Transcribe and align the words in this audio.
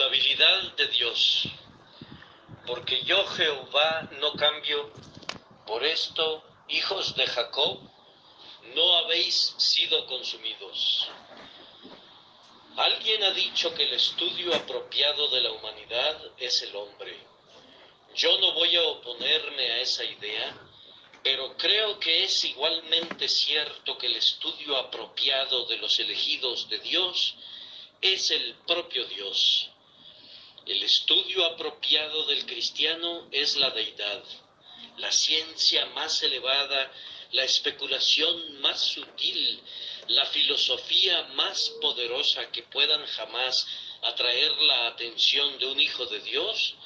De 0.00 0.86
Dios. 0.86 1.42
Porque 2.66 3.02
yo 3.02 3.22
Jehová 3.26 4.08
no 4.18 4.32
cambio. 4.32 4.90
Por 5.66 5.84
esto, 5.84 6.42
hijos 6.68 7.14
de 7.16 7.26
Jacob, 7.26 7.78
no 8.74 8.96
habéis 8.96 9.54
sido 9.58 10.06
consumidos. 10.06 11.06
Alguien 12.78 13.22
ha 13.24 13.32
dicho 13.32 13.74
que 13.74 13.82
el 13.82 13.92
estudio 13.92 14.54
apropiado 14.54 15.28
de 15.28 15.42
la 15.42 15.52
humanidad 15.52 16.18
es 16.38 16.62
el 16.62 16.74
hombre. 16.76 17.18
Yo 18.14 18.38
no 18.40 18.52
voy 18.52 18.74
a 18.76 18.82
oponerme 18.82 19.70
a 19.70 19.80
esa 19.80 20.02
idea, 20.02 20.56
pero 21.22 21.58
creo 21.58 22.00
que 22.00 22.24
es 22.24 22.42
igualmente 22.44 23.28
cierto 23.28 23.98
que 23.98 24.06
el 24.06 24.16
estudio 24.16 24.78
apropiado 24.78 25.66
de 25.66 25.76
los 25.76 26.00
elegidos 26.00 26.70
de 26.70 26.78
Dios 26.78 27.34
es 28.00 28.30
el 28.30 28.54
propio 28.66 29.04
Dios. 29.04 29.70
El 30.70 30.84
estudio 30.84 31.44
apropiado 31.46 32.26
del 32.26 32.46
cristiano 32.46 33.26
es 33.32 33.56
la 33.56 33.70
deidad, 33.70 34.22
la 34.98 35.10
ciencia 35.10 35.84
más 35.86 36.22
elevada, 36.22 36.92
la 37.32 37.42
especulación 37.42 38.60
más 38.60 38.80
sutil, 38.80 39.60
la 40.06 40.24
filosofía 40.26 41.24
más 41.34 41.70
poderosa 41.80 42.52
que 42.52 42.62
puedan 42.62 43.04
jamás 43.04 43.66
atraer 44.02 44.52
la 44.62 44.86
atención 44.86 45.58
de 45.58 45.66
un 45.66 45.80
hijo 45.80 46.06
de 46.06 46.20
Dios, 46.20 46.76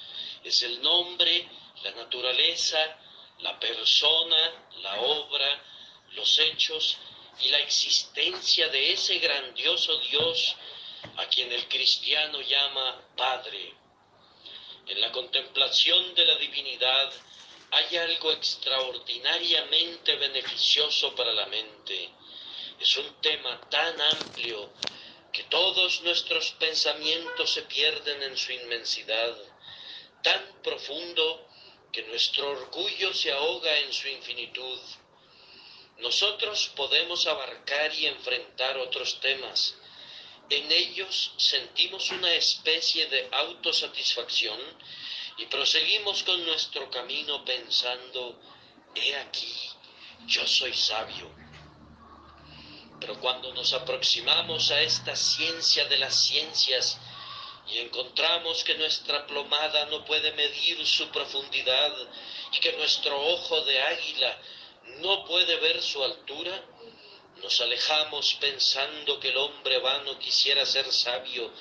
es 0.44 0.62
el 0.62 0.80
nombre, 0.80 1.46
la 1.82 1.90
naturaleza, 1.90 2.78
la 3.40 3.60
persona, 3.60 4.70
la 4.80 4.98
obra, 5.02 5.62
los 6.12 6.38
hechos 6.38 6.96
y 7.38 7.50
la 7.50 7.58
existencia 7.58 8.66
de 8.68 8.94
ese 8.94 9.18
grandioso 9.18 9.98
Dios 10.10 10.56
a 11.16 11.26
quien 11.26 11.52
el 11.52 11.69
cristiano 11.69 12.41
llama 12.41 13.02
Padre. 13.16 13.74
En 14.86 15.00
la 15.00 15.10
contemplación 15.12 16.14
de 16.14 16.24
la 16.27 16.36
divinidad 16.36 17.12
hay 17.70 17.97
algo 17.97 18.33
extraordinariamente 18.33 20.16
beneficioso 20.16 21.14
para 21.14 21.32
la 21.32 21.47
mente. 21.47 22.10
Es 22.78 22.97
un 22.97 23.20
tema 23.20 23.60
tan 23.70 24.00
amplio 24.00 24.72
que 25.32 25.42
todos 25.44 26.02
nuestros 26.02 26.52
pensamientos 26.52 27.52
se 27.52 27.62
pierden 27.62 28.22
en 28.22 28.36
su 28.36 28.52
inmensidad, 28.52 29.36
tan 30.22 30.62
profundo 30.62 31.48
que 31.91 32.02
nuestro 32.02 32.50
orgullo 32.50 33.12
se 33.12 33.32
ahoga 33.32 33.77
en 33.78 33.92
su 33.92 34.08
infinitud. 34.08 34.80
Nosotros 35.98 36.70
podemos 36.77 37.27
abarcar 37.27 37.92
y 37.94 38.06
enfrentar 38.06 38.78
otros 38.78 39.20
temas, 39.20 39.77
en 40.50 40.70
ellos 40.70 41.33
sentimos 41.37 42.11
una 42.11 42.33
especie 42.34 43.06
de 43.06 43.28
autosatisfacción 43.33 44.61
y 45.39 45.47
proseguimos 45.47 46.23
con 46.23 46.45
nuestro 46.45 46.91
camino 46.91 47.45
pensando, 47.45 48.41
he 48.95 49.17
aquí, 49.17 49.55
yo 50.27 50.47
soy 50.47 50.72
sabio. 50.75 51.31
Pero 53.00 53.19
cuando 53.20 53.53
nos 53.53 53.72
aproximamos 53.72 54.70
a 54.70 54.81
esta 54.81 55.17
ciencia 55.17 55.87
de 55.87 55.98
las 55.98 56.15
ciencias 56.15 56.98
y 57.69 57.78
encontramos 57.78 58.62
que 58.62 58.75
nuestra 58.77 59.27
plomada 59.27 59.87
no 59.87 60.05
puede 60.05 60.33
medir 60.33 60.87
su 60.87 61.09
profundidad 61.09 61.92
y 62.53 62.61
que 62.61 62.72
nuestro 62.75 63.20
ojo 63.20 63.61
de 63.62 63.83
águila 63.83 64.39
no 65.00 65.25
puede 65.25 65.56
ver 65.56 65.83
su 65.83 66.03
altura, 66.05 66.62
nos 67.42 67.60
alejamos 67.60 68.34
pensando 68.34 69.18
que 69.20 69.28
el 69.28 69.36
hombre 69.36 69.78
vano 69.78 70.18
quisiera 70.18 70.64
ser 70.64 70.90
sabio, 70.92 71.52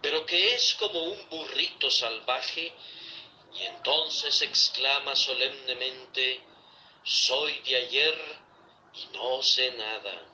pero 0.00 0.24
que 0.24 0.54
es 0.54 0.74
como 0.74 1.02
un 1.02 1.28
burrito 1.28 1.90
salvaje, 1.90 2.72
y 3.54 3.62
entonces 3.62 4.42
exclama 4.42 5.16
solemnemente, 5.16 6.40
soy 7.02 7.58
de 7.60 7.76
ayer 7.76 8.38
y 8.94 9.16
no 9.16 9.42
sé 9.42 9.70
nada. 9.72 10.28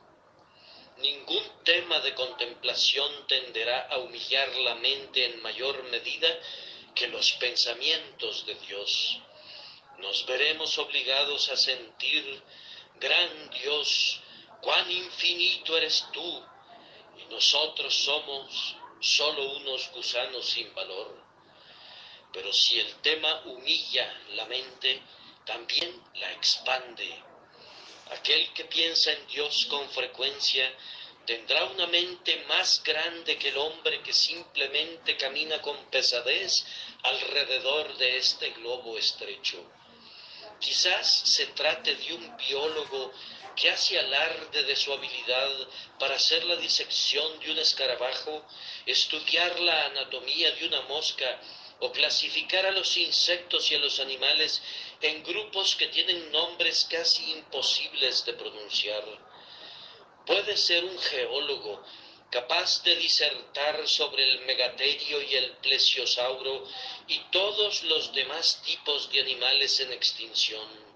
Ningún 0.99 1.65
tema 1.65 1.99
de 2.01 2.15
contemplación 2.15 3.27
tenderá 3.27 3.89
a 3.89 3.99
humillar 3.99 4.49
la 4.59 4.75
mente 4.77 5.25
en 5.25 5.43
mayor 5.43 5.83
medida 5.85 6.29
que 6.95 7.09
los 7.09 7.33
pensamientos 7.33 8.47
de 8.47 8.55
Dios. 8.55 9.19
Nos 9.99 10.25
veremos 10.27 10.79
obligados 10.79 11.49
a 11.49 11.57
sentir, 11.57 12.43
gran 13.01 13.51
Dios, 13.51 14.21
cuán 14.65 14.91
infinito 14.91 15.77
eres 15.77 16.07
tú 16.11 16.43
y 17.19 17.25
nosotros 17.27 17.95
somos 17.95 18.75
solo 18.99 19.57
unos 19.57 19.91
gusanos 19.93 20.49
sin 20.49 20.75
valor. 20.75 21.23
Pero 22.33 22.51
si 22.51 22.81
el 22.81 22.95
tema 23.03 23.43
humilla 23.45 24.11
la 24.31 24.47
mente, 24.47 25.03
también 25.45 26.03
la 26.15 26.33
expande. 26.33 27.07
Aquel 28.11 28.53
que 28.55 28.65
piensa 28.65 29.13
en 29.13 29.27
Dios 29.27 29.67
con 29.67 29.89
frecuencia 29.91 30.75
tendrá 31.27 31.65
una 31.65 31.87
mente 31.87 32.45
más 32.49 32.83
grande 32.83 33.37
que 33.37 33.51
el 33.51 33.59
hombre 33.59 34.03
que 34.03 34.15
simplemente 34.15 35.19
camina 35.19 35.61
con 35.61 35.77
pesadez 35.91 36.65
alrededor 37.03 37.97
de 37.99 38.17
este 38.17 38.51
globo 38.51 38.97
estrecho. 38.97 39.63
Quizás 40.59 41.07
se 41.07 41.49
trate 41.49 41.95
de 41.97 42.15
un 42.15 42.37
biólogo 42.39 43.13
que 43.55 43.71
hace 43.71 43.99
alarde 43.99 44.65
de 44.65 44.77
su 44.77 44.93
habilidad 44.93 45.51
para 45.99 46.17
hacer 46.17 46.45
la 46.45 46.57
disección 46.57 47.39
de 47.41 47.53
un 47.53 47.59
escarabajo, 47.59 48.45
estudiar 48.87 49.61
la 49.61 49.87
anatomía 49.87 50.51
de 50.53 50.67
una 50.67 50.83
mosca 50.83 51.41
o 51.81 51.93
clasificar 51.93 52.67
a 52.67 52.73
los 52.73 52.97
insectos 52.97 53.71
y 53.71 53.75
a 53.75 53.79
los 53.79 54.01
animales 54.01 54.63
en 55.01 55.23
grupos 55.23 55.77
que 55.77 55.89
tienen 55.89 56.31
nombres 56.33 56.87
casi 56.91 57.31
imposibles 57.33 58.25
de 58.25 58.35
pronunciar. 58.35 59.05
Puede 60.27 60.57
ser 60.57 60.85
un 60.85 60.99
geólogo 60.99 61.85
capaz 62.31 62.83
de 62.83 62.97
disertar 62.97 63.87
sobre 63.87 64.25
el 64.25 64.41
megaterio 64.41 65.23
y 65.23 65.35
el 65.35 65.53
plesiosauro 65.59 66.67
y 67.07 67.19
todos 67.31 67.83
los 67.85 68.13
demás 68.13 68.63
tipos 68.63 69.11
de 69.13 69.21
animales 69.21 69.79
en 69.81 69.93
extinción 69.93 70.94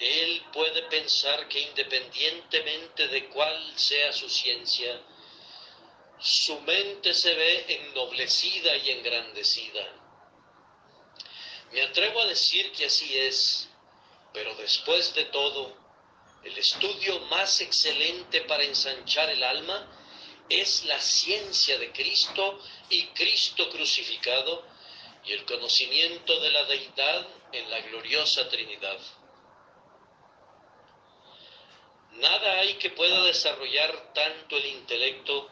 él 0.00 0.42
puede 0.52 0.82
pensar 0.84 1.46
que 1.48 1.60
independientemente 1.60 3.06
de 3.08 3.28
cuál 3.28 3.78
sea 3.78 4.12
su 4.12 4.28
ciencia, 4.30 4.98
su 6.18 6.58
mente 6.60 7.12
se 7.12 7.34
ve 7.34 7.64
ennoblecida 7.68 8.76
y 8.76 8.90
engrandecida. 8.90 9.86
Me 11.72 11.82
atrevo 11.82 12.20
a 12.22 12.26
decir 12.26 12.72
que 12.72 12.86
así 12.86 13.16
es, 13.16 13.68
pero 14.32 14.54
después 14.56 15.14
de 15.14 15.26
todo, 15.26 15.76
el 16.44 16.56
estudio 16.56 17.20
más 17.26 17.60
excelente 17.60 18.40
para 18.42 18.64
ensanchar 18.64 19.28
el 19.28 19.42
alma 19.42 19.86
es 20.48 20.84
la 20.84 20.98
ciencia 20.98 21.78
de 21.78 21.92
Cristo 21.92 22.58
y 22.88 23.06
Cristo 23.08 23.68
crucificado 23.68 24.66
y 25.24 25.32
el 25.32 25.44
conocimiento 25.44 26.40
de 26.40 26.50
la 26.50 26.64
deidad 26.64 27.28
en 27.52 27.70
la 27.70 27.80
gloriosa 27.82 28.48
Trinidad. 28.48 28.98
Nada 32.12 32.58
hay 32.58 32.74
que 32.74 32.90
pueda 32.90 33.22
desarrollar 33.24 34.12
tanto 34.12 34.56
el 34.56 34.66
intelecto, 34.66 35.48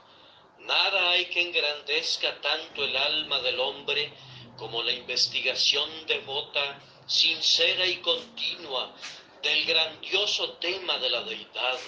nada 0.59 1.11
hay 1.11 1.27
que 1.27 1.41
engrandezca 1.41 2.41
tanto 2.41 2.85
el 2.85 2.97
alma 2.97 3.39
del 3.41 3.61
hombre 3.61 4.13
como 4.57 4.83
la 4.83 4.93
investigación 4.93 5.89
devota, 6.07 6.81
sincera 7.07 7.87
y 7.87 7.99
continua 7.99 8.93
del 9.41 9.65
grandioso 9.67 10.55
tema 10.55 10.99
de 10.99 11.11
la 11.11 11.23
deidad. 11.23 11.79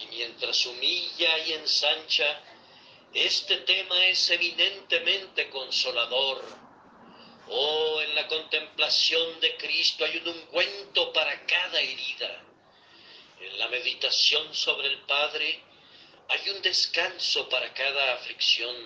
Y 0.00 0.06
mientras 0.06 0.64
humilla 0.64 1.38
y 1.46 1.52
ensancha, 1.52 2.40
este 3.12 3.58
tema 3.58 4.06
es 4.06 4.30
eminentemente 4.30 5.50
consolador. 5.50 6.42
Oh, 7.48 8.00
en 8.00 8.14
la 8.14 8.26
contemplación 8.26 9.38
de 9.40 9.56
Cristo 9.58 10.06
hay 10.06 10.16
un 10.16 10.28
ungüento 10.28 11.12
para 11.12 11.44
cada 11.44 11.80
herida 11.80 12.44
en 13.40 13.58
la 13.58 13.68
meditación 13.68 14.54
sobre 14.54 14.88
el 14.88 14.98
Padre 15.02 15.62
hay 16.28 16.50
un 16.50 16.62
descanso 16.62 17.48
para 17.48 17.72
cada 17.74 18.14
aflicción 18.14 18.76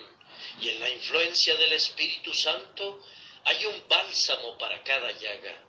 y 0.61 0.69
en 0.69 0.79
la 0.79 0.89
influencia 0.89 1.55
del 1.55 1.73
Espíritu 1.73 2.33
Santo 2.33 3.01
hay 3.45 3.65
un 3.65 3.87
bálsamo 3.87 4.57
para 4.57 4.83
cada 4.83 5.11
llaga. 5.11 5.63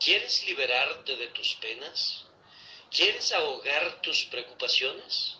¿Quieres 0.00 0.44
liberarte 0.44 1.16
de 1.16 1.28
tus 1.28 1.54
penas? 1.56 2.24
¿Quieres 2.90 3.32
ahogar 3.32 4.00
tus 4.00 4.24
preocupaciones? 4.24 5.36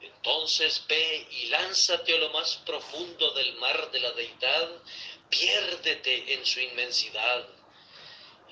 Entonces 0.00 0.82
ve 0.88 1.26
y 1.30 1.46
lánzate 1.46 2.14
a 2.14 2.18
lo 2.18 2.30
más 2.30 2.56
profundo 2.66 3.32
del 3.32 3.54
mar 3.56 3.90
de 3.90 4.00
la 4.00 4.12
deidad, 4.12 4.82
piérdete 5.28 6.34
en 6.34 6.44
su 6.44 6.60
inmensidad 6.60 7.59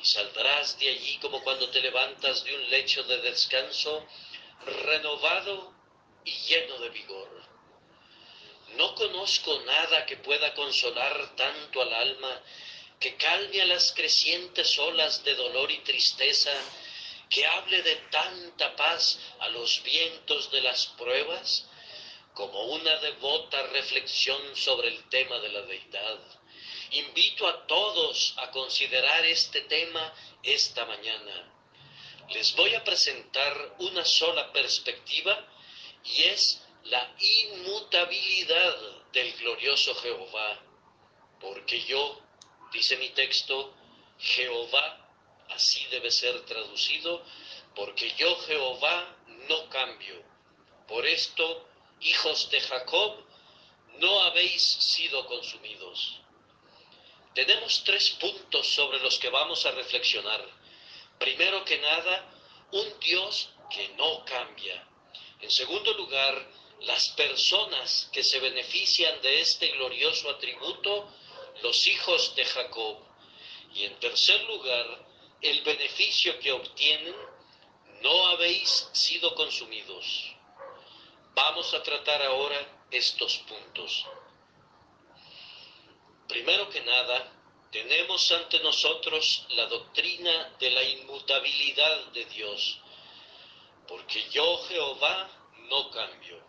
y 0.00 0.04
saldrás 0.04 0.78
de 0.78 0.88
allí 0.88 1.18
como 1.18 1.42
cuando 1.42 1.68
te 1.70 1.80
levantas 1.80 2.44
de 2.44 2.54
un 2.54 2.70
lecho 2.70 3.02
de 3.04 3.20
descanso, 3.20 4.06
renovado 4.84 5.74
y 6.24 6.30
lleno 6.30 6.78
de 6.78 6.90
vigor. 6.90 7.42
No 8.76 8.94
conozco 8.94 9.60
nada 9.62 10.06
que 10.06 10.18
pueda 10.18 10.54
consolar 10.54 11.34
tanto 11.36 11.82
al 11.82 11.92
alma, 11.92 12.42
que 13.00 13.16
calme 13.16 13.62
a 13.62 13.66
las 13.66 13.92
crecientes 13.92 14.78
olas 14.78 15.24
de 15.24 15.34
dolor 15.34 15.70
y 15.70 15.78
tristeza, 15.78 16.52
que 17.30 17.46
hable 17.46 17.82
de 17.82 17.96
tanta 18.10 18.74
paz 18.76 19.18
a 19.40 19.48
los 19.48 19.82
vientos 19.82 20.50
de 20.50 20.60
las 20.62 20.86
pruebas, 20.86 21.66
como 22.34 22.62
una 22.64 22.96
devota 22.98 23.62
reflexión 23.68 24.56
sobre 24.56 24.88
el 24.88 25.08
tema 25.08 25.38
de 25.38 25.48
la 25.48 25.62
deidad. 25.62 26.38
Invito 26.90 27.46
a 27.46 27.66
todos 27.66 28.34
a 28.38 28.50
considerar 28.50 29.24
este 29.26 29.62
tema 29.62 30.12
esta 30.42 30.84
mañana. 30.86 31.52
Les 32.30 32.54
voy 32.56 32.74
a 32.74 32.84
presentar 32.84 33.76
una 33.78 34.04
sola 34.04 34.52
perspectiva 34.52 35.46
y 36.04 36.22
es 36.24 36.62
la 36.84 37.14
inmutabilidad 37.18 38.76
del 39.12 39.32
glorioso 39.34 39.94
Jehová. 39.96 40.60
Porque 41.40 41.84
yo, 41.84 42.20
dice 42.72 42.96
mi 42.96 43.10
texto, 43.10 43.74
Jehová, 44.18 45.08
así 45.50 45.86
debe 45.86 46.10
ser 46.10 46.44
traducido, 46.44 47.24
porque 47.74 48.12
yo 48.16 48.36
Jehová 48.40 49.16
no 49.48 49.68
cambio. 49.68 50.22
Por 50.86 51.06
esto, 51.06 51.68
hijos 52.00 52.50
de 52.50 52.60
Jacob, 52.60 53.24
no 53.98 54.22
habéis 54.22 54.62
sido 54.62 55.26
consumidos. 55.26 56.20
Tenemos 57.34 57.84
tres 57.84 58.10
puntos 58.10 58.66
sobre 58.66 58.98
los 59.00 59.19
que 59.19 59.30
vamos 59.30 59.64
a 59.66 59.70
reflexionar. 59.72 60.44
Primero 61.19 61.64
que 61.64 61.78
nada, 61.78 62.32
un 62.72 63.00
Dios 63.00 63.50
que 63.70 63.88
no 63.90 64.25
cambia. 64.25 64.86
En 65.40 65.50
segundo 65.50 65.92
lugar, 65.94 66.50
las 66.80 67.08
personas 67.10 68.08
que 68.12 68.22
se 68.22 68.40
benefician 68.40 69.20
de 69.22 69.40
este 69.40 69.69
glorioso 69.69 70.30
atributo, 70.30 71.08
los 71.62 71.86
hijos 71.86 72.34
de 72.36 72.44
Jacob. 72.44 72.98
Y 73.75 73.84
en 73.84 73.98
tercer 74.00 74.42
lugar, 74.44 75.06
el 75.40 75.62
beneficio 75.62 76.38
que 76.40 76.52
obtienen, 76.52 77.14
no 78.02 78.28
habéis 78.28 78.88
sido 78.92 79.34
consumidos. 79.34 80.34
Vamos 81.34 81.75
a 81.75 81.82
tratar 81.82 82.22
ahora 82.22 82.86
estos 82.90 83.38
puntos. 83.38 84.06
Primero 86.28 86.69
que 86.69 86.82
nada, 86.82 87.32
tenemos 87.72 88.30
ante 88.32 88.60
nosotros 88.60 89.46
la 89.50 89.66
doctrina 89.66 90.54
de 90.60 90.70
la 90.70 90.82
inmutabilidad 90.82 92.04
de 92.12 92.25
Dios, 92.26 92.78
porque 93.86 94.28
yo 94.30 94.58
Jehová 94.69 95.30
no 95.70 95.90
cambio. 95.90 96.46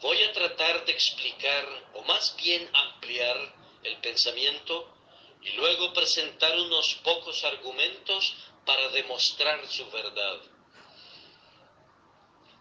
Voy 0.00 0.22
a 0.22 0.32
tratar 0.32 0.84
de 0.86 0.92
explicar, 0.92 1.90
o 1.94 2.02
más 2.04 2.34
bien 2.36 2.70
ampliar, 2.72 3.54
el 3.82 3.96
pensamiento 3.98 4.94
y 5.42 5.50
luego 5.52 5.92
presentar 5.92 6.58
unos 6.58 6.94
pocos 6.96 7.44
argumentos 7.44 8.34
para 8.64 8.88
demostrar 8.88 9.66
su 9.68 9.90
verdad. 9.90 10.40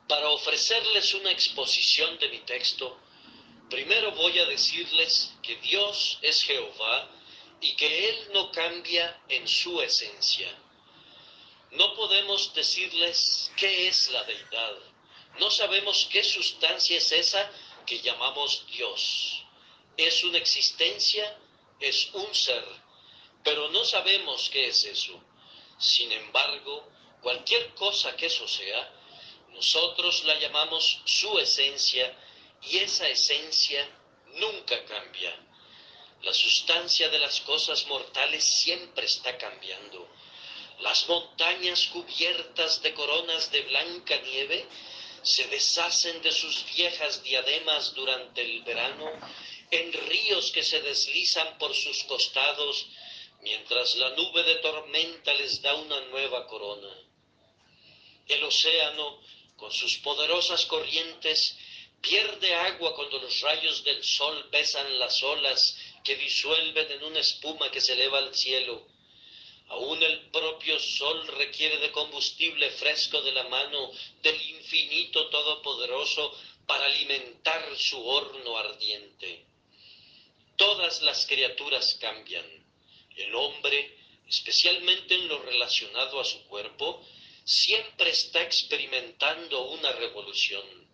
Para 0.07 0.29
ofrecerles 0.29 1.13
una 1.13 1.31
exposición 1.31 2.17
de 2.19 2.29
mi 2.29 2.39
texto, 2.39 2.99
primero 3.69 4.11
voy 4.11 4.37
a 4.39 4.45
decirles 4.45 5.33
que 5.41 5.55
Dios 5.57 6.19
es 6.21 6.43
Jehová 6.43 7.09
y 7.61 7.75
que 7.75 8.09
Él 8.09 8.29
no 8.33 8.51
cambia 8.51 9.21
en 9.29 9.47
su 9.47 9.81
esencia. 9.81 10.49
No 11.71 11.95
podemos 11.95 12.53
decirles 12.53 13.51
qué 13.55 13.87
es 13.87 14.09
la 14.09 14.23
deidad 14.23 14.89
no 15.37 15.49
sabemos 15.49 16.07
qué 16.11 16.23
sustancia 16.23 16.97
es 16.97 17.11
esa 17.11 17.51
que 17.85 17.99
llamamos 18.01 18.65
Dios. 18.67 19.43
Es 19.95 20.23
una 20.23 20.37
existencia, 20.37 21.37
es 21.79 22.09
un 22.13 22.33
ser, 22.33 22.65
pero 23.43 23.69
no 23.69 23.85
sabemos 23.85 24.49
qué 24.49 24.67
es 24.67 24.83
eso. 24.85 25.21
Sin 25.77 26.11
embargo, 26.11 26.87
cualquier 27.21 27.73
cosa 27.75 28.15
que 28.15 28.25
eso 28.25 28.47
sea, 28.47 28.91
nosotros 29.51 30.23
la 30.25 30.37
llamamos 30.39 31.01
su 31.05 31.37
esencia 31.39 32.17
y 32.63 32.77
esa 32.77 33.07
esencia 33.07 33.87
nunca 34.35 34.83
cambia. 34.85 35.35
La 36.21 36.33
sustancia 36.33 37.09
de 37.09 37.19
las 37.19 37.39
cosas 37.41 37.85
mortales 37.87 38.43
siempre 38.43 39.05
está 39.05 39.37
cambiando. 39.37 40.09
Las 40.79 41.07
montañas 41.07 41.87
cubiertas 41.87 42.81
de 42.81 42.93
coronas 42.93 43.51
de 43.51 43.61
blanca 43.61 44.17
nieve 44.17 44.65
se 45.23 45.47
deshacen 45.47 46.21
de 46.21 46.31
sus 46.31 46.65
viejas 46.75 47.23
diademas 47.23 47.93
durante 47.93 48.41
el 48.41 48.63
verano 48.63 49.11
en 49.71 49.93
ríos 49.93 50.51
que 50.51 50.63
se 50.63 50.81
deslizan 50.81 51.57
por 51.57 51.75
sus 51.75 52.03
costados 52.05 52.87
mientras 53.41 53.95
la 53.95 54.09
nube 54.11 54.43
de 54.43 54.55
tormenta 54.55 55.33
les 55.35 55.61
da 55.61 55.75
una 55.75 56.01
nueva 56.01 56.47
corona. 56.47 56.93
El 58.27 58.43
océano, 58.43 59.21
con 59.55 59.71
sus 59.71 59.97
poderosas 59.97 60.65
corrientes, 60.65 61.57
pierde 62.01 62.53
agua 62.55 62.95
cuando 62.95 63.19
los 63.19 63.41
rayos 63.41 63.83
del 63.83 64.03
sol 64.03 64.47
besan 64.51 64.99
las 64.99 65.21
olas 65.23 65.77
que 66.03 66.15
disuelven 66.15 66.91
en 66.91 67.03
una 67.03 67.19
espuma 67.19 67.69
que 67.71 67.81
se 67.81 67.93
eleva 67.93 68.19
al 68.19 68.35
cielo 68.35 68.87
Aún 69.69 70.01
el 70.01 70.31
propio 70.31 70.79
sol 70.79 71.27
requiere 71.27 71.77
de 71.77 71.91
combustible 71.91 72.71
fresco 72.71 73.21
de 73.21 73.31
la 73.31 73.43
mano 73.49 73.91
del 74.23 74.41
infinito 74.49 75.29
todopoderoso 75.29 76.35
para 76.65 76.85
alimentar 76.85 77.77
su 77.77 78.03
horno 78.03 78.57
ardiente. 78.57 79.45
Todas 80.55 81.03
las 81.03 81.27
criaturas 81.27 81.97
cambian. 82.01 82.47
El 83.15 83.35
hombre, 83.35 83.95
especialmente 84.27 85.13
en 85.13 85.27
lo 85.27 85.39
relacionado 85.43 86.19
a 86.19 86.25
su 86.25 86.43
cuerpo, 86.45 87.05
siempre 87.43 88.09
está 88.09 88.41
experimentando 88.41 89.69
una 89.69 89.91
revolución. 89.91 90.88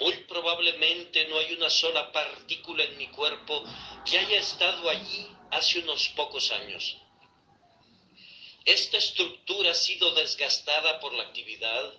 Muy 0.00 0.12
probablemente 0.28 1.26
no 1.28 1.38
hay 1.38 1.54
una 1.54 1.70
sola 1.70 2.12
partícula 2.12 2.84
en 2.84 2.98
mi 2.98 3.08
cuerpo 3.08 3.64
que 4.04 4.18
haya 4.18 4.38
estado 4.38 4.88
allí 4.90 5.26
hace 5.50 5.78
unos 5.78 6.08
pocos 6.10 6.50
años 6.52 6.96
esta 8.66 8.98
estructura 8.98 9.70
ha 9.70 9.74
sido 9.74 10.12
desgastada 10.14 10.98
por 10.98 11.14
la 11.14 11.22
actividad, 11.22 11.94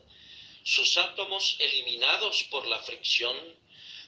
sus 0.63 0.97
átomos 0.97 1.55
eliminados 1.59 2.43
por 2.51 2.67
la 2.67 2.79
fricción, 2.83 3.37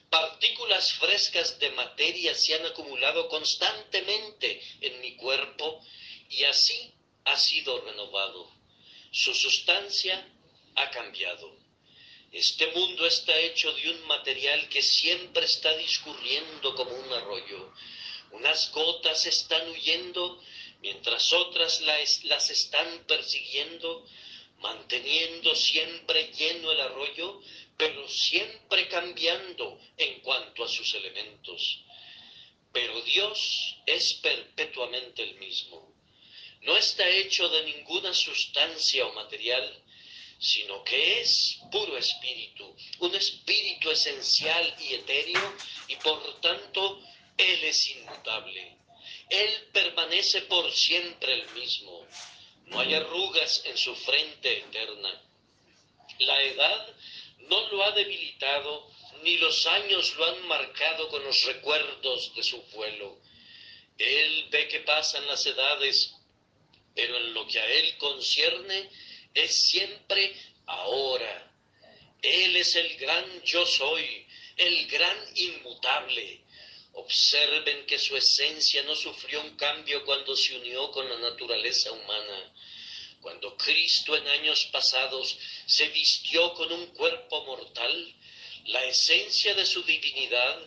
partículas 0.09 0.91
frescas 0.91 1.57
de 1.57 1.71
materia 1.71 2.35
se 2.35 2.55
han 2.55 2.65
acumulado 2.65 3.29
constantemente 3.29 4.61
en 4.81 4.99
mi 4.99 5.15
cuerpo 5.15 5.81
y 6.29 6.43
así 6.43 6.93
ha 7.23 7.37
sido 7.37 7.79
renovado. 7.79 8.51
Su 9.11 9.33
sustancia 9.33 10.27
ha 10.75 10.91
cambiado. 10.91 11.58
Este 12.31 12.67
mundo 12.67 13.07
está 13.07 13.35
hecho 13.39 13.73
de 13.73 13.89
un 13.89 14.05
material 14.05 14.69
que 14.69 14.83
siempre 14.83 15.45
está 15.45 15.75
discurriendo 15.77 16.75
como 16.75 16.91
un 16.91 17.11
arroyo. 17.11 17.73
Unas 18.31 18.71
gotas 18.71 19.25
están 19.25 19.67
huyendo 19.69 20.39
mientras 20.81 21.33
otras 21.33 21.81
las, 21.81 22.49
están 22.51 23.03
persiguiendo, 23.07 24.05
manteniendo 24.59 25.55
siempre 25.55 26.31
lleno 26.33 26.71
el 26.71 26.81
arroyo, 26.81 27.41
pero 27.77 28.07
siempre 28.07 28.87
cambiando 28.87 29.79
en 29.97 30.19
cuanto 30.19 30.63
a 30.63 30.67
sus 30.67 30.93
elementos. 30.93 31.79
Pero 32.71 33.01
Dios 33.01 33.75
es 33.87 34.13
perpetuamente 34.15 35.23
el 35.23 35.33
mismo. 35.39 35.95
No 36.61 36.77
está 36.77 37.09
hecho 37.09 37.49
de 37.49 37.63
ninguna 37.63 38.13
sustancia 38.13 39.07
o 39.07 39.13
material, 39.13 39.83
sino 40.39 40.83
que 40.85 41.21
es 41.21 41.59
puro 41.69 41.97
espíritu, 41.97 42.73
un 42.99 43.13
espíritu 43.13 43.91
esencial 43.91 44.73
y 44.79 44.93
etéreo, 44.93 45.55
y 45.89 45.95
por 45.97 46.39
tanto 46.39 47.01
Él 47.37 47.63
es 47.65 47.87
inmutable. 47.87 48.77
Él 49.29 49.67
permanece 49.73 50.41
por 50.43 50.71
siempre 50.71 51.33
el 51.33 51.49
mismo. 51.51 52.07
No 52.67 52.79
hay 52.79 52.93
arrugas 52.93 53.63
en 53.65 53.77
su 53.77 53.95
frente 53.95 54.59
eterna. 54.59 55.21
La 56.19 56.41
edad 56.43 56.95
no 57.49 57.69
lo 57.69 57.83
ha 57.83 57.91
debilitado, 57.91 58.89
ni 59.23 59.37
los 59.37 59.65
años 59.67 60.15
lo 60.15 60.25
han 60.25 60.47
marcado 60.47 61.09
con 61.09 61.23
los 61.23 61.43
recuerdos 61.43 62.33
de 62.35 62.43
su 62.43 62.61
vuelo. 62.73 63.19
Él 63.97 64.47
ve 64.49 64.67
que 64.69 64.79
pasan 64.79 65.27
las 65.27 65.45
edades, 65.45 66.15
pero 66.95 67.17
en 67.17 67.33
lo 67.33 67.45
que 67.47 67.59
a 67.59 67.65
Él 67.65 67.97
concierne 67.97 68.89
es 69.33 69.69
siempre 69.69 70.35
ahora. 70.65 71.51
Él 72.21 72.55
es 72.55 72.75
el 72.75 72.97
gran 72.97 73.41
yo 73.43 73.65
soy, 73.65 74.25
el 74.57 74.87
gran 74.87 75.17
inmutable, 75.35 76.41
Observen 76.93 77.85
que 77.85 77.97
su 77.99 78.17
esencia 78.17 78.83
no 78.83 78.95
sufrió 78.95 79.41
un 79.41 79.55
cambio 79.55 80.03
cuando 80.03 80.35
se 80.35 80.57
unió 80.57 80.91
con 80.91 81.07
la 81.07 81.17
naturaleza 81.17 81.91
humana. 81.91 82.53
Cuando 83.21 83.55
Cristo 83.57 84.17
en 84.17 84.27
años 84.27 84.65
pasados 84.65 85.37
se 85.65 85.87
vistió 85.89 86.53
con 86.55 86.71
un 86.71 86.87
cuerpo 86.87 87.45
mortal, 87.45 88.15
La 88.65 88.83
esencia 88.85 89.55
de 89.55 89.65
su 89.65 89.81
divinidad 89.83 90.59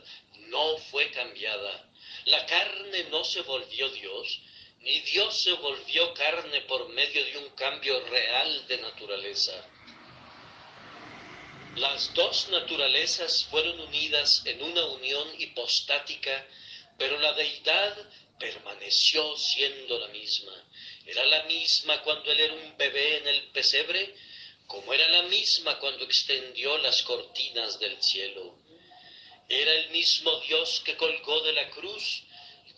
no 0.48 0.78
fue 0.90 1.10
cambiada. 1.10 1.88
La 2.24 2.46
carne 2.46 3.04
no 3.10 3.22
se 3.24 3.42
volvió 3.42 3.90
Dios, 3.90 4.40
ni 4.82 5.00
Dios 5.00 5.42
se 5.42 5.52
volvió 5.52 6.12
carne 6.12 6.62
por 6.62 6.88
medio 6.88 7.24
de 7.24 7.38
un 7.38 7.50
cambio 7.50 8.00
real 8.06 8.66
de 8.66 8.78
naturaleza. 8.78 9.52
Las 11.76 12.12
dos 12.14 12.48
naturalezas 12.50 13.44
fueron 13.44 13.78
unidas 13.80 14.42
en 14.44 14.62
una 14.62 14.84
unión 14.86 15.28
hipostática, 15.40 16.46
pero 16.98 17.18
la 17.20 17.32
deidad 17.32 17.96
permaneció 18.38 19.36
siendo 19.36 19.98
la 20.00 20.08
misma. 20.08 20.52
Era 21.06 21.24
la 21.26 21.44
misma 21.44 22.02
cuando 22.02 22.32
él 22.32 22.40
era 22.40 22.54
un 22.54 22.76
bebé 22.76 23.18
en 23.18 23.28
el 23.28 23.42
pesebre, 23.52 24.14
como 24.66 24.92
era 24.92 25.08
la 25.08 25.22
misma 25.22 25.78
cuando 25.78 26.04
extendió 26.04 26.76
las 26.78 27.02
cortinas 27.02 27.78
del 27.78 28.02
cielo. 28.02 28.58
Era 29.48 29.72
el 29.72 29.90
mismo 29.90 30.40
Dios 30.40 30.82
que 30.84 30.96
colgó 30.96 31.40
de 31.42 31.52
la 31.52 31.70
cruz 31.70 32.24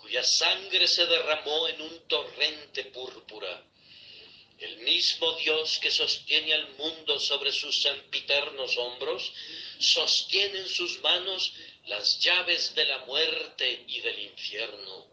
cuya 0.04 0.23
sangre 0.23 0.87
se 0.87 1.06
derramó 1.06 1.66
en 1.66 1.80
un 1.80 2.08
torrente 2.08 2.84
púrpura 2.84 3.64
el 4.58 4.78
mismo 4.78 5.32
Dios 5.34 5.78
que 5.80 5.90
sostiene 5.90 6.54
al 6.54 6.68
mundo 6.75 7.18
sobre 7.18 7.52
sus 7.52 7.82
sempiternos 7.82 8.76
hombros, 8.78 9.32
sostiene 9.78 10.61
en 10.61 10.68
sus 10.68 11.00
manos 11.00 11.52
las 11.87 12.20
llaves 12.20 12.75
de 12.75 12.84
la 12.84 12.99
muerte 12.99 13.84
y 13.88 14.00
del 14.00 14.18
infierno. 14.20 15.06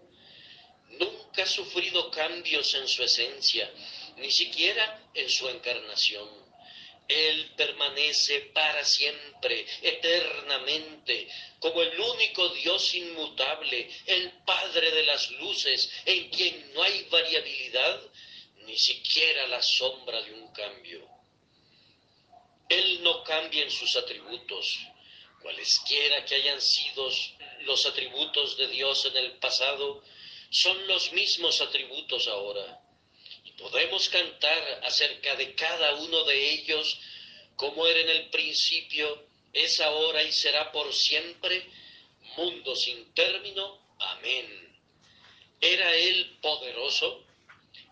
Nunca 0.90 1.44
ha 1.44 1.48
sufrido 1.48 2.12
cambios 2.12 2.74
en 2.76 2.88
su 2.88 3.04
esencia, 3.04 3.72
ni 4.18 4.30
siquiera 4.30 5.10
en 5.14 5.30
su 5.30 5.50
encarnación. 5.50 6.30
Él 7.12 7.52
permanece 7.58 8.42
para 8.54 8.86
siempre, 8.86 9.66
eternamente, 9.82 11.28
como 11.60 11.82
el 11.82 12.00
único 12.00 12.48
Dios 12.50 12.96
inmutable, 12.96 13.90
el 14.06 14.32
Padre 14.46 14.92
de 14.92 15.04
las 15.04 15.30
luces, 15.32 15.92
en 16.06 16.30
quien 16.30 16.74
no 16.74 16.84
hay 16.84 17.04
variabilidad 17.10 18.02
ni 18.66 18.78
siquiera 18.78 19.48
la 19.48 19.62
sombra 19.62 20.22
de 20.22 20.34
un 20.34 20.54
cambio. 20.54 21.08
Él 22.70 23.04
no 23.04 23.24
cambia 23.24 23.64
en 23.64 23.72
sus 23.72 23.96
atributos, 23.98 24.80
cualesquiera 25.42 26.24
que 26.24 26.36
hayan 26.36 26.62
sido 26.62 27.10
los 27.62 27.86
atributos 27.86 28.56
de 28.58 28.68
Dios 28.68 29.06
en 29.06 29.18
el 29.18 29.34
pasado, 29.34 30.04
son 30.50 30.88
los 30.88 31.12
mismos 31.12 31.60
atributos 31.62 32.28
ahora. 32.28 32.81
Podemos 33.58 34.10
cantar 34.10 34.82
acerca 34.84 35.36
de 35.36 35.56
cada 35.56 35.96
uno 35.96 36.24
de 36.24 36.54
ellos 36.54 37.00
como 37.56 37.86
era 37.86 38.00
en 38.00 38.10
el 38.10 38.30
principio, 38.30 39.24
es 39.54 39.80
ahora 39.80 40.24
y 40.24 40.32
será 40.32 40.72
por 40.72 40.92
siempre, 40.94 41.70
mundo 42.38 42.76
sin 42.76 43.14
término. 43.14 43.80
Amén. 44.00 44.80
¿Era 45.60 45.96
Él 45.96 46.38
poderoso? 46.42 47.24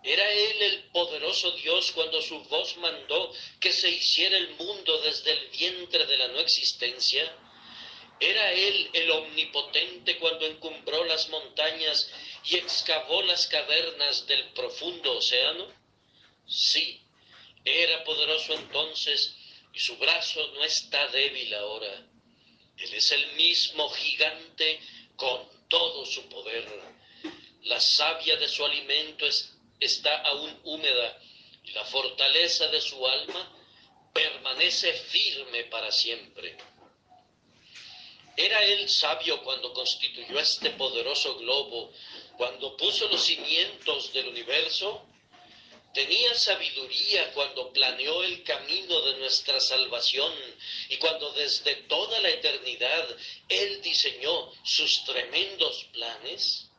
¿Era 0.04 0.32
Él 0.32 0.62
el 0.62 0.84
poderoso 0.86 1.51
Dios 1.51 1.92
cuando 1.92 2.22
su 2.22 2.39
voz 2.46 2.78
mandó 2.78 3.32
que 3.60 3.72
se 3.72 3.89
hiciera 3.89 4.38
el 4.38 4.50
mundo 4.56 5.01
desde 5.01 5.34
el 5.34 5.48
vientre 5.50 6.06
de 6.06 6.18
la 6.18 6.30
no 6.30 6.39
existencia? 6.39 7.32
¿Era 8.19 8.51
Él 8.51 8.89
el 8.93 9.11
omnipotente 9.11 10.17
cuando 10.17 10.45
encumbró 10.45 11.05
las 11.05 11.29
montañas 11.29 12.11
y 12.45 12.57
excavó 12.57 13.21
las 13.23 13.47
cavernas 13.47 14.27
del 14.27 14.49
profundo 14.49 15.17
océano? 15.17 15.67
Sí, 16.45 17.01
era 17.63 18.03
poderoso 18.03 18.53
entonces 18.53 19.35
y 19.73 19.79
su 19.79 19.97
brazo 19.97 20.45
no 20.53 20.63
está 20.63 21.07
débil 21.07 21.53
ahora. 21.53 22.05
Él 22.77 22.93
es 22.93 23.11
el 23.11 23.33
mismo 23.33 23.89
gigante 23.89 24.79
con 25.15 25.47
todo 25.69 26.05
su 26.05 26.27
poder. 26.27 26.67
La 27.63 27.79
savia 27.79 28.35
de 28.38 28.47
su 28.47 28.65
alimento 28.65 29.25
es 29.25 29.53
está 29.79 30.21
aún 30.23 30.59
húmeda 30.63 31.17
y 31.63 31.71
la 31.71 31.85
fortaleza 31.85 32.67
de 32.67 32.81
su 32.81 33.05
alma 33.07 33.55
permanece 34.13 34.91
firme 34.93 35.65
para 35.65 35.91
siempre. 35.91 36.57
¿Era 38.39 38.63
él 38.63 38.88
sabio 38.88 39.43
cuando 39.43 39.74
constituyó 39.74 40.39
este 40.39 40.69
poderoso 40.69 41.36
globo, 41.39 41.91
cuando 42.38 42.77
puso 42.77 43.10
los 43.10 43.22
cimientos 43.22 44.13
del 44.13 44.29
universo? 44.29 45.05
Tenía 45.93 46.34
sabiduría 46.36 47.34
cuando 47.34 47.74
planeó 47.74 48.24
el 48.24 48.41
camino 48.43 49.01
de 49.01 49.17
nuestra 49.17 49.60
salvación 49.60 50.34
y 50.88 50.96
cuando 50.96 51.34
desde 51.34 51.75
toda 51.89 52.22
la 52.22 52.29
eternidad 52.29 53.10
Él 53.50 53.81
diseñó 53.81 54.53
sus 54.63 55.03
tremendos 55.03 55.84
planes. 55.91 56.69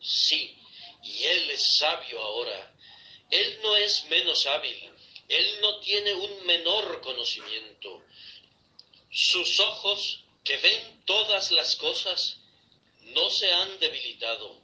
Sí, 0.00 0.56
y 1.02 1.24
Él 1.24 1.50
es 1.50 1.76
sabio 1.78 2.20
ahora. 2.20 2.72
Él 3.30 3.58
no 3.64 3.74
es 3.74 4.04
menos 4.04 4.46
hábil, 4.46 4.78
Él 5.26 5.58
no 5.60 5.80
tiene 5.80 6.14
un 6.14 6.46
menor 6.46 7.00
conocimiento. 7.00 8.00
Sus 9.10 9.58
ojos, 9.58 10.22
que 10.44 10.56
ven 10.58 11.02
todas 11.04 11.50
las 11.50 11.76
cosas, 11.76 12.38
no 13.02 13.30
se 13.30 13.52
han 13.52 13.78
debilitado. 13.78 14.60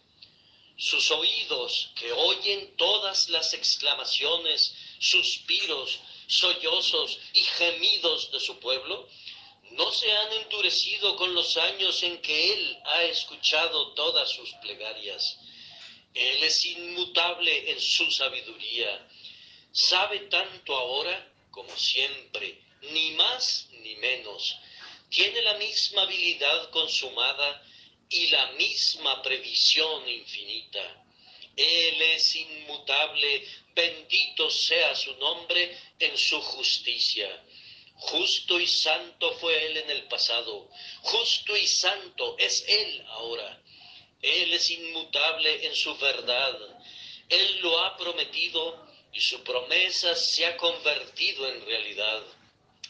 Sus 0.78 1.10
oídos, 1.10 1.90
que 1.94 2.12
oyen 2.12 2.76
todas 2.76 3.28
las 3.30 3.54
exclamaciones, 3.54 4.74
suspiros, 4.98 5.98
sollozos 6.26 7.18
y 7.32 7.40
gemidos 7.40 8.30
de 8.30 8.40
su 8.40 8.58
pueblo, 8.58 9.08
no 9.70 9.90
se 9.90 10.10
han 10.12 10.32
endurecido 10.32 11.16
con 11.16 11.34
los 11.34 11.56
años 11.56 12.02
en 12.02 12.20
que 12.20 12.52
Él 12.52 12.78
ha 12.84 13.04
escuchado 13.04 13.92
todas 13.94 14.30
sus 14.30 14.52
plegarias. 14.62 15.38
Él 16.14 16.42
es 16.42 16.64
inmutable 16.64 17.70
en 17.70 17.80
su 17.80 18.10
sabiduría. 18.10 19.08
Sabe 19.72 20.20
tanto 20.20 20.76
ahora 20.76 21.32
como 21.50 21.76
siempre, 21.76 22.58
ni 22.92 23.10
más 23.12 23.68
ni 23.82 23.96
menos. 23.96 24.56
Tiene 25.10 25.42
la 25.42 25.54
misma 25.54 26.02
habilidad 26.02 26.70
consumada 26.70 27.62
y 28.08 28.28
la 28.28 28.52
misma 28.52 29.22
previsión 29.22 30.08
infinita. 30.08 31.04
Él 31.56 32.02
es 32.02 32.36
inmutable, 32.36 33.46
bendito 33.74 34.50
sea 34.50 34.94
su 34.94 35.14
nombre 35.16 35.76
en 35.98 36.16
su 36.18 36.40
justicia. 36.40 37.42
Justo 37.94 38.60
y 38.60 38.66
santo 38.66 39.32
fue 39.38 39.66
Él 39.66 39.78
en 39.78 39.90
el 39.90 40.02
pasado, 40.04 40.68
justo 41.00 41.56
y 41.56 41.66
santo 41.66 42.36
es 42.38 42.64
Él 42.68 43.02
ahora. 43.08 43.62
Él 44.20 44.52
es 44.52 44.70
inmutable 44.70 45.66
en 45.66 45.74
su 45.74 45.96
verdad. 45.96 46.58
Él 47.28 47.60
lo 47.60 47.78
ha 47.80 47.96
prometido 47.96 48.86
y 49.12 49.20
su 49.20 49.42
promesa 49.42 50.14
se 50.14 50.44
ha 50.44 50.56
convertido 50.58 51.48
en 51.48 51.64
realidad. 51.64 52.22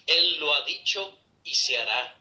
Él 0.07 0.39
lo 0.39 0.53
ha 0.55 0.65
dicho 0.65 1.17
y 1.47 1.55
se 1.55 1.79
hará. 1.79 2.21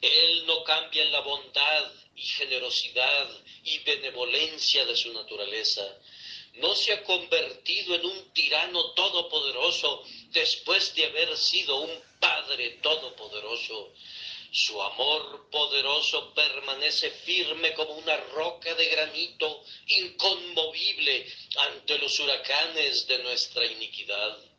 Él 0.00 0.46
no 0.46 0.64
cambia 0.64 1.02
en 1.02 1.12
la 1.12 1.20
bondad 1.20 1.92
y 2.16 2.22
generosidad 2.22 3.28
y 3.64 3.78
benevolencia 3.78 4.84
de 4.84 4.96
su 4.96 5.12
naturaleza. 5.12 5.82
No 6.54 6.74
se 6.74 6.92
ha 6.92 7.02
convertido 7.04 7.94
en 7.94 8.04
un 8.04 8.32
tirano 8.34 8.90
todopoderoso 8.92 10.04
después 10.30 10.94
de 10.94 11.06
haber 11.06 11.36
sido 11.38 11.76
un 11.76 12.12
Padre 12.20 12.78
todopoderoso. 12.82 13.92
Su 14.52 14.80
amor 14.82 15.48
poderoso 15.50 16.34
permanece 16.34 17.10
firme 17.10 17.72
como 17.72 17.94
una 17.94 18.16
roca 18.16 18.74
de 18.74 18.86
granito, 18.86 19.64
inconmovible 19.86 21.26
ante 21.56 21.98
los 21.98 22.20
huracanes 22.20 23.06
de 23.06 23.18
nuestra 23.22 23.64
iniquidad. 23.64 24.51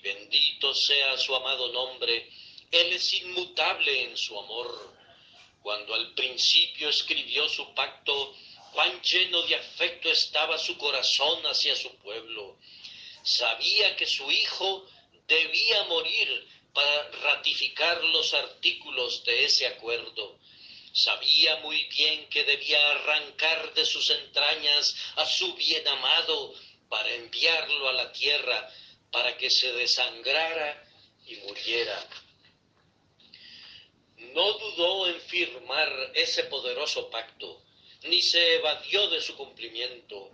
Bendito 0.00 0.74
sea 0.74 1.16
su 1.18 1.34
amado 1.34 1.72
nombre, 1.72 2.30
Él 2.70 2.92
es 2.92 3.12
inmutable 3.14 4.04
en 4.04 4.16
su 4.16 4.38
amor. 4.38 4.94
Cuando 5.62 5.94
al 5.94 6.14
principio 6.14 6.88
escribió 6.88 7.48
su 7.48 7.74
pacto, 7.74 8.34
cuán 8.72 9.00
lleno 9.02 9.42
de 9.42 9.56
afecto 9.56 10.10
estaba 10.10 10.58
su 10.58 10.76
corazón 10.76 11.44
hacia 11.46 11.74
su 11.74 11.90
pueblo. 11.96 12.58
Sabía 13.22 13.96
que 13.96 14.06
su 14.06 14.30
Hijo 14.30 14.86
debía 15.26 15.84
morir 15.84 16.46
para 16.72 17.10
ratificar 17.22 18.04
los 18.04 18.34
artículos 18.34 19.24
de 19.24 19.44
ese 19.44 19.66
acuerdo. 19.66 20.38
Sabía 20.92 21.56
muy 21.56 21.84
bien 21.84 22.28
que 22.28 22.44
debía 22.44 22.90
arrancar 22.90 23.72
de 23.74 23.84
sus 23.84 24.10
entrañas 24.10 24.94
a 25.16 25.26
su 25.26 25.54
bien 25.54 25.86
amado 25.88 26.54
para 26.88 27.12
enviarlo 27.14 27.88
a 27.88 27.92
la 27.92 28.12
tierra, 28.12 28.70
para 29.10 29.36
que 29.36 29.50
se 29.50 29.72
desangrara 29.72 30.84
y 31.26 31.36
muriera. 31.36 32.08
No 34.18 34.52
dudó 34.52 35.08
en 35.08 35.20
firmar 35.20 36.12
ese 36.14 36.44
poderoso 36.44 37.10
pacto, 37.10 37.62
ni 38.04 38.22
se 38.22 38.54
evadió 38.54 39.08
de 39.08 39.20
su 39.20 39.36
cumplimiento. 39.36 40.30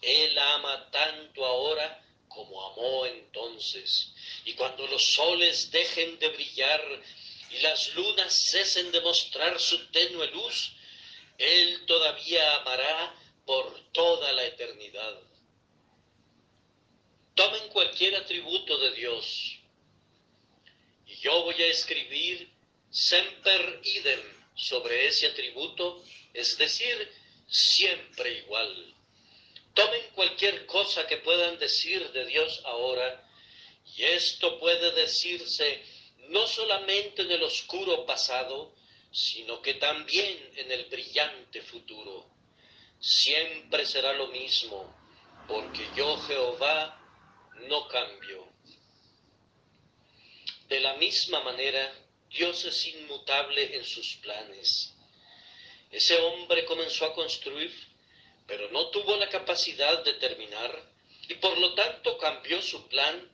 Él 0.00 0.36
ama 0.38 0.90
tanto 0.90 1.44
ahora 1.44 2.02
como 2.28 2.64
amó 2.66 3.06
entonces. 3.06 4.12
Y 4.44 4.54
cuando 4.54 4.86
los 4.86 5.12
soles 5.14 5.70
dejen 5.70 6.18
de 6.18 6.28
brillar 6.28 6.82
y 7.50 7.58
las 7.60 7.94
lunas 7.94 8.32
cesen 8.50 8.90
de 8.90 9.00
mostrar 9.00 9.60
su 9.60 9.86
tenue 9.90 10.26
luz, 10.28 10.72
Él 11.38 11.84
todavía 11.86 12.56
amará 12.56 13.14
por 13.44 13.78
toda 13.92 14.32
la 14.32 14.44
eternidad. 14.44 15.20
Tomen 17.34 17.68
cualquier 17.68 18.16
atributo 18.16 18.78
de 18.78 18.92
Dios 18.92 19.58
y 21.06 21.14
yo 21.16 21.42
voy 21.42 21.54
a 21.62 21.66
escribir 21.66 22.50
semper 22.90 23.80
idem 23.84 24.20
sobre 24.54 25.06
ese 25.06 25.26
atributo, 25.26 26.04
es 26.34 26.58
decir, 26.58 27.10
siempre 27.46 28.38
igual. 28.38 28.94
Tomen 29.74 30.02
cualquier 30.14 30.66
cosa 30.66 31.06
que 31.06 31.16
puedan 31.18 31.58
decir 31.58 32.12
de 32.12 32.26
Dios 32.26 32.60
ahora, 32.64 33.26
y 33.96 34.04
esto 34.04 34.58
puede 34.58 34.92
decirse 34.92 35.82
no 36.28 36.46
solamente 36.46 37.22
en 37.22 37.30
el 37.30 37.42
oscuro 37.42 38.04
pasado, 38.04 38.74
sino 39.10 39.60
que 39.60 39.74
también 39.74 40.50
en 40.56 40.70
el 40.70 40.84
brillante 40.86 41.62
futuro. 41.62 42.26
Siempre 43.00 43.84
será 43.86 44.12
lo 44.12 44.28
mismo, 44.28 44.94
porque 45.48 45.86
yo 45.96 46.18
Jehová 46.22 47.01
no 47.68 47.88
cambio. 47.88 48.46
De 50.68 50.80
la 50.80 50.94
misma 50.94 51.40
manera, 51.40 51.92
Dios 52.30 52.64
es 52.64 52.86
inmutable 52.86 53.76
en 53.76 53.84
sus 53.84 54.16
planes. 54.16 54.94
Ese 55.90 56.18
hombre 56.18 56.64
comenzó 56.64 57.04
a 57.04 57.14
construir, 57.14 57.70
pero 58.46 58.70
no 58.70 58.88
tuvo 58.88 59.16
la 59.16 59.28
capacidad 59.28 60.02
de 60.02 60.14
terminar 60.14 60.90
y 61.28 61.34
por 61.34 61.58
lo 61.58 61.74
tanto 61.74 62.16
cambió 62.18 62.60
su 62.62 62.88
plan, 62.88 63.30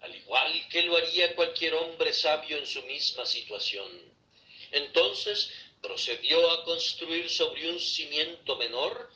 al 0.00 0.14
igual 0.14 0.68
que 0.68 0.82
lo 0.82 0.96
haría 0.96 1.34
cualquier 1.36 1.74
hombre 1.74 2.12
sabio 2.12 2.58
en 2.58 2.66
su 2.66 2.82
misma 2.82 3.24
situación. 3.24 3.90
Entonces 4.72 5.50
procedió 5.80 6.50
a 6.50 6.64
construir 6.64 7.30
sobre 7.30 7.70
un 7.70 7.78
cimiento 7.78 8.56
menor 8.56 9.12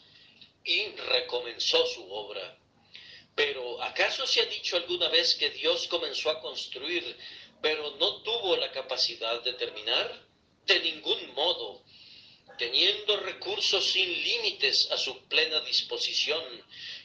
y 0.64 0.86
recomenzó 0.88 1.86
su 1.86 2.08
obra. 2.12 2.58
Pero 3.36 3.82
¿acaso 3.82 4.26
se 4.26 4.40
ha 4.40 4.46
dicho 4.46 4.76
alguna 4.76 5.08
vez 5.08 5.34
que 5.34 5.50
Dios 5.50 5.86
comenzó 5.88 6.30
a 6.30 6.40
construir, 6.40 7.04
pero 7.60 7.94
no 7.98 8.22
tuvo 8.22 8.56
la 8.56 8.72
capacidad 8.72 9.42
de 9.42 9.52
terminar? 9.52 10.26
De 10.64 10.80
ningún 10.80 11.34
modo. 11.34 11.84
Teniendo 12.56 13.18
recursos 13.18 13.84
sin 13.92 14.10
límites 14.10 14.90
a 14.90 14.96
su 14.96 15.28
plena 15.28 15.60
disposición, 15.60 16.42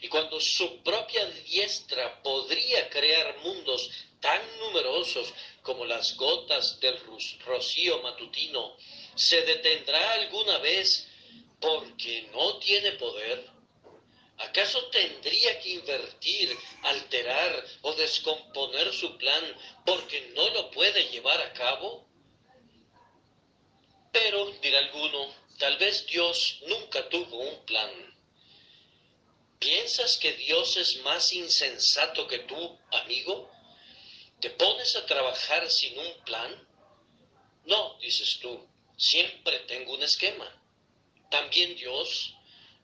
y 0.01 0.07
cuando 0.07 0.39
su 0.39 0.81
propia 0.83 1.25
diestra 1.25 2.23
podría 2.23 2.89
crear 2.89 3.37
mundos 3.39 3.91
tan 4.21 4.41
numerosos 4.59 5.33
como 5.61 5.83
las 5.83 6.15
gotas 6.15 6.79
del 6.79 6.97
rocío 7.45 8.01
matutino, 8.03 8.77
¿se 9.15 9.41
detendrá 9.41 10.13
alguna 10.13 10.59
vez 10.59 11.09
porque 11.59 12.29
no 12.31 12.57
tiene 12.59 12.93
poder? 12.93 13.60
¿Acaso 14.43 14.87
tendría 14.87 15.59
que 15.59 15.69
invertir, 15.69 16.57
alterar 16.83 17.65
o 17.81 17.93
descomponer 17.93 18.91
su 18.93 19.17
plan 19.17 19.43
porque 19.85 20.31
no 20.35 20.49
lo 20.49 20.71
puede 20.71 21.09
llevar 21.09 21.39
a 21.41 21.53
cabo? 21.53 22.07
Pero, 24.11 24.51
dirá 24.61 24.79
alguno, 24.79 25.33
tal 25.57 25.77
vez 25.77 26.05
Dios 26.07 26.59
nunca 26.67 27.07
tuvo 27.09 27.37
un 27.37 27.65
plan. 27.65 27.91
¿Piensas 29.59 30.17
que 30.17 30.33
Dios 30.33 30.75
es 30.75 30.97
más 31.03 31.31
insensato 31.33 32.27
que 32.27 32.39
tú, 32.39 32.79
amigo? 33.03 33.51
¿Te 34.39 34.49
pones 34.49 34.95
a 34.95 35.05
trabajar 35.05 35.69
sin 35.69 35.97
un 35.99 36.13
plan? 36.25 36.67
No, 37.65 37.97
dices 37.99 38.39
tú, 38.39 38.67
siempre 38.97 39.59
tengo 39.59 39.93
un 39.93 40.01
esquema. 40.01 40.49
También 41.29 41.75
Dios 41.75 42.33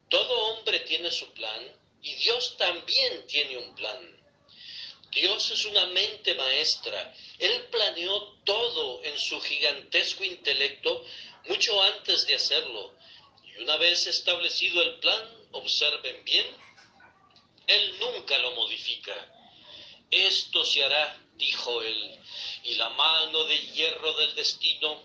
todo 0.09 0.39
hombre 0.51 0.79
tiene 0.81 1.11
su 1.11 1.31
plan 1.33 1.61
y 2.01 2.13
Dios 2.15 2.55
también 2.57 3.25
tiene 3.27 3.57
un 3.57 3.75
plan. 3.75 4.17
Dios 5.11 5.51
es 5.51 5.65
una 5.65 5.85
mente 5.87 6.35
maestra. 6.35 7.13
Él 7.39 7.67
planeó 7.71 8.33
todo 8.43 9.03
en 9.03 9.17
su 9.17 9.39
gigantesco 9.41 10.23
intelecto 10.23 11.03
mucho 11.47 11.81
antes 11.81 12.27
de 12.27 12.35
hacerlo. 12.35 12.93
Y 13.43 13.61
una 13.63 13.77
vez 13.77 14.05
establecido 14.07 14.81
el 14.81 14.99
plan, 14.99 15.47
observen 15.51 16.23
bien, 16.23 16.45
Él 17.67 17.99
nunca 17.99 18.37
lo 18.39 18.51
modifica. 18.51 19.15
Esto 20.11 20.63
se 20.63 20.83
hará, 20.83 21.19
dijo 21.35 21.81
Él, 21.81 22.19
y 22.63 22.75
la 22.75 22.89
mano 22.89 23.43
de 23.45 23.57
hierro 23.57 24.13
del 24.13 24.35
destino 24.35 25.01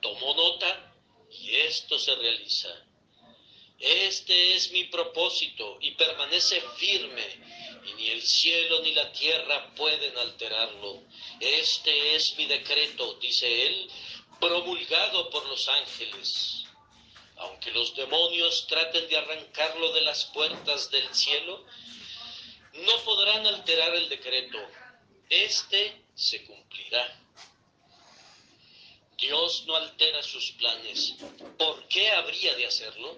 tomó 0.00 0.34
nota 0.34 0.94
y 1.30 1.56
esto 1.56 1.98
se 1.98 2.14
realiza. 2.14 2.68
Este 3.78 4.54
es 4.54 4.70
mi 4.70 4.84
propósito 4.84 5.78
y 5.80 5.92
permanece 5.92 6.62
firme, 6.76 7.26
y 7.86 7.94
ni 7.94 8.08
el 8.10 8.22
cielo 8.22 8.80
ni 8.82 8.92
la 8.92 9.12
tierra 9.12 9.74
pueden 9.74 10.16
alterarlo. 10.18 11.02
Este 11.40 12.14
es 12.14 12.36
mi 12.38 12.46
decreto, 12.46 13.14
dice 13.14 13.66
él, 13.66 13.90
promulgado 14.40 15.28
por 15.30 15.46
los 15.46 15.68
ángeles. 15.68 16.64
Aunque 17.36 17.72
los 17.72 17.94
demonios 17.96 18.66
traten 18.68 19.08
de 19.08 19.18
arrancarlo 19.18 19.92
de 19.92 20.02
las 20.02 20.26
puertas 20.26 20.90
del 20.90 21.12
cielo, 21.14 21.64
no 22.74 23.04
podrán 23.04 23.46
alterar 23.46 23.94
el 23.94 24.08
decreto. 24.08 24.58
Este 25.28 26.00
se 26.14 26.44
cumplirá. 26.44 27.20
Dios 29.18 29.64
no 29.66 29.76
altera 29.76 30.22
sus 30.22 30.52
planes. 30.52 31.14
¿Por 31.58 31.86
qué 31.88 32.10
habría 32.10 32.54
de 32.56 32.66
hacerlo? 32.66 33.16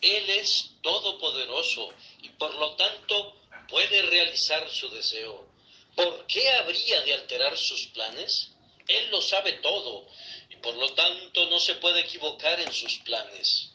Él 0.00 0.30
es 0.30 0.70
todopoderoso 0.82 1.92
y 2.22 2.28
por 2.30 2.54
lo 2.54 2.76
tanto 2.76 3.34
puede 3.68 4.02
realizar 4.02 4.68
su 4.70 4.88
deseo. 4.90 5.46
¿Por 5.94 6.26
qué 6.26 6.48
habría 6.50 7.00
de 7.02 7.14
alterar 7.14 7.56
sus 7.56 7.86
planes? 7.88 8.50
Él 8.86 9.10
lo 9.10 9.20
sabe 9.20 9.54
todo 9.54 10.06
y 10.48 10.56
por 10.56 10.74
lo 10.74 10.92
tanto 10.94 11.46
no 11.50 11.58
se 11.58 11.74
puede 11.76 12.00
equivocar 12.00 12.60
en 12.60 12.72
sus 12.72 12.98
planes. 12.98 13.72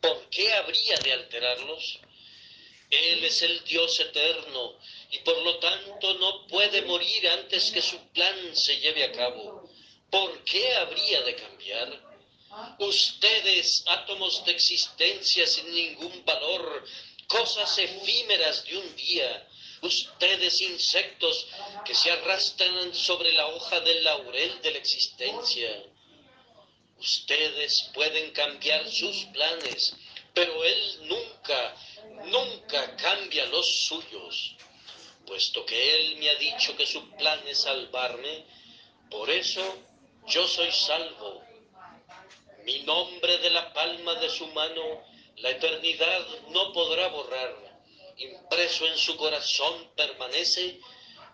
¿Por 0.00 0.30
qué 0.30 0.52
habría 0.52 0.96
de 0.98 1.12
alterarlos? 1.12 1.98
Él 2.90 3.24
es 3.24 3.42
el 3.42 3.64
Dios 3.64 3.98
eterno 3.98 4.78
y 5.10 5.18
por 5.18 5.36
lo 5.42 5.58
tanto 5.58 6.14
no 6.14 6.46
puede 6.46 6.82
morir 6.82 7.28
antes 7.28 7.70
que 7.72 7.82
su 7.82 7.98
plan 8.12 8.54
se 8.54 8.78
lleve 8.78 9.04
a 9.04 9.12
cabo. 9.12 9.68
¿Por 10.10 10.44
qué 10.44 10.74
habría 10.74 11.22
de 11.22 11.34
cambiar? 11.34 12.13
Ustedes, 12.78 13.84
átomos 13.86 14.44
de 14.44 14.52
existencia 14.52 15.46
sin 15.46 15.72
ningún 15.74 16.24
valor, 16.24 16.84
cosas 17.26 17.78
efímeras 17.78 18.64
de 18.64 18.78
un 18.78 18.96
día, 18.96 19.48
ustedes 19.82 20.60
insectos 20.60 21.46
que 21.84 21.94
se 21.94 22.10
arrastran 22.10 22.94
sobre 22.94 23.32
la 23.32 23.46
hoja 23.48 23.80
del 23.80 24.04
laurel 24.04 24.60
de 24.62 24.72
la 24.72 24.78
existencia. 24.78 25.84
Ustedes 26.98 27.90
pueden 27.92 28.30
cambiar 28.32 28.88
sus 28.90 29.24
planes, 29.32 29.96
pero 30.32 30.64
Él 30.64 30.98
nunca, 31.02 31.76
nunca 32.26 32.96
cambia 32.96 33.46
los 33.46 33.86
suyos. 33.86 34.56
Puesto 35.26 35.64
que 35.64 35.94
Él 35.94 36.16
me 36.18 36.28
ha 36.30 36.34
dicho 36.36 36.76
que 36.76 36.86
su 36.86 37.10
plan 37.16 37.40
es 37.46 37.62
salvarme, 37.62 38.44
por 39.10 39.30
eso 39.30 39.78
yo 40.26 40.46
soy 40.46 40.70
salvo 40.72 41.53
mi 42.64 42.82
nombre 42.82 43.38
de 43.38 43.50
la 43.50 43.72
palma 43.72 44.14
de 44.14 44.28
su 44.28 44.46
mano, 44.48 45.04
la 45.36 45.50
eternidad 45.50 46.26
no 46.48 46.72
podrá 46.72 47.08
borrar. 47.08 47.54
Impreso 48.16 48.86
en 48.86 48.96
su 48.96 49.16
corazón 49.16 49.90
permanece 49.96 50.80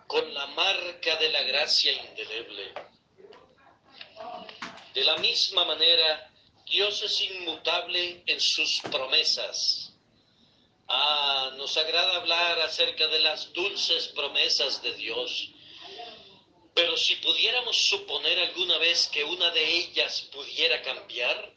con 0.07 0.33
la 0.33 0.47
marca 0.47 1.15
de 1.17 1.29
la 1.29 1.43
gracia 1.43 1.93
indeleble. 1.93 2.73
De 4.93 5.03
la 5.03 5.17
misma 5.17 5.63
manera, 5.65 6.31
Dios 6.65 7.01
es 7.03 7.21
inmutable 7.21 8.23
en 8.25 8.41
sus 8.41 8.81
promesas. 8.91 9.93
Ah, 10.87 11.51
nos 11.55 11.77
agrada 11.77 12.17
hablar 12.17 12.59
acerca 12.59 13.07
de 13.07 13.19
las 13.19 13.53
dulces 13.53 14.09
promesas 14.09 14.81
de 14.81 14.93
Dios 14.95 15.51
pero 16.73 16.95
si 16.97 17.15
pudiéramos 17.17 17.75
suponer 17.75 18.39
alguna 18.39 18.77
vez 18.77 19.07
que 19.07 19.23
una 19.23 19.49
de 19.51 19.77
ellas 19.77 20.21
pudiera 20.31 20.81
cambiar, 20.81 21.53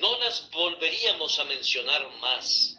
no 0.00 0.18
las 0.18 0.50
volveríamos 0.50 1.38
a 1.38 1.44
mencionar 1.44 2.08
más. 2.18 2.76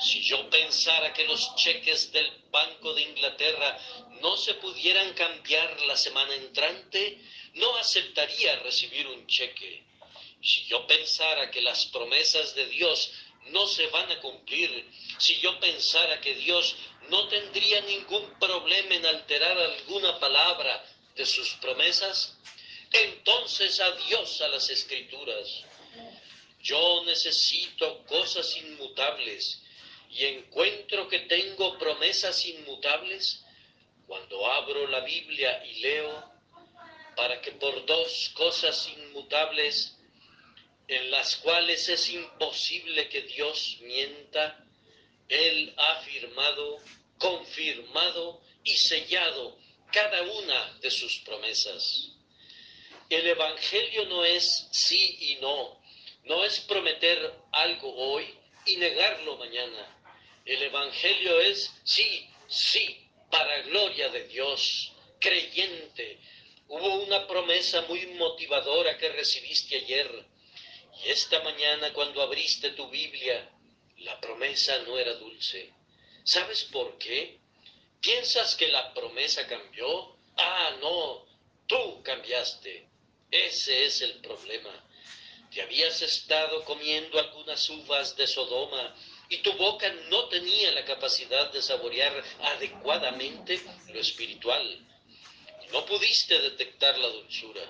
Si 0.00 0.22
yo 0.22 0.48
pensara 0.50 1.12
que 1.12 1.24
los 1.24 1.54
cheques 1.56 2.10
del 2.10 2.30
Banco 2.50 2.94
de 2.94 3.02
Inglaterra 3.02 3.78
no 4.20 4.36
se 4.36 4.54
pudieran 4.54 5.12
cambiar 5.14 5.80
la 5.82 5.96
semana 5.96 6.34
entrante, 6.34 7.20
no 7.54 7.76
aceptaría 7.76 8.56
recibir 8.60 9.06
un 9.06 9.26
cheque. 9.26 9.84
Si 10.42 10.64
yo 10.64 10.86
pensara 10.86 11.50
que 11.50 11.60
las 11.60 11.86
promesas 11.86 12.54
de 12.54 12.66
Dios 12.66 13.12
no 13.48 13.66
se 13.66 13.86
van 13.88 14.10
a 14.10 14.20
cumplir, 14.20 14.88
si 15.18 15.38
yo 15.38 15.58
pensara 15.60 16.20
que 16.20 16.34
Dios 16.34 16.76
no 17.10 17.28
tendría 17.28 17.80
ningún 17.82 18.38
problema 18.38 18.94
en 18.94 19.06
alterar 19.06 19.58
alguna 19.58 20.18
palabra 20.18 20.84
de 21.14 21.26
sus 21.26 21.54
promesas, 21.54 22.38
entonces 22.92 23.80
adiós 23.80 24.40
a 24.40 24.48
las 24.48 24.70
escrituras. 24.70 25.64
Yo 26.62 27.04
necesito 27.04 28.04
cosas 28.06 28.56
inmutables 28.56 29.62
y 30.10 30.24
encuentro 30.24 31.08
que 31.08 31.20
tengo 31.20 31.78
promesas 31.78 32.44
inmutables 32.46 33.44
cuando 34.06 34.46
abro 34.50 34.86
la 34.88 35.00
Biblia 35.00 35.64
y 35.64 35.80
leo 35.80 36.30
para 37.16 37.40
que 37.40 37.52
por 37.52 37.86
dos 37.86 38.30
cosas 38.34 38.88
inmutables 38.88 39.96
en 40.88 41.10
las 41.10 41.36
cuales 41.36 41.88
es 41.88 42.10
imposible 42.10 43.08
que 43.08 43.22
Dios 43.22 43.78
mienta, 43.82 44.64
Él 45.28 45.72
ha 45.76 46.00
firmado, 46.00 46.80
confirmado 47.20 48.40
y 48.64 48.74
sellado 48.74 49.56
cada 49.92 50.22
una 50.22 50.78
de 50.80 50.90
sus 50.90 51.18
promesas. 51.18 52.12
El 53.08 53.26
Evangelio 53.26 54.06
no 54.06 54.24
es 54.24 54.68
sí 54.72 55.16
y 55.20 55.36
no, 55.36 55.80
no 56.24 56.44
es 56.44 56.60
prometer 56.60 57.32
algo 57.52 57.94
hoy 57.94 58.34
y 58.66 58.76
negarlo 58.76 59.36
mañana. 59.36 59.96
El 60.44 60.62
Evangelio 60.62 61.40
es 61.40 61.70
sí, 61.84 62.26
sí, 62.48 63.06
para 63.30 63.62
gloria 63.62 64.08
de 64.08 64.26
Dios, 64.26 64.92
creyente. 65.20 66.18
Hubo 66.68 67.02
una 67.02 67.26
promesa 67.26 67.82
muy 67.82 68.06
motivadora 68.06 68.96
que 68.96 69.10
recibiste 69.10 69.76
ayer 69.76 70.24
y 71.04 71.10
esta 71.10 71.42
mañana 71.42 71.92
cuando 71.92 72.22
abriste 72.22 72.70
tu 72.70 72.88
Biblia, 72.88 73.50
la 73.98 74.20
promesa 74.20 74.78
no 74.86 74.98
era 74.98 75.14
dulce. 75.14 75.79
¿Sabes 76.24 76.64
por 76.64 76.98
qué? 76.98 77.38
¿Piensas 78.00 78.54
que 78.54 78.68
la 78.68 78.92
promesa 78.94 79.46
cambió? 79.46 80.16
Ah, 80.36 80.76
no, 80.80 81.26
tú 81.66 82.02
cambiaste. 82.02 82.86
Ese 83.30 83.86
es 83.86 84.00
el 84.02 84.14
problema. 84.20 84.70
Te 85.52 85.62
habías 85.62 86.00
estado 86.02 86.64
comiendo 86.64 87.18
algunas 87.18 87.68
uvas 87.70 88.16
de 88.16 88.26
Sodoma 88.26 88.94
y 89.28 89.38
tu 89.38 89.52
boca 89.54 89.92
no 90.08 90.28
tenía 90.28 90.72
la 90.72 90.84
capacidad 90.84 91.52
de 91.52 91.62
saborear 91.62 92.24
adecuadamente 92.42 93.60
lo 93.88 94.00
espiritual. 94.00 94.86
No 95.72 95.84
pudiste 95.86 96.40
detectar 96.40 96.98
la 96.98 97.08
dulzura. 97.08 97.62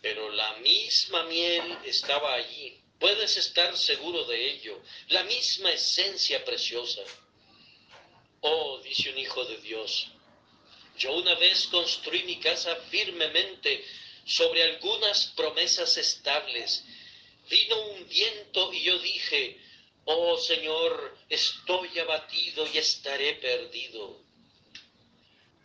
Pero 0.00 0.30
la 0.30 0.54
misma 0.58 1.24
miel 1.24 1.78
estaba 1.84 2.34
allí. 2.34 2.79
Puedes 3.00 3.38
estar 3.38 3.76
seguro 3.76 4.24
de 4.26 4.52
ello. 4.52 4.80
La 5.08 5.24
misma 5.24 5.72
esencia 5.72 6.44
preciosa. 6.44 7.02
Oh, 8.42 8.78
dice 8.84 9.10
un 9.10 9.18
hijo 9.18 9.44
de 9.46 9.56
Dios, 9.58 10.06
yo 10.98 11.12
una 11.12 11.34
vez 11.34 11.66
construí 11.68 12.22
mi 12.24 12.38
casa 12.38 12.76
firmemente 12.90 13.84
sobre 14.26 14.62
algunas 14.62 15.26
promesas 15.28 15.96
estables. 15.96 16.84
Vino 17.48 17.80
un 17.92 18.06
viento 18.06 18.72
y 18.72 18.82
yo 18.82 18.98
dije, 18.98 19.58
oh 20.04 20.36
Señor, 20.36 21.16
estoy 21.30 21.98
abatido 21.98 22.66
y 22.72 22.78
estaré 22.78 23.34
perdido. 23.34 24.22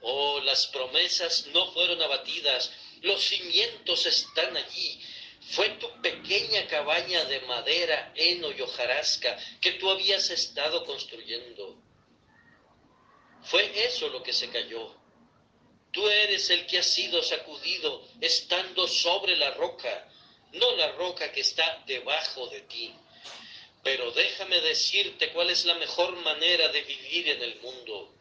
Oh, 0.01 0.39
las 0.39 0.67
promesas 0.67 1.47
no 1.47 1.71
fueron 1.73 2.01
abatidas, 2.01 2.71
los 3.01 3.21
cimientos 3.21 4.05
están 4.05 4.55
allí. 4.55 5.01
Fue 5.51 5.69
tu 5.71 5.89
pequeña 6.01 6.67
cabaña 6.67 7.23
de 7.25 7.41
madera, 7.41 8.11
heno 8.15 8.51
y 8.51 8.61
hojarasca 8.61 9.37
que 9.61 9.73
tú 9.73 9.89
habías 9.89 10.29
estado 10.29 10.85
construyendo. 10.85 11.77
Fue 13.43 13.85
eso 13.85 14.09
lo 14.09 14.23
que 14.23 14.33
se 14.33 14.49
cayó. 14.49 14.95
Tú 15.91 16.07
eres 16.09 16.49
el 16.49 16.65
que 16.65 16.79
ha 16.79 16.83
sido 16.83 17.21
sacudido 17.21 18.05
estando 18.19 18.87
sobre 18.87 19.37
la 19.37 19.51
roca, 19.51 20.09
no 20.53 20.75
la 20.75 20.91
roca 20.93 21.31
que 21.31 21.41
está 21.41 21.83
debajo 21.85 22.47
de 22.47 22.61
ti. 22.61 22.93
Pero 23.83 24.11
déjame 24.11 24.59
decirte 24.61 25.31
cuál 25.31 25.51
es 25.51 25.63
la 25.63 25.75
mejor 25.75 26.15
manera 26.17 26.69
de 26.69 26.81
vivir 26.81 27.29
en 27.29 27.43
el 27.43 27.61
mundo. 27.61 28.15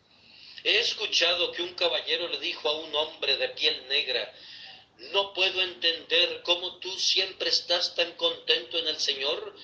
He 0.62 0.78
escuchado 0.78 1.52
que 1.52 1.62
un 1.62 1.74
caballero 1.74 2.28
le 2.28 2.38
dijo 2.38 2.68
a 2.68 2.76
un 2.76 2.94
hombre 2.94 3.36
de 3.38 3.48
piel 3.48 3.88
negra, 3.88 4.32
no 5.12 5.32
puedo 5.32 5.62
entender 5.62 6.42
cómo 6.44 6.78
tú 6.78 6.90
siempre 6.98 7.48
estás 7.50 7.94
tan 7.94 8.12
contento 8.12 8.78
en 8.78 8.88
el 8.88 8.98
Señor 8.98 9.54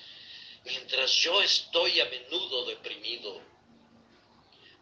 mientras 0.65 1.11
yo 1.11 1.41
estoy 1.41 1.99
a 1.99 2.05
menudo 2.05 2.65
deprimido. 2.65 3.41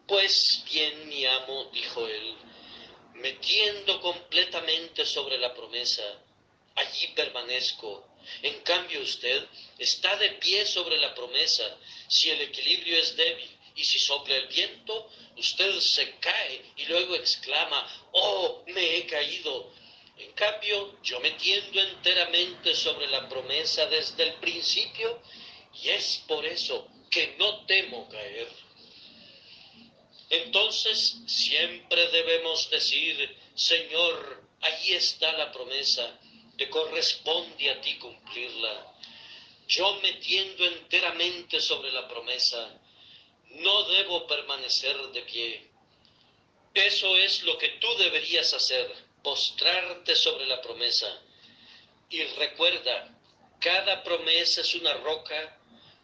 Pues 0.06 0.64
bien, 0.70 1.08
mi 1.08 1.24
amo, 1.24 1.70
dijo 1.72 2.06
él, 2.06 2.34
metiendo 3.14 4.00
completamente 4.00 5.06
sobre 5.06 5.38
la 5.38 5.54
promesa, 5.54 6.02
allí 6.74 7.08
permanezco. 7.08 8.06
En 8.42 8.60
cambio 8.62 9.00
usted 9.00 9.46
está 9.78 10.16
de 10.16 10.30
pie 10.32 10.66
sobre 10.66 10.98
la 10.98 11.14
promesa. 11.14 11.78
Si 12.08 12.30
el 12.30 12.40
equilibrio 12.40 12.96
es 12.98 13.16
débil 13.16 13.50
y 13.76 13.84
si 13.84 13.98
sopla 13.98 14.36
el 14.36 14.48
viento, 14.48 15.08
usted 15.36 15.78
se 15.78 16.18
cae 16.18 16.72
y 16.76 16.86
luego 16.86 17.14
exclama, 17.14 18.08
oh, 18.12 18.64
me 18.66 18.96
he 18.96 19.06
caído. 19.06 19.72
En 20.20 20.32
cambio, 20.32 21.02
yo 21.02 21.18
me 21.20 21.30
tiendo 21.30 21.80
enteramente 21.80 22.74
sobre 22.74 23.06
la 23.06 23.26
promesa 23.26 23.86
desde 23.86 24.22
el 24.24 24.34
principio 24.34 25.18
y 25.82 25.88
es 25.88 26.22
por 26.28 26.44
eso 26.44 26.86
que 27.10 27.36
no 27.38 27.64
temo 27.64 28.06
caer. 28.10 28.48
Entonces 30.28 31.16
siempre 31.26 32.06
debemos 32.10 32.68
decir, 32.68 33.34
Señor, 33.54 34.44
allí 34.60 34.92
está 34.92 35.32
la 35.32 35.50
promesa, 35.52 36.20
te 36.58 36.68
corresponde 36.68 37.70
a 37.70 37.80
ti 37.80 37.96
cumplirla. 37.96 38.94
Yo 39.68 40.00
me 40.02 40.12
tiendo 40.14 40.66
enteramente 40.66 41.62
sobre 41.62 41.92
la 41.92 42.06
promesa, 42.06 42.78
no 43.52 43.84
debo 43.84 44.26
permanecer 44.26 44.96
de 45.12 45.22
pie. 45.22 45.70
Eso 46.74 47.16
es 47.16 47.42
lo 47.42 47.56
que 47.56 47.70
tú 47.80 47.88
deberías 47.96 48.52
hacer 48.52 49.09
postrarte 49.22 50.16
sobre 50.16 50.46
la 50.46 50.60
promesa. 50.60 51.20
Y 52.08 52.22
recuerda, 52.22 53.08
cada 53.60 54.02
promesa 54.02 54.62
es 54.62 54.74
una 54.74 54.94
roca, 54.94 55.58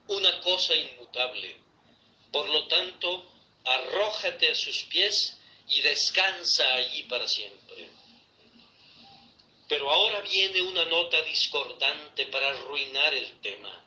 una 0.08 0.40
cosa 0.40 0.74
inmutable. 0.74 1.56
Por 2.30 2.48
lo 2.48 2.66
tanto, 2.68 3.30
arrójate 3.64 4.50
a 4.50 4.54
sus 4.54 4.84
pies 4.84 5.36
y 5.68 5.80
descansa 5.80 6.74
allí 6.74 7.02
para 7.04 7.26
siempre. 7.26 7.88
Pero 9.68 9.90
ahora 9.90 10.20
viene 10.20 10.62
una 10.62 10.84
nota 10.84 11.20
discordante 11.22 12.26
para 12.26 12.50
arruinar 12.50 13.14
el 13.14 13.40
tema. 13.40 13.84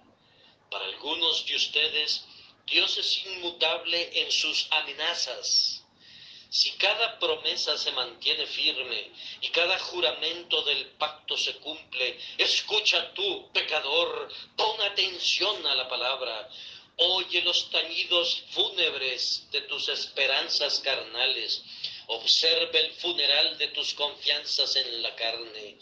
Para 0.69 0.85
algunos 0.85 1.45
de 1.45 1.55
ustedes, 1.55 2.25
Dios 2.65 2.97
es 2.97 3.25
inmutable 3.25 4.21
en 4.21 4.31
sus 4.31 4.67
amenazas 4.71 5.78
si 6.49 6.71
cada 6.71 7.19
promesa 7.19 7.77
se 7.77 7.91
mantiene 7.91 8.47
firme 8.47 9.11
y 9.39 9.49
cada 9.49 9.77
juramento 9.77 10.63
del 10.63 10.87
pacto 10.97 11.37
se 11.37 11.55
cumple, 11.57 12.19
escucha 12.37 13.13
tú, 13.13 13.51
pecador, 13.53 14.29
pon 14.55 14.81
atención 14.81 15.65
a 15.67 15.75
la 15.75 15.87
palabra, 15.87 16.49
oye 16.97 17.43
los 17.43 17.69
tañidos 17.69 18.43
fúnebres 18.49 19.47
de 19.51 19.61
tus 19.61 19.89
esperanzas 19.89 20.79
carnales, 20.79 21.61
observe 22.07 22.79
el 22.79 22.93
funeral 22.93 23.57
de 23.59 23.67
tus 23.67 23.93
confianzas 23.93 24.75
en 24.75 25.03
la 25.03 25.15
carne. 25.15 25.77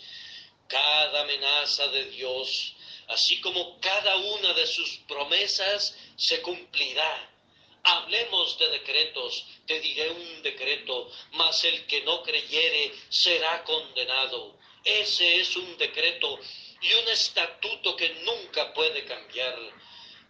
Cada 0.67 1.21
amenaza 1.21 1.87
de 1.87 2.05
Dios, 2.11 2.73
así 3.07 3.39
como 3.39 3.79
cada 3.79 4.17
una 4.17 4.53
de 4.53 4.67
sus 4.67 4.97
promesas, 5.07 5.95
se 6.17 6.41
cumplirá 6.41 7.36
Hablemos 7.89 8.59
de 8.59 8.67
decretos, 8.67 9.45
te 9.65 9.79
diré 9.79 10.09
un 10.09 10.41
decreto, 10.43 11.09
mas 11.31 11.63
el 11.63 11.87
que 11.87 12.01
no 12.01 12.21
creyere 12.21 12.91
será 13.07 13.63
condenado. 13.63 14.57
Ese 14.83 15.39
es 15.39 15.55
un 15.55 15.77
decreto 15.77 16.37
y 16.81 16.93
un 16.95 17.07
estatuto 17.07 17.95
que 17.95 18.09
nunca 18.25 18.73
puede 18.73 19.05
cambiar. 19.05 19.57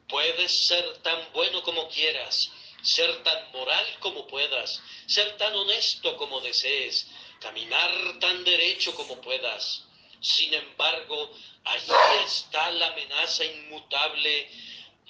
Puedes 0.07 0.67
ser 0.67 0.99
tan 0.99 1.33
bueno 1.33 1.63
como 1.63 1.89
quieras, 1.89 2.51
ser 2.83 3.23
tan 3.23 3.51
moral 3.51 3.87
como 4.01 4.27
puedas, 4.27 4.79
ser 5.07 5.35
tan 5.37 5.55
honesto 5.55 6.15
como 6.15 6.39
desees, 6.41 7.07
caminar 7.39 8.19
tan 8.19 8.43
derecho 8.43 8.93
como 8.93 9.19
puedas. 9.19 9.83
Sin 10.21 10.53
embargo, 10.53 11.31
allí 11.63 11.91
está 12.23 12.69
la 12.69 12.89
amenaza 12.89 13.45
inmutable, 13.45 14.47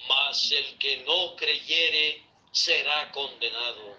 mas 0.08 0.50
el 0.52 0.78
que 0.78 0.96
no 1.06 1.36
creyere 1.36 2.27
será 2.52 3.10
condenado. 3.12 3.96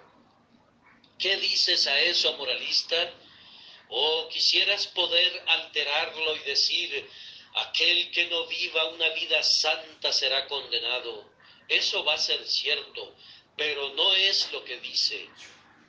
¿Qué 1.18 1.38
dices 1.38 1.88
a 1.88 2.00
eso, 2.02 2.36
moralista? 2.38 3.14
¿O 3.90 4.30
quisieras 4.30 4.88
poder 4.88 5.44
alterarlo 5.48 6.36
y 6.36 6.40
decir, 6.40 7.10
aquel 7.56 8.12
que 8.12 8.28
no 8.28 8.46
viva 8.48 8.90
una 8.90 9.10
vida 9.10 9.42
santa 9.44 10.12
será 10.12 10.48
condenado. 10.48 11.30
Eso 11.68 12.04
va 12.04 12.14
a 12.14 12.18
ser 12.18 12.46
cierto, 12.48 13.16
pero 13.56 13.94
no 13.94 14.14
es 14.14 14.52
lo 14.52 14.64
que 14.64 14.80
dice. 14.80 15.30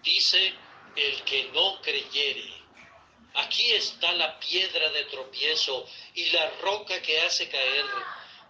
Dice 0.02 0.54
el 0.96 1.22
que 1.24 1.44
no 1.52 1.80
creyere. 1.82 2.60
Aquí 3.34 3.72
está 3.72 4.12
la 4.12 4.40
piedra 4.40 4.90
de 4.90 5.04
tropiezo 5.04 5.86
y 6.14 6.26
la 6.30 6.50
roca 6.62 7.00
que 7.00 7.20
hace 7.20 7.48
caer, 7.48 7.86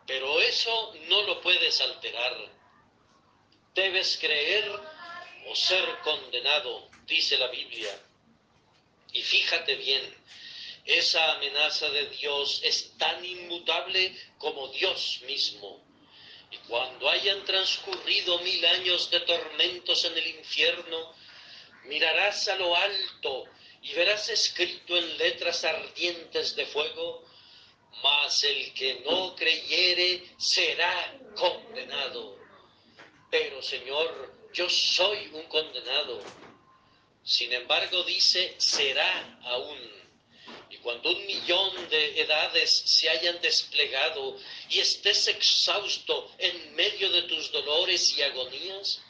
pero 0.07 0.41
eso 0.41 0.95
no 1.09 1.23
lo 1.23 1.41
puedes 1.41 1.81
alterar. 1.81 2.60
Debes 3.75 4.19
creer 4.21 4.69
o 5.47 5.55
ser 5.55 5.85
condenado, 6.03 6.91
dice 7.07 7.39
la 7.39 7.49
Biblia. 7.49 7.99
Y 9.13 9.23
fíjate 9.23 9.77
bien, 9.77 10.03
esa 10.85 11.33
amenaza 11.33 11.89
de 11.91 12.09
Dios 12.11 12.61
es 12.65 12.97
tan 12.99 13.25
inmutable 13.25 14.17
como 14.39 14.69
Dios 14.69 15.21
mismo. 15.27 15.81
Y 16.51 16.57
cuando 16.69 17.09
hayan 17.09 17.45
transcurrido 17.45 18.39
mil 18.41 18.65
años 18.67 19.11
de 19.11 19.21
tormentos 19.21 20.05
en 20.05 20.19
el 20.19 20.27
infierno, 20.27 21.15
mirarás 21.85 22.49
a 22.49 22.57
lo 22.57 22.75
alto 22.75 23.45
y 23.83 23.93
verás 23.93 24.29
escrito 24.29 24.97
en 24.97 25.17
letras 25.19 25.65
ardientes 25.65 26.57
de 26.57 26.67
fuego, 26.67 27.25
mas 28.03 28.43
el 28.45 28.75
que 28.75 29.03
no 29.07 29.35
creyere 29.37 30.25
será 30.39 31.19
condenado. 31.37 32.40
Pero 33.31 33.63
Señor, 33.63 34.35
yo 34.53 34.69
soy 34.69 35.31
un 35.33 35.45
condenado. 35.45 36.21
Sin 37.23 37.53
embargo, 37.53 38.03
dice, 38.05 38.55
será 38.59 39.39
aún. 39.45 39.79
Y 40.71 40.79
cuando 40.79 41.11
un 41.11 41.27
millón 41.27 41.89
de 41.89 42.21
edades 42.21 42.71
se 42.71 43.09
hayan 43.09 43.41
desplegado 43.41 44.37
y 44.69 44.81
estés 44.81 45.29
exhausto 45.29 46.33
en 46.39 46.75
medio 46.75 47.11
de 47.11 47.23
tus 47.23 47.53
dolores 47.53 48.17
y 48.17 48.23
agonías, 48.23 49.01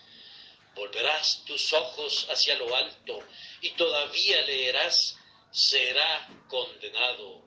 volverás 0.75 1.43
tus 1.47 1.73
ojos 1.73 2.27
hacia 2.31 2.57
lo 2.57 2.75
alto 2.75 3.21
y 3.61 3.71
todavía 3.71 4.43
leerás, 4.43 5.17
será 5.51 6.29
condenado. 6.49 7.43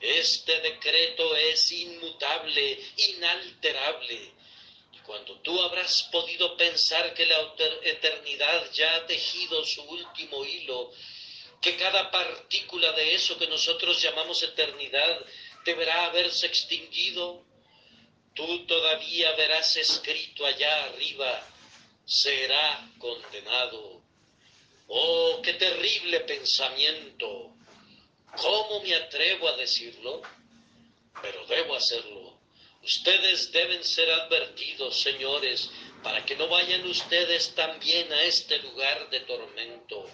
Este 0.00 0.60
decreto 0.60 1.36
es 1.36 1.70
inmutable, 1.72 2.78
inalterable. 2.96 4.32
Cuando 5.08 5.36
tú 5.40 5.58
habrás 5.62 6.02
podido 6.12 6.54
pensar 6.58 7.14
que 7.14 7.24
la 7.24 7.54
eternidad 7.82 8.70
ya 8.72 8.94
ha 8.94 9.06
tejido 9.06 9.64
su 9.64 9.82
último 9.84 10.44
hilo, 10.44 10.92
que 11.62 11.78
cada 11.78 12.10
partícula 12.10 12.92
de 12.92 13.14
eso 13.14 13.38
que 13.38 13.46
nosotros 13.46 14.02
llamamos 14.02 14.42
eternidad 14.42 15.24
deberá 15.64 16.04
haberse 16.04 16.46
extinguido, 16.46 17.42
tú 18.34 18.66
todavía 18.66 19.32
verás 19.32 19.78
escrito 19.78 20.44
allá 20.44 20.84
arriba, 20.84 21.42
será 22.04 22.86
condenado. 22.98 24.02
Oh, 24.88 25.40
qué 25.42 25.54
terrible 25.54 26.20
pensamiento. 26.20 27.54
¿Cómo 28.36 28.82
me 28.82 28.94
atrevo 28.94 29.48
a 29.48 29.56
decirlo? 29.56 30.20
Pero 31.22 31.46
debo 31.46 31.76
hacerlo. 31.76 32.27
Ustedes 32.82 33.52
deben 33.52 33.84
ser 33.84 34.10
advertidos, 34.10 35.00
señores, 35.00 35.70
para 36.02 36.24
que 36.24 36.36
no 36.36 36.48
vayan 36.48 36.86
ustedes 36.86 37.54
también 37.54 38.12
a 38.12 38.22
este 38.22 38.58
lugar 38.58 39.10
de 39.10 39.20
tormento. 39.20 40.08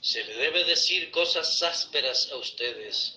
Se 0.00 0.24
le 0.24 0.34
debe 0.34 0.64
decir 0.64 1.10
cosas 1.10 1.62
ásperas 1.62 2.30
a 2.32 2.36
ustedes, 2.36 3.16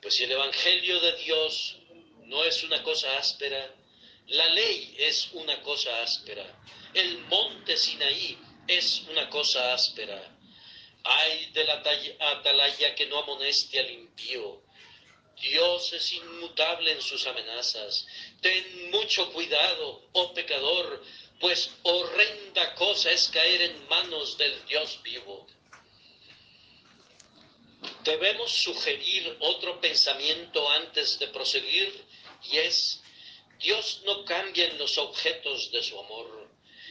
pues 0.00 0.14
si 0.14 0.24
el 0.24 0.32
Evangelio 0.32 1.00
de 1.00 1.16
Dios 1.16 1.76
no 2.24 2.44
es 2.44 2.62
una 2.62 2.82
cosa 2.82 3.16
áspera, 3.18 3.74
la 4.28 4.46
ley 4.48 4.94
es 4.98 5.28
una 5.32 5.60
cosa 5.62 6.02
áspera. 6.02 6.46
El 6.94 7.18
monte 7.26 7.76
Sinaí 7.76 8.38
es 8.66 9.02
una 9.10 9.28
cosa 9.28 9.74
áspera. 9.74 10.30
Ay 11.02 11.50
de 11.52 11.64
la 11.64 11.82
atalaya 12.20 12.94
que 12.94 13.06
no 13.06 13.18
amoneste 13.18 13.78
al 13.80 13.90
impío. 13.90 14.63
Dios 15.40 15.92
es 15.92 16.12
inmutable 16.12 16.92
en 16.92 17.02
sus 17.02 17.26
amenazas. 17.26 18.06
Ten 18.40 18.90
mucho 18.90 19.32
cuidado, 19.32 20.02
oh 20.12 20.32
pecador, 20.34 21.02
pues 21.40 21.70
horrenda 21.82 22.74
cosa 22.74 23.10
es 23.10 23.28
caer 23.28 23.62
en 23.62 23.88
manos 23.88 24.38
del 24.38 24.64
Dios 24.66 25.00
vivo. 25.02 25.46
Debemos 28.02 28.50
sugerir 28.50 29.36
otro 29.40 29.80
pensamiento 29.80 30.70
antes 30.70 31.18
de 31.18 31.28
proseguir 31.28 32.04
y 32.50 32.58
es 32.58 33.02
Dios 33.58 34.02
no 34.04 34.24
cambia 34.24 34.66
en 34.66 34.78
los 34.78 34.98
objetos 34.98 35.70
de 35.70 35.82
su 35.82 35.98
amor. 35.98 36.50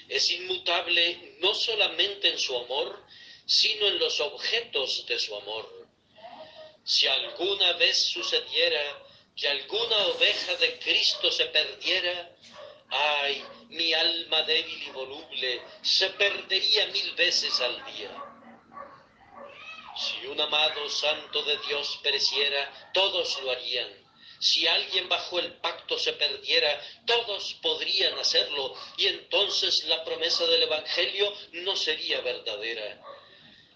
Es 0.10 0.30
inmutable 0.32 1.38
no 1.40 1.54
solamente 1.54 2.30
en 2.30 2.40
su 2.40 2.58
amor, 2.58 3.04
sino 3.46 3.88
en 3.88 4.00
los 4.00 4.20
objetos 4.20 5.06
de 5.06 5.20
su 5.20 5.36
amor. 5.36 5.83
Si 6.84 7.08
alguna 7.08 7.74
vez 7.74 8.10
sucediera 8.10 8.82
que 9.36 9.48
alguna 9.48 9.98
oveja 10.08 10.56
de 10.56 10.80
Cristo 10.80 11.32
se 11.32 11.46
perdiera, 11.46 12.36
ay, 12.90 13.44
mi 13.70 13.94
alma 13.94 14.44
débil 14.44 14.84
y 14.84 14.90
voluble 14.92 15.62
se 15.82 16.10
perdería 16.12 16.88
mil 16.88 17.12
veces 17.16 17.60
al 17.62 17.86
día. 17.86 18.12
Si 19.96 20.26
un 20.28 20.40
amado 20.42 20.90
santo 20.90 21.44
de 21.44 21.58
Dios 21.68 22.00
pereciera, 22.04 22.92
todos 22.94 23.42
lo 23.44 23.52
harían 23.52 24.04
si 24.44 24.68
alguien 24.68 25.08
bajo 25.08 25.40
el 25.40 25.54
pacto 25.54 25.98
se 25.98 26.12
perdiera, 26.12 26.78
todos 27.06 27.54
podrían 27.62 28.20
hacerlo 28.20 28.76
y 28.98 29.08
entonces 29.08 29.86
la 29.86 30.04
promesa 30.04 30.46
del 30.46 30.64
Evangelio 30.64 31.34
no 31.54 31.78
sería 31.78 32.20
verdadera. 32.20 33.02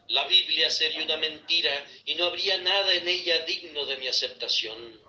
La 0.10 0.26
Biblia 0.26 0.70
sería 0.70 1.04
una 1.04 1.18
mentira 1.18 1.86
y 2.06 2.16
no 2.16 2.26
habría 2.28 2.58
nada 2.60 2.94
en 2.94 3.08
ella 3.08 3.40
digno 3.40 3.86
de 3.86 3.98
mi 3.98 4.08
aceptación. 4.08 5.02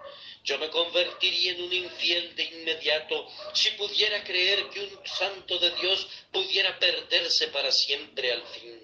Yo 0.43 0.59
me 0.59 0.71
convertiría 0.71 1.53
en 1.53 1.63
un 1.63 1.73
infiel 1.73 2.35
de 2.35 2.45
inmediato 2.45 3.29
si 3.55 3.71
pudiera 3.73 4.25
creer 4.25 4.69
que 4.71 4.81
un 4.81 5.07
santo 5.07 5.59
de 5.59 5.71
Dios 5.77 6.07
pudiera 6.33 6.79
perderse 6.79 7.49
para 7.49 7.71
siempre 7.71 8.33
al 8.33 8.43
fin. 8.49 8.83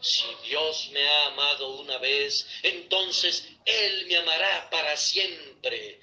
Si 0.00 0.24
Dios 0.44 0.90
me 0.90 1.02
ha 1.08 1.26
amado 1.26 1.76
una 1.76 1.98
vez, 1.98 2.46
entonces 2.62 3.48
Él 3.64 4.06
me 4.06 4.16
amará 4.18 4.68
para 4.70 4.96
siempre. 4.96 6.00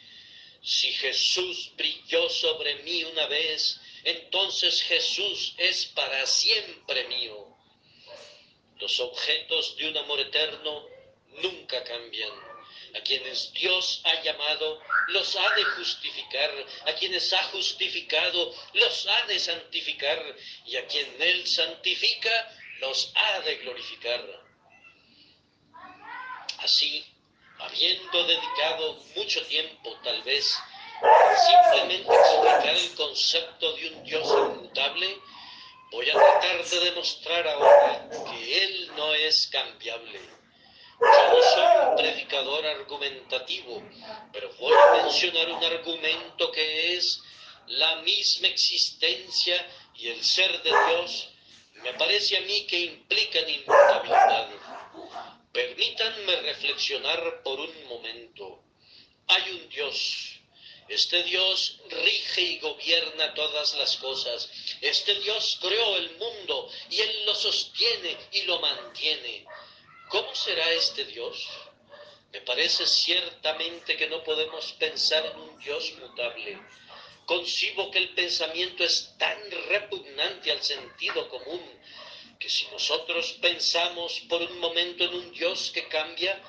Si 0.61 0.91
Jesús 0.93 1.71
brilló 1.75 2.29
sobre 2.29 2.75
mí 2.83 3.03
una 3.05 3.27
vez, 3.27 3.79
entonces 4.03 4.81
Jesús 4.81 5.53
es 5.57 5.85
para 5.85 6.25
siempre 6.25 7.07
mío. 7.07 7.48
Los 8.79 8.99
objetos 8.99 9.75
de 9.77 9.89
un 9.89 9.97
amor 9.97 10.19
eterno 10.19 10.85
nunca 11.41 11.83
cambian. 11.83 12.31
A 12.95 13.01
quienes 13.01 13.53
Dios 13.53 14.01
ha 14.05 14.21
llamado, 14.23 14.81
los 15.07 15.35
ha 15.35 15.55
de 15.55 15.63
justificar. 15.63 16.51
A 16.85 16.93
quienes 16.93 17.31
ha 17.33 17.43
justificado, 17.49 18.53
los 18.73 19.07
ha 19.07 19.25
de 19.27 19.39
santificar. 19.39 20.35
Y 20.65 20.77
a 20.77 20.87
quien 20.87 21.21
Él 21.21 21.45
santifica, 21.45 22.55
los 22.79 23.11
ha 23.15 23.39
de 23.41 23.57
glorificar. 23.57 24.25
Así, 26.59 27.05
habiendo 27.59 28.23
dedicado 28.25 28.93
mucho 29.15 29.45
tiempo 29.45 29.97
tal 30.03 30.21
vez 30.23 30.57
simplemente 31.47 32.13
explicar 32.13 32.75
el 32.75 32.95
concepto 32.95 33.73
de 33.73 33.87
un 33.89 34.03
Dios 34.03 34.27
inmutable, 34.27 35.17
voy 35.91 36.09
a 36.09 36.13
tratar 36.13 36.63
de 36.63 36.79
demostrar 36.79 37.47
ahora 37.47 38.09
que 38.31 38.63
Él 38.63 38.91
no 38.95 39.13
es 39.13 39.47
cambiable. 39.47 40.19
Yo 40.99 41.07
no 41.07 41.41
soy 41.41 41.89
un 41.89 41.95
predicador 41.95 42.65
argumentativo, 42.65 43.81
pero 44.33 44.53
voy 44.59 44.73
a 44.73 45.03
mencionar 45.03 45.49
un 45.49 45.63
argumento 45.63 46.51
que 46.51 46.95
es 46.95 47.21
la 47.67 47.97
misma 47.97 48.47
existencia 48.47 49.65
y 49.95 50.09
el 50.09 50.23
ser 50.23 50.61
de 50.61 50.69
Dios 50.69 51.29
me 51.83 51.93
parece 51.93 52.37
a 52.37 52.41
mí 52.41 52.65
que 52.67 52.79
implican 52.81 53.49
inmutabilidad. 53.49 54.49
Permítanme 55.51 56.35
reflexionar 56.41 57.41
por 57.43 57.59
un 57.59 57.87
momento. 57.87 58.63
Hay 59.27 59.51
un 59.51 59.69
Dios. 59.69 60.38
Este 60.89 61.23
Dios 61.23 61.77
rige 61.89 62.41
y 62.41 62.59
gobierna 62.59 63.33
todas 63.35 63.75
las 63.75 63.95
cosas. 63.97 64.49
Este 64.81 65.13
Dios 65.21 65.59
creó 65.61 65.95
el 65.97 66.17
mundo 66.17 66.69
y 66.89 66.99
Él 66.99 67.25
lo 67.25 67.35
sostiene 67.35 68.17
y 68.31 68.41
lo 68.41 68.59
mantiene. 68.59 69.45
¿Cómo 70.09 70.33
será 70.33 70.69
este 70.71 71.05
Dios? 71.05 71.47
Me 72.31 72.41
parece 72.41 72.85
ciertamente 72.87 73.95
que 73.97 74.07
no 74.07 74.23
podemos 74.23 74.73
pensar 74.73 75.25
en 75.25 75.39
un 75.39 75.59
Dios 75.59 75.93
mutable 75.99 76.59
concibo 77.29 77.91
que 77.91 77.99
el 77.99 78.09
pensamiento 78.15 78.83
es 78.83 79.15
tan 79.19 79.37
repugnante 79.69 80.51
al 80.51 80.63
sentido 80.63 81.29
común 81.29 81.61
que 82.39 82.49
si 82.49 82.65
nosotros 82.71 83.33
pensamos 83.33 84.21
por 84.27 84.41
un 84.41 84.57
momento 84.57 85.03
en 85.03 85.13
un 85.13 85.31
Dios 85.31 85.69
que 85.71 85.87
cambia, 85.87 86.41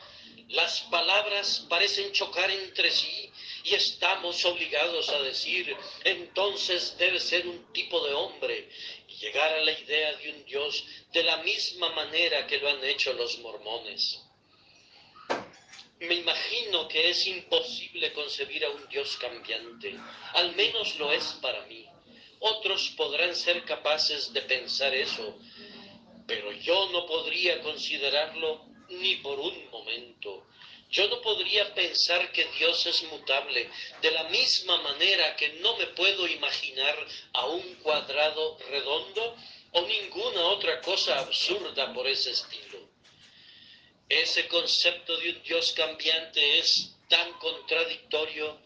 Las 0.49 0.81
palabras 0.91 1.67
parecen 1.69 2.11
chocar 2.13 2.51
entre 2.51 2.91
sí 2.91 3.30
y 3.65 3.75
estamos 3.75 4.45
obligados 4.45 5.09
a 5.11 5.23
decir, 5.23 5.77
entonces 6.05 6.97
debe 6.99 7.21
ser 7.21 7.47
un 7.47 7.73
tipo 7.73 8.05
de 8.07 8.15
hombre 8.15 8.69
y 9.09 9.15
llegar 9.17 9.53
a 9.53 9.61
la 9.61 9.73
idea 9.73 10.15
de 10.17 10.31
un 10.33 10.45
Dios 10.45 10.85
de 11.13 11.23
la 11.23 11.39
misma 11.39 11.91
manera 11.91 12.47
que 12.47 12.59
lo 12.59 12.69
han 12.69 12.83
hecho 12.85 13.13
los 13.13 13.39
mormones. 13.39 14.21
Me 16.01 16.15
imagino 16.15 16.89
que 16.89 17.11
es 17.11 17.27
imposible 17.27 18.13
concebir 18.15 18.65
a 18.65 18.71
un 18.71 18.89
Dios 18.89 19.19
cambiante, 19.19 19.95
al 20.33 20.57
menos 20.57 20.97
lo 20.97 21.13
es 21.13 21.25
para 21.43 21.67
mí. 21.67 21.87
Otros 22.39 22.95
podrán 22.97 23.37
ser 23.37 23.65
capaces 23.65 24.33
de 24.33 24.41
pensar 24.41 24.95
eso, 24.95 25.39
pero 26.27 26.53
yo 26.53 26.89
no 26.91 27.05
podría 27.05 27.61
considerarlo 27.61 28.65
ni 28.89 29.17
por 29.17 29.39
un 29.39 29.71
momento. 29.71 30.47
Yo 30.91 31.07
no 31.09 31.21
podría 31.23 31.73
pensar 31.73 32.33
que 32.33 32.45
Dios 32.59 32.85
es 32.87 33.05
mutable 33.05 33.71
de 34.03 34.11
la 34.11 34.25
misma 34.25 34.77
manera 34.83 35.37
que 35.37 35.51
no 35.61 35.77
me 35.77 35.87
puedo 35.89 36.27
imaginar 36.27 36.97
a 37.33 37.47
un 37.47 37.75
cuadrado 37.77 38.59
redondo 38.71 39.37
o 39.73 39.83
ninguna 39.83 40.43
otra 40.47 40.81
cosa 40.81 41.21
absurda 41.21 41.93
por 41.93 42.09
ese 42.09 42.33
estilo. 42.33 42.89
Ese 44.09 44.49
concepto 44.49 45.17
de 45.19 45.31
un 45.31 45.43
Dios 45.45 45.73
cambiante 45.73 46.59
es 46.59 46.97
tan 47.09 47.33
contradictorio 47.35 48.59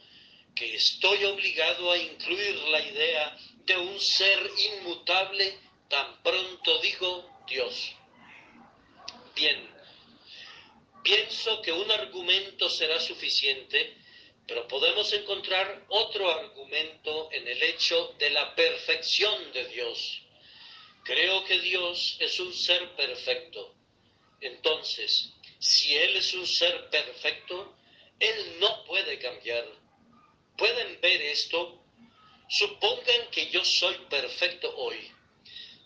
que 0.55 0.77
estoy 0.77 1.25
obligado 1.25 1.93
a 1.93 1.99
incluir 1.99 2.55
la 2.69 2.81
idea 2.81 3.37
de 3.67 3.77
un 3.77 4.01
ser 4.01 4.51
inmutable 4.57 5.59
tan 5.89 6.23
pronto 6.23 6.79
digo 6.79 7.29
Dios. 7.47 7.93
Bien, 9.35 9.74
pienso 11.05 11.61
que 11.63 11.71
un 11.71 11.89
argumento 11.93 12.69
será 12.69 12.99
suficiente, 12.99 13.95
pero 14.49 14.67
podemos 14.67 15.13
encontrar 15.13 15.85
otro 15.89 16.31
argumento 16.31 17.29
en 17.31 17.47
el 17.47 17.63
hecho 17.63 18.15
de 18.19 18.31
la 18.31 18.55
perfección 18.55 19.53
de 19.53 19.69
Dios. 19.69 20.23
Creo 21.05 21.45
que 21.45 21.61
Dios 21.61 22.17
es 22.19 22.41
un 22.41 22.53
ser 22.53 22.97
perfecto. 22.97 23.75
Entonces, 24.41 25.31
si 25.59 25.95
Él 25.95 26.17
es 26.17 26.33
un 26.35 26.47
ser 26.47 26.89
perfecto, 26.89 27.77
Él 28.19 28.57
no 28.59 28.85
puede 28.85 29.19
cambiar. 29.19 29.67
¿Pueden 30.57 31.01
ver 31.01 31.21
esto? 31.23 31.85
Supongan 32.49 33.31
que 33.31 33.51
yo 33.51 33.65
soy 33.65 33.95
perfecto 34.09 34.75
hoy. 34.77 35.11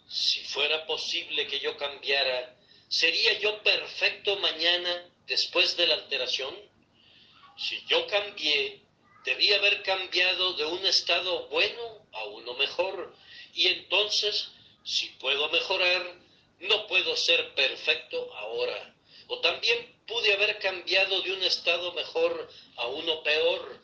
Si 0.09 0.41
fuera 0.45 0.87
posible 0.87 1.47
que 1.49 1.59
yo 1.59 1.77
cambiara, 1.77 2.58
¿sería 2.89 3.39
yo 3.39 3.63
perfecto 3.63 4.37
mañana 4.37 5.11
después 5.27 5.77
de 5.77 5.87
la 5.87 5.95
alteración? 5.95 6.55
Si 7.57 7.85
yo 7.87 8.07
cambié, 8.07 8.83
debía 9.25 9.57
haber 9.57 9.83
cambiado 9.83 10.55
de 10.55 10.65
un 10.65 10.85
estado 10.87 11.49
bueno 11.49 12.07
a 12.13 12.25
uno 12.25 12.55
mejor. 12.55 13.15
Y 13.53 13.67
entonces, 13.69 14.49
si 14.85 15.09
puedo 15.21 15.49
mejorar, 15.51 16.17
no 16.61 16.87
puedo 16.87 17.17
ser 17.17 17.55
perfecto 17.55 18.33
ahora. 18.35 18.95
O 19.27 19.41
también 19.41 20.01
pude 20.07 20.33
haber 20.33 20.59
cambiado 20.59 21.21
de 21.23 21.33
un 21.33 21.43
estado 21.43 21.93
mejor 21.93 22.51
a 22.77 22.87
uno 22.87 23.23
peor. 23.23 23.83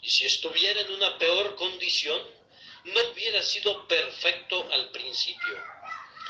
Y 0.00 0.08
si 0.08 0.24
estuviera 0.24 0.80
en 0.80 0.92
una 0.92 1.18
peor 1.18 1.56
condición, 1.56 2.22
no 2.84 3.00
hubiera 3.10 3.42
sido 3.42 3.86
perfecto 3.88 4.68
al 4.72 4.90
principio. 4.90 5.62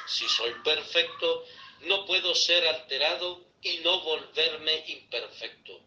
Si 0.08 0.26
soy 0.28 0.52
perfecto, 0.64 1.44
no 1.82 2.06
puedo 2.06 2.34
ser 2.34 2.66
alterado 2.66 3.44
y 3.62 3.78
no 3.78 4.00
volverme 4.02 4.84
imperfecto. 4.88 5.80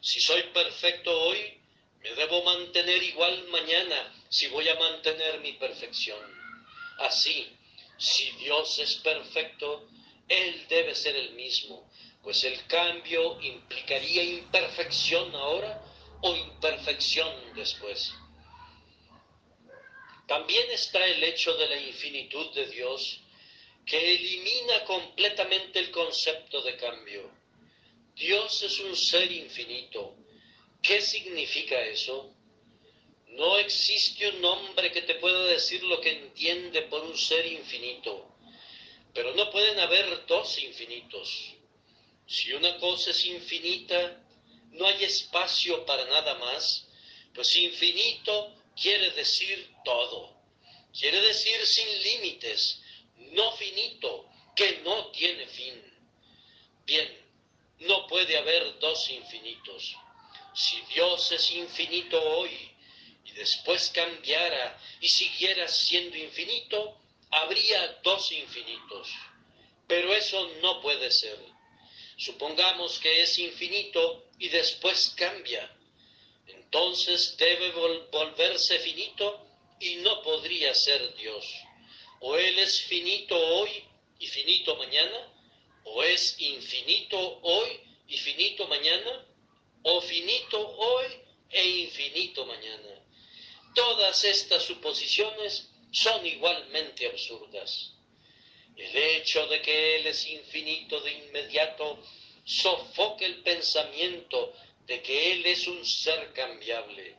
Si 0.00 0.20
soy 0.20 0.42
perfecto 0.54 1.10
hoy, 1.22 1.58
me 2.00 2.14
debo 2.14 2.42
mantener 2.44 3.02
igual 3.02 3.48
mañana 3.48 4.14
si 4.28 4.48
voy 4.48 4.68
a 4.68 4.78
mantener 4.78 5.40
mi 5.40 5.52
perfección. 5.54 6.20
Así, 6.98 7.48
si 7.98 8.30
Dios 8.32 8.78
es 8.78 8.96
perfecto, 8.96 9.88
Él 10.28 10.66
debe 10.68 10.94
ser 10.94 11.16
el 11.16 11.30
mismo 11.32 11.90
pues 12.24 12.42
el 12.44 12.66
cambio 12.66 13.38
implicaría 13.42 14.22
imperfección 14.22 15.34
ahora 15.36 15.84
o 16.22 16.34
imperfección 16.34 17.30
después. 17.54 18.14
También 20.26 20.70
está 20.70 21.04
el 21.04 21.22
hecho 21.22 21.54
de 21.54 21.68
la 21.68 21.76
infinitud 21.76 22.50
de 22.54 22.66
Dios 22.68 23.20
que 23.86 24.14
elimina 24.14 24.84
completamente 24.84 25.78
el 25.78 25.90
concepto 25.90 26.62
de 26.62 26.76
cambio. 26.76 27.30
Dios 28.14 28.62
es 28.62 28.78
un 28.80 28.96
ser 28.96 29.30
infinito. 29.30 30.16
¿Qué 30.82 31.00
significa 31.00 31.80
eso? 31.82 32.34
No 33.28 33.58
existe 33.58 34.28
un 34.28 34.44
hombre 34.44 34.92
que 34.92 35.02
te 35.02 35.16
pueda 35.16 35.44
decir 35.46 35.82
lo 35.82 36.00
que 36.00 36.10
entiende 36.10 36.82
por 36.82 37.02
un 37.02 37.18
ser 37.18 37.44
infinito, 37.46 38.28
pero 39.12 39.34
no 39.34 39.50
pueden 39.50 39.78
haber 39.80 40.24
dos 40.26 40.58
infinitos. 40.62 41.54
Si 42.26 42.52
una 42.52 42.78
cosa 42.78 43.10
es 43.10 43.24
infinita, 43.26 44.22
no 44.70 44.86
hay 44.86 45.04
espacio 45.04 45.84
para 45.84 46.04
nada 46.04 46.34
más, 46.36 46.86
pues 47.34 47.56
infinito 47.56 48.54
quiere 48.80 49.10
decir 49.10 49.68
todo. 49.84 50.32
Quiere 50.96 51.20
decir 51.20 51.66
sin 51.66 52.02
límites, 52.02 52.80
no 53.16 53.52
finito, 53.52 54.28
que 54.54 54.80
no 54.84 55.08
tiene 55.08 55.46
fin. 55.46 55.82
Bien, 56.86 57.24
no 57.80 58.06
puede 58.06 58.36
haber 58.36 58.78
dos 58.78 59.10
infinitos. 59.10 59.96
Si 60.54 60.80
Dios 60.82 61.32
es 61.32 61.50
infinito 61.52 62.20
hoy 62.22 62.70
y 63.24 63.32
después 63.32 63.90
cambiara 63.90 64.78
y 65.00 65.08
siguiera 65.08 65.66
siendo 65.66 66.16
infinito, 66.16 67.00
habría 67.30 67.98
dos 68.02 68.30
infinitos. 68.32 69.08
Pero 69.86 70.14
eso 70.14 70.48
no 70.62 70.80
puede 70.80 71.10
ser. 71.10 71.38
Supongamos 72.16 73.00
que 73.00 73.22
es 73.22 73.38
infinito 73.38 74.28
y 74.38 74.48
después 74.48 75.14
cambia. 75.16 75.70
Entonces 76.46 77.36
debe 77.36 77.72
volverse 78.12 78.78
finito 78.78 79.46
y 79.80 79.96
no 79.96 80.22
podría 80.22 80.74
ser 80.74 81.14
Dios. 81.16 81.44
O 82.20 82.36
Él 82.36 82.58
es 82.58 82.82
finito 82.82 83.36
hoy 83.36 83.70
y 84.18 84.26
finito 84.26 84.76
mañana, 84.76 85.32
o 85.84 86.02
es 86.02 86.36
infinito 86.40 87.18
hoy 87.42 87.80
y 88.08 88.16
finito 88.16 88.66
mañana, 88.68 89.26
o 89.82 90.00
finito 90.00 90.58
hoy 90.58 91.06
e 91.50 91.68
infinito 91.80 92.46
mañana. 92.46 93.00
Todas 93.74 94.24
estas 94.24 94.62
suposiciones 94.62 95.68
son 95.90 96.26
igualmente 96.26 97.06
absurdas. 97.06 97.92
El 98.76 98.96
hecho 98.96 99.46
de 99.46 99.60
que 99.62 99.96
Él 99.96 100.06
es 100.06 100.26
infinito 100.26 101.00
de 101.00 101.12
inmediato 101.12 101.98
sofoca 102.44 103.24
el 103.24 103.42
pensamiento 103.42 104.52
de 104.86 105.02
que 105.02 105.32
Él 105.32 105.46
es 105.46 105.66
un 105.66 105.84
ser 105.84 106.32
cambiable. 106.32 107.16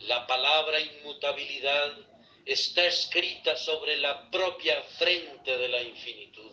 La 0.00 0.26
palabra 0.26 0.80
inmutabilidad 0.80 1.96
está 2.44 2.86
escrita 2.86 3.56
sobre 3.56 3.96
la 3.98 4.30
propia 4.30 4.82
frente 4.98 5.56
de 5.56 5.68
la 5.68 5.82
infinitud. 5.82 6.50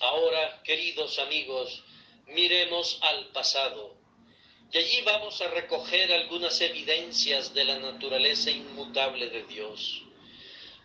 Ahora, 0.00 0.62
queridos 0.64 1.18
amigos, 1.18 1.82
miremos 2.26 2.98
al 3.02 3.26
pasado. 3.28 3.96
Y 4.72 4.78
allí 4.78 5.02
vamos 5.02 5.40
a 5.42 5.48
recoger 5.48 6.12
algunas 6.12 6.60
evidencias 6.60 7.52
de 7.52 7.64
la 7.64 7.78
naturaleza 7.78 8.50
inmutable 8.50 9.28
de 9.28 9.42
Dios. 9.44 10.02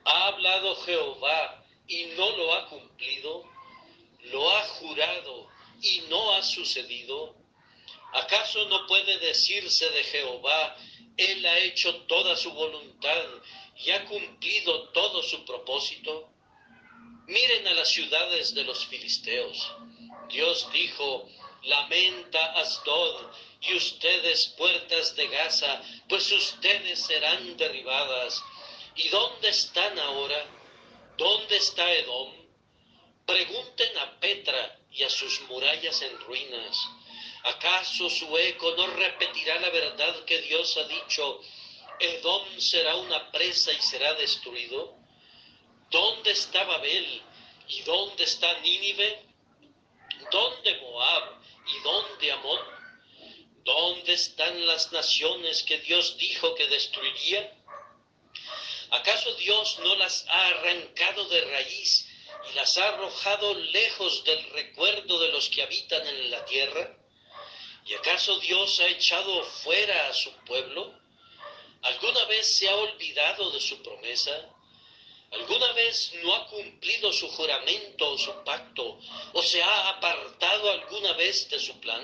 ¿Ha 0.03 0.27
hablado 0.27 0.75
Jehová 0.77 1.63
y 1.87 2.05
no 2.17 2.35
lo 2.35 2.53
ha 2.53 2.67
cumplido? 2.67 3.43
¿Lo 4.23 4.49
ha 4.51 4.63
jurado 4.63 5.47
y 5.81 6.01
no 6.09 6.33
ha 6.33 6.41
sucedido? 6.41 7.35
¿Acaso 8.15 8.65
no 8.67 8.87
puede 8.87 9.17
decirse 9.19 9.89
de 9.89 10.03
Jehová, 10.03 10.75
Él 11.17 11.45
ha 11.45 11.59
hecho 11.59 11.95
toda 12.07 12.35
su 12.35 12.51
voluntad 12.51 13.23
y 13.77 13.91
ha 13.91 14.05
cumplido 14.05 14.89
todo 14.89 15.21
su 15.23 15.45
propósito? 15.45 16.29
Miren 17.27 17.67
a 17.67 17.73
las 17.73 17.89
ciudades 17.89 18.53
de 18.53 18.63
los 18.63 18.85
filisteos. 18.85 19.71
Dios 20.29 20.67
dijo, 20.71 21.29
lamenta 21.63 22.53
Asdod 22.59 23.31
y 23.61 23.75
ustedes 23.75 24.53
puertas 24.57 25.15
de 25.15 25.27
Gaza, 25.27 25.81
pues 26.07 26.31
ustedes 26.31 27.05
serán 27.05 27.57
derribadas 27.57 28.41
¿Y 28.95 29.09
dónde 29.09 29.49
están 29.49 29.99
ahora? 29.99 30.45
¿Dónde 31.17 31.57
está 31.57 31.91
Edom? 31.91 32.31
Pregunten 33.25 33.97
a 33.97 34.19
Petra 34.21 34.79
y 34.89 35.03
a 35.03 35.09
sus 35.09 35.41
murallas 35.49 36.01
en 36.01 36.17
ruinas. 36.21 36.77
¿Acaso 37.45 38.09
su 38.09 38.37
eco 38.37 38.75
no 38.75 38.87
repetirá 38.87 39.59
la 39.59 39.69
verdad 39.69 40.25
que 40.25 40.41
Dios 40.41 40.77
ha 40.77 40.83
dicho? 40.83 41.41
Edom 41.99 42.59
será 42.59 42.95
una 42.95 43.31
presa 43.31 43.71
y 43.71 43.81
será 43.81 44.13
destruido. 44.15 44.97
¿Dónde 45.89 46.31
está 46.31 46.63
Babel? 46.63 47.21
¿Y 47.67 47.81
dónde 47.81 48.23
está 48.23 48.59
Nínive? 48.59 49.25
¿Dónde 50.31 50.75
Moab? 50.81 51.35
están 54.15 54.65
las 54.65 54.91
naciones 54.91 55.63
que 55.63 55.79
Dios 55.79 56.17
dijo 56.17 56.55
que 56.55 56.67
destruiría? 56.67 57.53
¿Acaso 58.91 59.33
Dios 59.35 59.79
no 59.79 59.95
las 59.95 60.25
ha 60.27 60.47
arrancado 60.47 61.25
de 61.25 61.41
raíz 61.41 62.07
y 62.49 62.55
las 62.55 62.77
ha 62.77 62.89
arrojado 62.89 63.53
lejos 63.53 64.23
del 64.23 64.49
recuerdo 64.51 65.19
de 65.19 65.31
los 65.31 65.49
que 65.49 65.63
habitan 65.63 66.07
en 66.07 66.31
la 66.31 66.45
tierra? 66.45 67.04
¿Y 67.85 67.93
acaso 67.93 68.39
Dios 68.39 68.79
ha 68.79 68.87
echado 68.87 69.43
fuera 69.43 70.07
a 70.09 70.13
su 70.13 70.31
pueblo? 70.45 70.91
¿Alguna 71.83 72.25
vez 72.25 72.57
se 72.57 72.67
ha 72.67 72.75
olvidado 72.75 73.51
de 73.51 73.61
su 73.61 73.81
promesa? 73.83 74.49
¿Alguna 75.31 75.71
vez 75.73 76.13
no 76.23 76.33
ha 76.33 76.47
cumplido 76.47 77.13
su 77.13 77.27
juramento 77.29 78.11
o 78.11 78.17
su 78.17 78.31
pacto? 78.43 78.99
¿O 79.33 79.43
se 79.43 79.61
ha 79.61 79.89
apartado 79.89 80.71
alguna 80.71 81.13
vez 81.13 81.47
de 81.49 81.59
su 81.59 81.79
plan? 81.79 82.03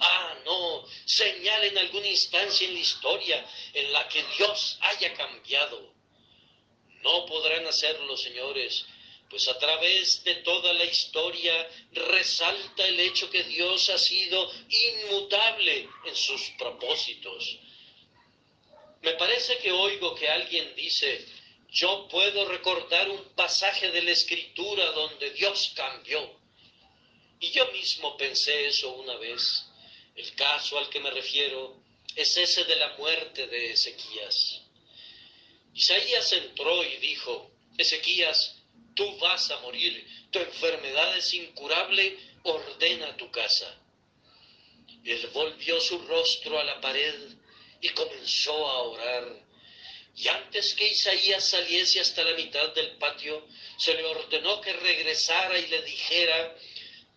Ah, 0.00 0.34
no, 0.46 0.86
señal 1.04 1.62
en 1.64 1.76
alguna 1.76 2.06
instancia 2.06 2.66
en 2.66 2.74
la 2.74 2.80
historia 2.80 3.46
en 3.74 3.92
la 3.92 4.08
que 4.08 4.22
Dios 4.38 4.78
haya 4.80 5.12
cambiado. 5.12 5.92
No 7.02 7.26
podrán 7.26 7.66
hacerlo, 7.66 8.16
señores, 8.16 8.86
pues 9.30 9.46
a 9.48 9.58
través 9.58 10.24
de 10.24 10.36
toda 10.36 10.72
la 10.72 10.84
historia 10.84 11.68
resalta 11.92 12.86
el 12.86 12.98
hecho 13.00 13.30
que 13.30 13.42
Dios 13.44 13.90
ha 13.90 13.98
sido 13.98 14.50
inmutable 14.68 15.88
en 16.06 16.16
sus 16.16 16.40
propósitos. 16.58 17.58
Me 19.02 19.12
parece 19.12 19.58
que 19.58 19.70
oigo 19.70 20.14
que 20.14 20.28
alguien 20.28 20.74
dice, 20.74 21.26
yo 21.70 22.08
puedo 22.08 22.48
recordar 22.48 23.10
un 23.10 23.22
pasaje 23.34 23.90
de 23.90 24.02
la 24.02 24.12
escritura 24.12 24.90
donde 24.92 25.30
Dios 25.30 25.72
cambió. 25.74 26.38
Y 27.40 27.50
yo 27.50 27.70
mismo 27.72 28.16
pensé 28.16 28.66
eso 28.66 28.90
una 28.94 29.16
vez. 29.16 29.64
El 30.16 30.34
caso 30.34 30.78
al 30.78 30.88
que 30.88 31.00
me 31.00 31.10
refiero 31.10 31.80
es 32.16 32.36
ese 32.36 32.64
de 32.64 32.76
la 32.76 32.96
muerte 32.96 33.46
de 33.46 33.72
Ezequías. 33.72 34.62
Isaías 35.74 36.32
entró 36.32 36.82
y 36.82 36.96
dijo, 36.96 37.52
Ezequías, 37.76 38.57
tú 38.98 39.16
vas 39.18 39.48
a 39.52 39.60
morir, 39.60 40.04
tu 40.32 40.40
enfermedad 40.40 41.16
es 41.16 41.32
incurable, 41.32 42.18
ordena 42.42 43.16
tu 43.16 43.30
casa. 43.30 43.72
Él 45.04 45.24
volvió 45.32 45.80
su 45.80 46.00
rostro 46.00 46.58
a 46.58 46.64
la 46.64 46.80
pared 46.80 47.14
y 47.80 47.90
comenzó 47.90 48.68
a 48.68 48.82
orar. 48.82 49.24
Y 50.16 50.26
antes 50.26 50.74
que 50.74 50.88
Isaías 50.88 51.48
saliese 51.48 52.00
hasta 52.00 52.24
la 52.24 52.34
mitad 52.34 52.74
del 52.74 52.96
patio, 52.96 53.46
se 53.78 53.94
le 53.94 54.04
ordenó 54.04 54.60
que 54.60 54.72
regresara 54.72 55.56
y 55.60 55.68
le 55.68 55.82
dijera, 55.82 56.56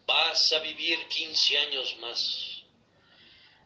vas 0.06 0.54
a 0.54 0.60
vivir 0.60 1.00
quince 1.08 1.58
años 1.58 1.98
más. 1.98 2.62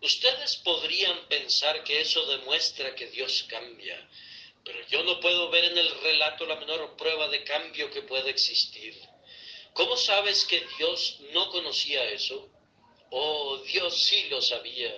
Ustedes 0.02 0.56
podrían 0.64 1.28
pensar 1.28 1.84
que 1.84 2.00
eso 2.00 2.26
demuestra 2.28 2.96
que 2.96 3.08
Dios 3.08 3.46
cambia, 3.50 4.10
pero 4.66 4.86
yo 4.88 5.04
no 5.04 5.20
puedo 5.20 5.50
ver 5.52 5.66
en 5.66 5.78
el 5.78 6.02
relato 6.02 6.46
la 6.48 6.56
menor 6.56 6.98
prueba 6.98 7.28
de 7.30 7.44
cambio 7.44 7.92
que 7.92 8.02
pueda 8.02 8.30
existir. 8.32 9.00
¿Cómo 9.74 9.96
sabes 9.96 10.44
que 10.46 10.66
Dios 10.78 11.20
no 11.34 11.50
conocía 11.52 12.04
eso? 12.10 12.50
Oh, 13.12 13.58
Dios 13.60 14.04
sí 14.04 14.28
lo 14.30 14.42
sabía. 14.42 14.92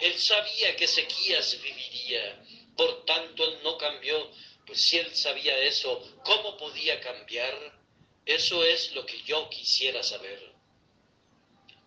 Él 0.00 0.18
sabía 0.20 0.76
que 0.76 0.84
Ezequías 0.84 1.58
viviría. 1.62 2.44
Por 2.76 3.06
tanto, 3.06 3.44
él 3.44 3.58
no 3.64 3.78
cambió. 3.78 4.30
Pues 4.66 4.82
si 4.82 4.98
él 4.98 5.16
sabía 5.16 5.56
eso, 5.62 6.20
¿cómo 6.24 6.58
podía 6.58 7.00
cambiar? 7.00 7.80
Eso 8.26 8.62
es 8.62 8.92
lo 8.92 9.06
que 9.06 9.22
yo 9.22 9.48
quisiera 9.48 10.02
saber. 10.02 10.52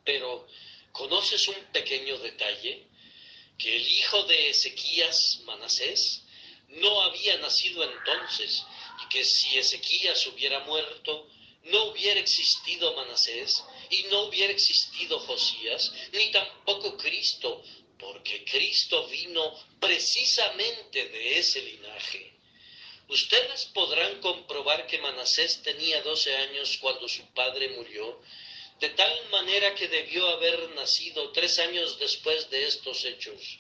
Pero, 0.03 0.47
¿conoces 0.91 1.47
un 1.49 1.71
pequeño 1.71 2.17
detalle? 2.17 2.87
Que 3.59 3.75
el 3.75 3.87
hijo 3.87 4.23
de 4.23 4.49
Ezequías, 4.49 5.41
Manasés, 5.45 6.20
no 6.71 7.01
había 7.01 7.37
nacido 7.37 7.83
entonces 7.83 8.63
y 9.03 9.09
que 9.09 9.25
si 9.25 9.57
Ezequías 9.57 10.25
hubiera 10.27 10.59
muerto, 10.61 11.27
no 11.63 11.85
hubiera 11.85 12.19
existido 12.19 12.93
Manasés 12.95 13.63
y 13.89 14.03
no 14.03 14.23
hubiera 14.23 14.51
existido 14.51 15.19
Josías, 15.19 15.93
ni 16.13 16.31
tampoco 16.31 16.97
Cristo, 16.97 17.63
porque 17.99 18.43
Cristo 18.45 19.07
vino 19.07 19.53
precisamente 19.79 21.07
de 21.09 21.37
ese 21.37 21.61
linaje. 21.61 22.33
Ustedes 23.07 23.65
podrán 23.65 24.21
comprobar 24.21 24.87
que 24.87 24.97
Manasés 24.99 25.61
tenía 25.61 26.01
12 26.01 26.35
años 26.37 26.77
cuando 26.79 27.07
su 27.09 27.25
padre 27.33 27.69
murió, 27.69 28.21
de 28.79 28.89
tal 28.89 29.29
manera 29.29 29.75
que 29.75 29.87
debió 29.87 30.27
haber 30.29 30.69
nacido 30.71 31.31
tres 31.31 31.59
años 31.59 31.99
después 31.99 32.49
de 32.49 32.65
estos 32.65 33.05
hechos. 33.05 33.59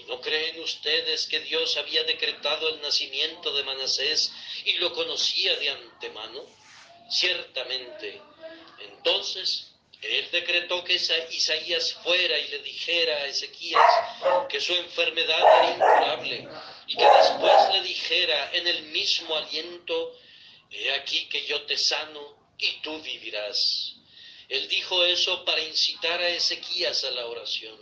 ¿Y 0.00 0.04
no 0.04 0.20
creen 0.20 0.60
ustedes 0.60 1.26
que 1.26 1.40
Dios 1.40 1.76
había 1.76 2.02
decretado 2.04 2.68
el 2.70 2.80
nacimiento 2.80 3.52
de 3.52 3.64
Manasés 3.64 4.32
y 4.64 4.74
lo 4.74 4.92
conocía 4.94 5.56
de 5.56 5.68
antemano? 5.70 6.44
Ciertamente. 7.10 8.20
Entonces, 8.80 9.70
él 10.00 10.28
decretó 10.32 10.82
que 10.84 10.94
Isaías 10.94 11.94
fuera 12.02 12.38
y 12.38 12.48
le 12.48 12.58
dijera 12.60 13.16
a 13.16 13.26
Ezequías 13.26 13.92
que 14.48 14.60
su 14.60 14.72
enfermedad 14.72 15.38
era 15.38 15.70
incurable 15.72 16.48
y 16.86 16.96
que 16.96 17.04
después 17.04 17.74
le 17.74 17.82
dijera 17.82 18.50
en 18.54 18.66
el 18.66 18.82
mismo 18.84 19.36
aliento, 19.36 20.18
he 20.70 20.92
aquí 20.92 21.28
que 21.28 21.44
yo 21.44 21.62
te 21.66 21.76
sano 21.76 22.54
y 22.56 22.80
tú 22.80 22.98
vivirás. 23.02 23.96
Él 24.48 24.66
dijo 24.68 25.04
eso 25.04 25.44
para 25.44 25.60
incitar 25.60 26.20
a 26.20 26.28
Ezequías 26.30 27.04
a 27.04 27.10
la 27.10 27.26
oración. 27.26 27.78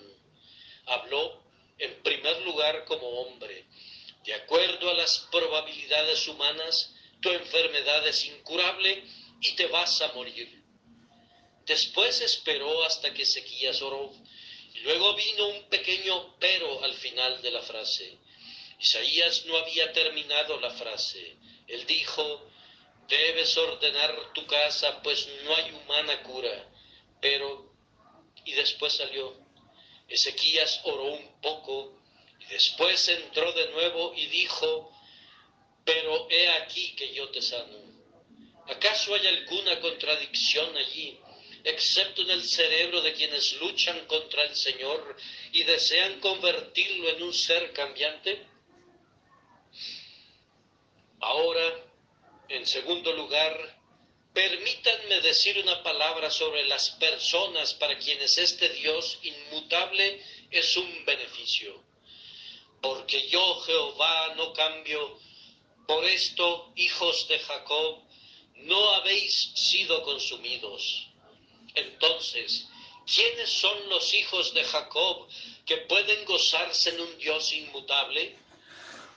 Habló 0.86 1.47
en 1.78 2.02
primer 2.02 2.40
lugar 2.42 2.84
como 2.84 3.06
hombre. 3.06 3.66
De 4.24 4.34
acuerdo 4.34 4.90
a 4.90 4.94
las 4.94 5.20
probabilidades 5.30 6.26
humanas, 6.28 6.94
tu 7.20 7.30
enfermedad 7.30 8.06
es 8.06 8.24
incurable 8.26 9.04
y 9.40 9.52
te 9.52 9.66
vas 9.66 10.02
a 10.02 10.12
morir. 10.12 10.62
Después 11.66 12.20
esperó 12.20 12.84
hasta 12.84 13.12
que 13.12 13.22
Ezequías 13.22 13.82
oró, 13.82 14.12
luego 14.82 15.14
vino 15.14 15.48
un 15.48 15.68
pequeño 15.68 16.36
pero 16.38 16.82
al 16.82 16.94
final 16.94 17.42
de 17.42 17.50
la 17.50 17.62
frase. 17.62 18.18
Isaías 18.80 19.44
no 19.46 19.56
había 19.56 19.92
terminado 19.92 20.60
la 20.60 20.70
frase. 20.70 21.36
Él 21.66 21.84
dijo, 21.86 22.48
debes 23.08 23.56
ordenar 23.56 24.32
tu 24.32 24.46
casa, 24.46 25.02
pues 25.02 25.28
no 25.44 25.56
hay 25.56 25.72
humana 25.72 26.22
cura. 26.22 26.70
Pero, 27.20 27.72
y 28.44 28.52
después 28.52 28.92
salió, 28.94 29.36
Ezequías 30.08 30.80
oró 30.84 31.04
un 31.04 31.40
poco 31.40 32.00
y 32.40 32.46
después 32.46 33.08
entró 33.08 33.52
de 33.52 33.70
nuevo 33.72 34.14
y 34.16 34.26
dijo, 34.26 34.90
pero 35.84 36.28
he 36.30 36.48
aquí 36.48 36.94
que 36.96 37.12
yo 37.12 37.28
te 37.30 37.42
sano. 37.42 37.78
¿Acaso 38.68 39.14
hay 39.14 39.26
alguna 39.26 39.80
contradicción 39.80 40.76
allí, 40.76 41.18
excepto 41.64 42.22
en 42.22 42.30
el 42.30 42.42
cerebro 42.42 43.00
de 43.00 43.14
quienes 43.14 43.54
luchan 43.60 44.06
contra 44.06 44.44
el 44.44 44.54
Señor 44.54 45.16
y 45.52 45.62
desean 45.64 46.20
convertirlo 46.20 47.08
en 47.08 47.22
un 47.22 47.32
ser 47.32 47.72
cambiante? 47.72 48.46
Ahora, 51.20 51.84
en 52.48 52.66
segundo 52.66 53.12
lugar, 53.12 53.77
Permítanme 54.38 55.20
decir 55.20 55.58
una 55.58 55.82
palabra 55.82 56.30
sobre 56.30 56.64
las 56.66 56.90
personas 56.90 57.74
para 57.74 57.98
quienes 57.98 58.38
este 58.38 58.68
Dios 58.68 59.18
inmutable 59.24 60.24
es 60.52 60.76
un 60.76 61.04
beneficio. 61.04 61.82
Porque 62.80 63.28
yo, 63.30 63.60
Jehová, 63.62 64.34
no 64.36 64.52
cambio. 64.52 65.18
Por 65.88 66.04
esto, 66.04 66.72
hijos 66.76 67.26
de 67.26 67.40
Jacob, 67.40 68.04
no 68.58 68.90
habéis 68.90 69.50
sido 69.56 70.04
consumidos. 70.04 71.08
Entonces, 71.74 72.68
¿quiénes 73.12 73.50
son 73.50 73.88
los 73.88 74.14
hijos 74.14 74.54
de 74.54 74.62
Jacob 74.62 75.26
que 75.66 75.78
pueden 75.78 76.24
gozarse 76.26 76.90
en 76.90 77.00
un 77.00 77.18
Dios 77.18 77.52
inmutable? 77.52 78.36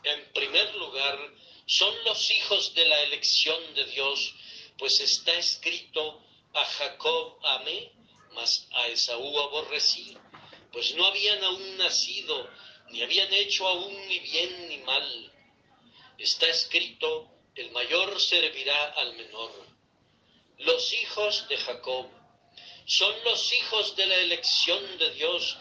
En 0.03 0.33
primer 0.33 0.73
lugar, 0.77 1.19
son 1.67 1.93
los 2.05 2.31
hijos 2.31 2.73
de 2.73 2.85
la 2.85 3.03
elección 3.03 3.75
de 3.75 3.85
Dios 3.85 4.33
pues 4.81 4.99
está 4.99 5.31
escrito, 5.33 6.23
a 6.55 6.65
Jacob 6.65 7.37
amé, 7.43 7.91
mas 8.31 8.67
a 8.71 8.87
Esaú 8.87 9.39
aborrecí, 9.39 10.17
pues 10.73 10.95
no 10.95 11.05
habían 11.05 11.43
aún 11.43 11.77
nacido, 11.77 12.49
ni 12.89 13.03
habían 13.03 13.31
hecho 13.31 13.67
aún 13.67 13.95
ni 14.07 14.17
bien 14.17 14.69
ni 14.69 14.79
mal. 14.79 15.31
Está 16.17 16.47
escrito, 16.47 17.29
el 17.53 17.69
mayor 17.69 18.19
servirá 18.19 18.85
al 18.93 19.15
menor. 19.17 19.51
Los 20.57 20.91
hijos 20.93 21.47
de 21.47 21.57
Jacob 21.57 22.07
son 22.87 23.13
los 23.23 23.53
hijos 23.53 23.95
de 23.95 24.07
la 24.07 24.15
elección 24.15 24.97
de 24.97 25.11
Dios, 25.11 25.57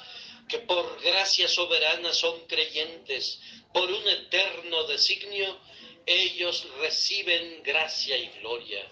que 0.48 0.60
por 0.60 0.98
gracia 1.02 1.46
soberana 1.46 2.14
son 2.14 2.46
creyentes, 2.46 3.38
por 3.74 3.90
un 3.90 4.08
eterno 4.08 4.84
designio, 4.84 5.60
ellos 6.06 6.66
reciben 6.78 7.62
gracia 7.62 8.16
y 8.16 8.28
gloria. 8.40 8.90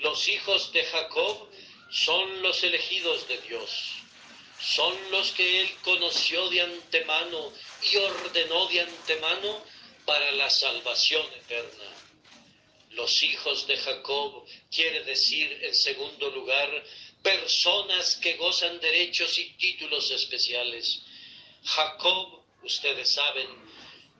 Los 0.00 0.28
hijos 0.28 0.72
de 0.72 0.82
Jacob 0.84 1.50
son 1.90 2.42
los 2.42 2.62
elegidos 2.64 3.28
de 3.28 3.38
Dios. 3.42 3.70
son 4.60 4.94
los 5.10 5.32
que 5.32 5.60
él 5.60 5.70
conoció 5.82 6.48
de 6.50 6.60
antemano 6.60 7.52
y 7.82 7.96
ordenó 7.96 8.66
de 8.68 8.80
antemano 8.82 9.64
para 10.04 10.30
la 10.32 10.50
salvación 10.50 11.26
eterna. 11.32 11.84
Los 12.90 13.22
hijos 13.22 13.66
de 13.66 13.76
Jacob 13.76 14.44
quiere 14.70 15.04
decir, 15.04 15.58
en 15.62 15.74
segundo 15.74 16.30
lugar, 16.30 16.68
personas 17.22 18.16
que 18.16 18.36
gozan 18.36 18.80
derechos 18.80 19.38
y 19.38 19.52
títulos 19.54 20.10
especiales. 20.10 21.02
Jacob, 21.64 22.42
ustedes 22.62 23.14
saben, 23.14 23.48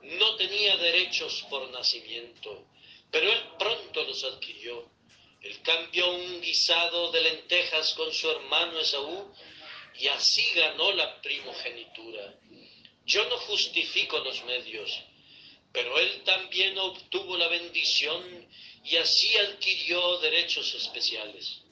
no 0.03 0.37
tenía 0.37 0.77
derechos 0.79 1.45
por 1.51 1.69
nacimiento, 1.71 2.67
pero 3.11 3.31
él 3.31 3.43
pronto 3.59 4.05
los 4.05 4.25
adquirió. 4.25 5.00
Él 5.43 5.61
cambió 5.63 6.11
un 6.11 6.41
guisado 6.43 7.11
de 7.13 7.23
lentejas 7.23 7.95
con 7.95 8.13
su 8.13 8.31
hermano 8.31 8.79
Esaú 8.79 9.35
y 9.99 10.09
así 10.09 10.43
ganó 10.55 10.93
la 10.93 11.21
primogenitura. 11.23 12.35
Yo 13.07 13.27
no 13.29 13.39
justifico 13.39 14.19
los 14.19 14.45
medios, 14.45 15.01
pero 15.73 15.99
él 15.99 16.23
también 16.25 16.79
obtuvo 16.79 17.37
la 17.37 17.49
bendición 17.49 18.49
y 18.85 18.97
así 18.97 19.37
adquirió 19.37 20.19
derechos 20.19 20.75
especiales. 20.75 21.63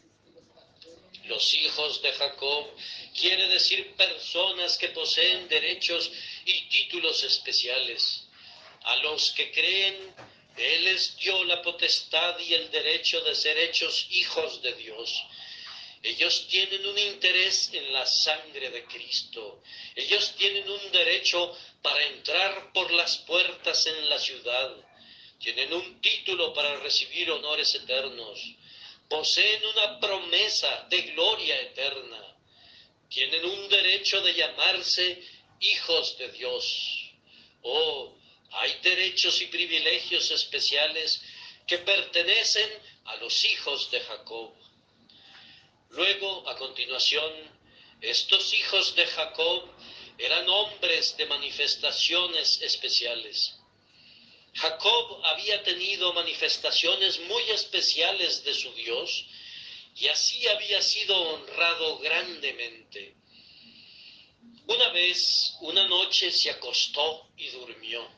Los 1.24 1.52
hijos 1.54 2.00
de 2.00 2.12
Jacob 2.12 2.70
quiere 3.14 3.48
decir 3.48 3.94
personas 3.96 4.78
que 4.78 4.88
poseen 4.88 5.46
derechos 5.48 6.10
y 6.46 6.68
títulos 6.70 7.22
especiales. 7.22 8.24
A 8.84 8.96
los 8.96 9.32
que 9.32 9.52
creen, 9.52 10.14
Él 10.58 10.84
les 10.84 11.16
dio 11.16 11.44
la 11.44 11.62
potestad 11.62 12.38
y 12.38 12.54
el 12.54 12.70
derecho 12.70 13.20
de 13.22 13.34
ser 13.34 13.56
hechos 13.58 14.06
hijos 14.10 14.62
de 14.62 14.74
Dios. 14.74 15.22
Ellos 16.02 16.46
tienen 16.48 16.86
un 16.86 16.98
interés 16.98 17.70
en 17.72 17.92
la 17.92 18.06
sangre 18.06 18.70
de 18.70 18.84
Cristo. 18.84 19.62
Ellos 19.94 20.34
tienen 20.36 20.68
un 20.68 20.92
derecho 20.92 21.56
para 21.82 22.04
entrar 22.06 22.72
por 22.72 22.92
las 22.92 23.18
puertas 23.18 23.86
en 23.86 24.08
la 24.08 24.18
ciudad. 24.18 24.76
Tienen 25.40 25.72
un 25.72 26.00
título 26.00 26.52
para 26.52 26.76
recibir 26.80 27.30
honores 27.30 27.74
eternos 27.74 28.40
poseen 29.08 29.64
una 29.64 29.98
promesa 29.98 30.86
de 30.90 31.02
gloria 31.02 31.60
eterna, 31.62 32.36
tienen 33.08 33.44
un 33.44 33.68
derecho 33.68 34.20
de 34.20 34.34
llamarse 34.34 35.22
hijos 35.60 36.18
de 36.18 36.30
Dios. 36.32 37.10
Oh, 37.62 38.14
hay 38.50 38.78
derechos 38.82 39.40
y 39.42 39.46
privilegios 39.46 40.30
especiales 40.30 41.20
que 41.66 41.78
pertenecen 41.78 42.70
a 43.04 43.16
los 43.16 43.44
hijos 43.44 43.90
de 43.90 44.00
Jacob. 44.00 44.52
Luego, 45.90 46.48
a 46.48 46.56
continuación, 46.56 47.32
estos 48.00 48.52
hijos 48.54 48.94
de 48.94 49.06
Jacob 49.06 49.68
eran 50.18 50.48
hombres 50.48 51.16
de 51.16 51.26
manifestaciones 51.26 52.60
especiales. 52.62 53.54
Jacob 54.54 55.24
había 55.24 55.62
tenido 55.62 56.12
manifestaciones 56.12 57.20
muy 57.20 57.42
especiales 57.50 58.42
de 58.44 58.54
su 58.54 58.72
Dios 58.74 59.26
y 59.94 60.08
así 60.08 60.46
había 60.48 60.82
sido 60.82 61.16
honrado 61.16 61.98
grandemente. 61.98 63.14
Una 64.66 64.88
vez, 64.90 65.56
una 65.60 65.86
noche 65.86 66.30
se 66.30 66.50
acostó 66.50 67.28
y 67.36 67.48
durmió. 67.48 68.17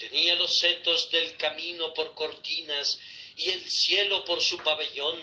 Tenía 0.00 0.34
los 0.34 0.58
setos 0.58 1.10
del 1.10 1.36
camino 1.36 1.94
por 1.94 2.14
cortinas 2.14 2.98
y 3.36 3.50
el 3.50 3.70
cielo 3.70 4.24
por 4.24 4.40
su 4.42 4.56
pabellón, 4.58 5.20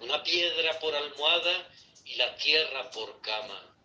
una 0.00 0.22
piedra 0.22 0.78
por 0.78 0.94
almohada 0.94 1.70
y 2.06 2.14
la 2.14 2.34
tierra 2.36 2.90
por 2.90 3.20
cama. 3.20 3.76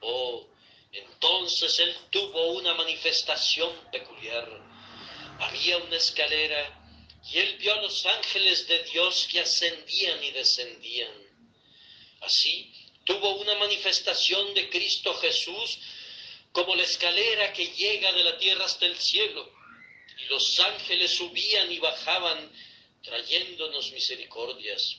Oh, 0.00 0.46
entonces 0.92 1.78
él 1.78 1.96
tuvo 2.10 2.52
una 2.52 2.74
manifestación 2.74 3.72
peculiar 3.90 4.68
había 5.38 5.78
una 5.78 5.96
escalera 5.96 6.74
y 7.30 7.38
él 7.38 7.56
vio 7.58 7.72
a 7.72 7.82
los 7.82 8.04
ángeles 8.06 8.66
de 8.66 8.82
Dios 8.84 9.28
que 9.30 9.40
ascendían 9.40 10.22
y 10.24 10.30
descendían. 10.32 11.12
Así 12.20 12.72
tuvo 13.04 13.36
una 13.36 13.54
manifestación 13.54 14.52
de 14.54 14.68
Cristo 14.68 15.14
Jesús 15.14 15.78
como 16.52 16.74
la 16.74 16.82
escalera 16.82 17.52
que 17.52 17.66
llega 17.68 18.12
de 18.12 18.24
la 18.24 18.38
tierra 18.38 18.64
hasta 18.64 18.86
el 18.86 18.98
cielo. 18.98 19.48
Los 20.30 20.60
ángeles 20.60 21.16
subían 21.16 21.70
y 21.72 21.78
bajaban 21.78 22.52
trayéndonos 23.02 23.92
misericordias. 23.92 24.96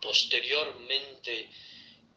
Posteriormente, 0.00 1.50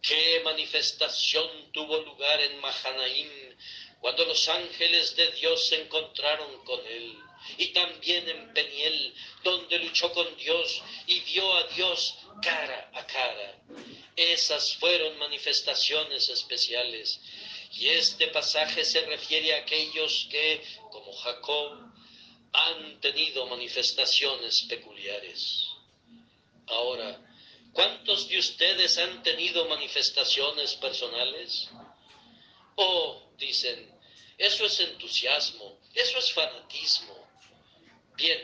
qué 0.01 0.41
manifestación 0.43 1.71
tuvo 1.71 1.97
lugar 2.01 2.39
en 2.41 2.59
Mahanaim 2.59 3.57
cuando 3.99 4.25
los 4.25 4.47
ángeles 4.47 5.15
de 5.15 5.31
Dios 5.33 5.67
se 5.67 5.81
encontraron 5.81 6.63
con 6.63 6.79
él, 6.87 7.17
y 7.57 7.67
también 7.67 8.27
en 8.29 8.53
Peniel, 8.53 9.13
donde 9.43 9.79
luchó 9.79 10.11
con 10.13 10.37
Dios 10.37 10.81
y 11.07 11.19
vio 11.21 11.53
a 11.53 11.67
Dios 11.67 12.15
cara 12.41 12.91
a 12.93 13.05
cara. 13.05 13.61
Esas 14.15 14.75
fueron 14.75 15.17
manifestaciones 15.17 16.29
especiales. 16.29 17.19
Y 17.71 17.89
este 17.89 18.27
pasaje 18.27 18.83
se 18.83 19.01
refiere 19.05 19.53
a 19.53 19.59
aquellos 19.59 20.27
que, 20.29 20.61
como 20.91 21.13
Jacob, 21.13 21.88
han 22.53 22.99
tenido 22.99 23.45
manifestaciones 23.47 24.63
peculiares. 24.67 25.67
Ahora, 26.67 27.19
¿cuántos 27.73 28.27
de 28.27 28.39
ustedes 28.39 28.97
han 28.97 29.23
tenido 29.23 29.65
manifestaciones 29.65 30.75
personales? 30.75 31.69
Oh, 32.75 33.31
dicen, 33.37 33.91
eso 34.37 34.65
es 34.65 34.79
entusiasmo, 34.79 35.79
eso 35.93 36.17
es 36.17 36.31
fanatismo. 36.31 37.27
Bien, 38.15 38.39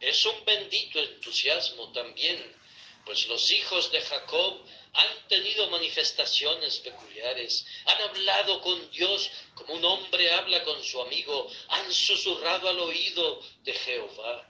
es 0.00 0.24
un 0.26 0.44
bendito 0.44 0.98
entusiasmo 0.98 1.92
también, 1.92 2.56
pues 3.04 3.26
los 3.28 3.50
hijos 3.50 3.90
de 3.92 4.00
Jacob 4.00 4.64
han 4.92 5.28
tenido 5.28 5.70
manifestaciones 5.70 6.78
peculiares, 6.78 7.64
han 7.86 8.02
hablado 8.02 8.60
con 8.60 8.90
Dios 8.90 9.30
como 9.54 9.74
un 9.74 9.84
hombre 9.84 10.30
habla 10.32 10.62
con 10.64 10.82
su 10.82 11.00
amigo, 11.00 11.48
han 11.68 11.92
susurrado 11.92 12.68
al 12.68 12.80
oído 12.80 13.42
de 13.62 13.72
Jehová. 13.72 14.46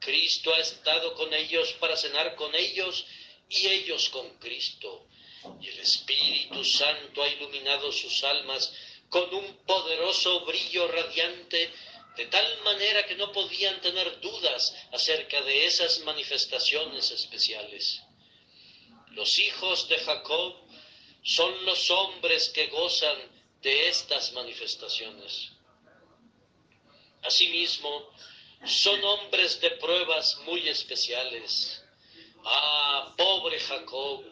Cristo 0.00 0.54
ha 0.54 0.60
estado 0.60 1.14
con 1.14 1.32
ellos 1.34 1.72
para 1.74 1.96
cenar 1.96 2.36
con 2.36 2.54
ellos 2.54 3.04
y 3.48 3.66
ellos 3.66 4.08
con 4.10 4.38
Cristo. 4.38 5.06
Y 5.60 5.68
el 5.68 5.80
Espíritu 5.80 6.64
Santo 6.64 7.22
ha 7.22 7.28
iluminado 7.28 7.92
sus 7.92 8.24
almas 8.24 8.72
con 9.08 9.32
un 9.34 9.56
poderoso 9.64 10.44
brillo 10.44 10.88
radiante, 10.88 11.72
de 12.16 12.26
tal 12.26 12.62
manera 12.62 13.06
que 13.06 13.14
no 13.14 13.30
podían 13.30 13.80
tener 13.80 14.20
dudas 14.20 14.74
acerca 14.92 15.42
de 15.42 15.66
esas 15.66 16.00
manifestaciones 16.00 17.10
especiales. 17.10 18.00
Los 19.16 19.38
hijos 19.38 19.88
de 19.88 19.96
Jacob 19.98 20.56
son 21.22 21.64
los 21.64 21.90
hombres 21.90 22.50
que 22.50 22.66
gozan 22.66 23.16
de 23.62 23.88
estas 23.88 24.32
manifestaciones. 24.32 25.52
Asimismo, 27.22 28.10
son 28.66 29.02
hombres 29.02 29.58
de 29.62 29.70
pruebas 29.70 30.36
muy 30.44 30.68
especiales. 30.68 31.82
Ah, 32.44 33.14
pobre 33.16 33.58
Jacob, 33.58 34.22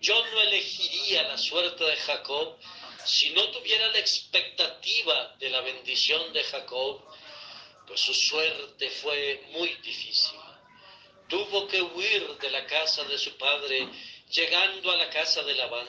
yo 0.00 0.24
no 0.26 0.40
elegiría 0.42 1.24
la 1.24 1.36
suerte 1.36 1.82
de 1.82 1.96
Jacob 1.96 2.56
si 3.04 3.30
no 3.30 3.50
tuviera 3.50 3.88
la 3.88 3.98
expectativa 3.98 5.34
de 5.40 5.50
la 5.50 5.60
bendición 5.60 6.32
de 6.32 6.44
Jacob, 6.44 7.02
pues 7.84 8.00
su 8.00 8.14
suerte 8.14 8.90
fue 8.90 9.42
muy 9.50 9.70
difícil. 9.82 10.38
Tuvo 11.26 11.66
que 11.66 11.82
huir 11.82 12.38
de 12.38 12.50
la 12.50 12.64
casa 12.66 13.02
de 13.04 13.18
su 13.18 13.36
padre, 13.36 13.88
llegando 14.30 14.90
a 14.90 14.96
la 14.96 15.10
casa 15.10 15.42
de 15.42 15.54
Labán. 15.54 15.86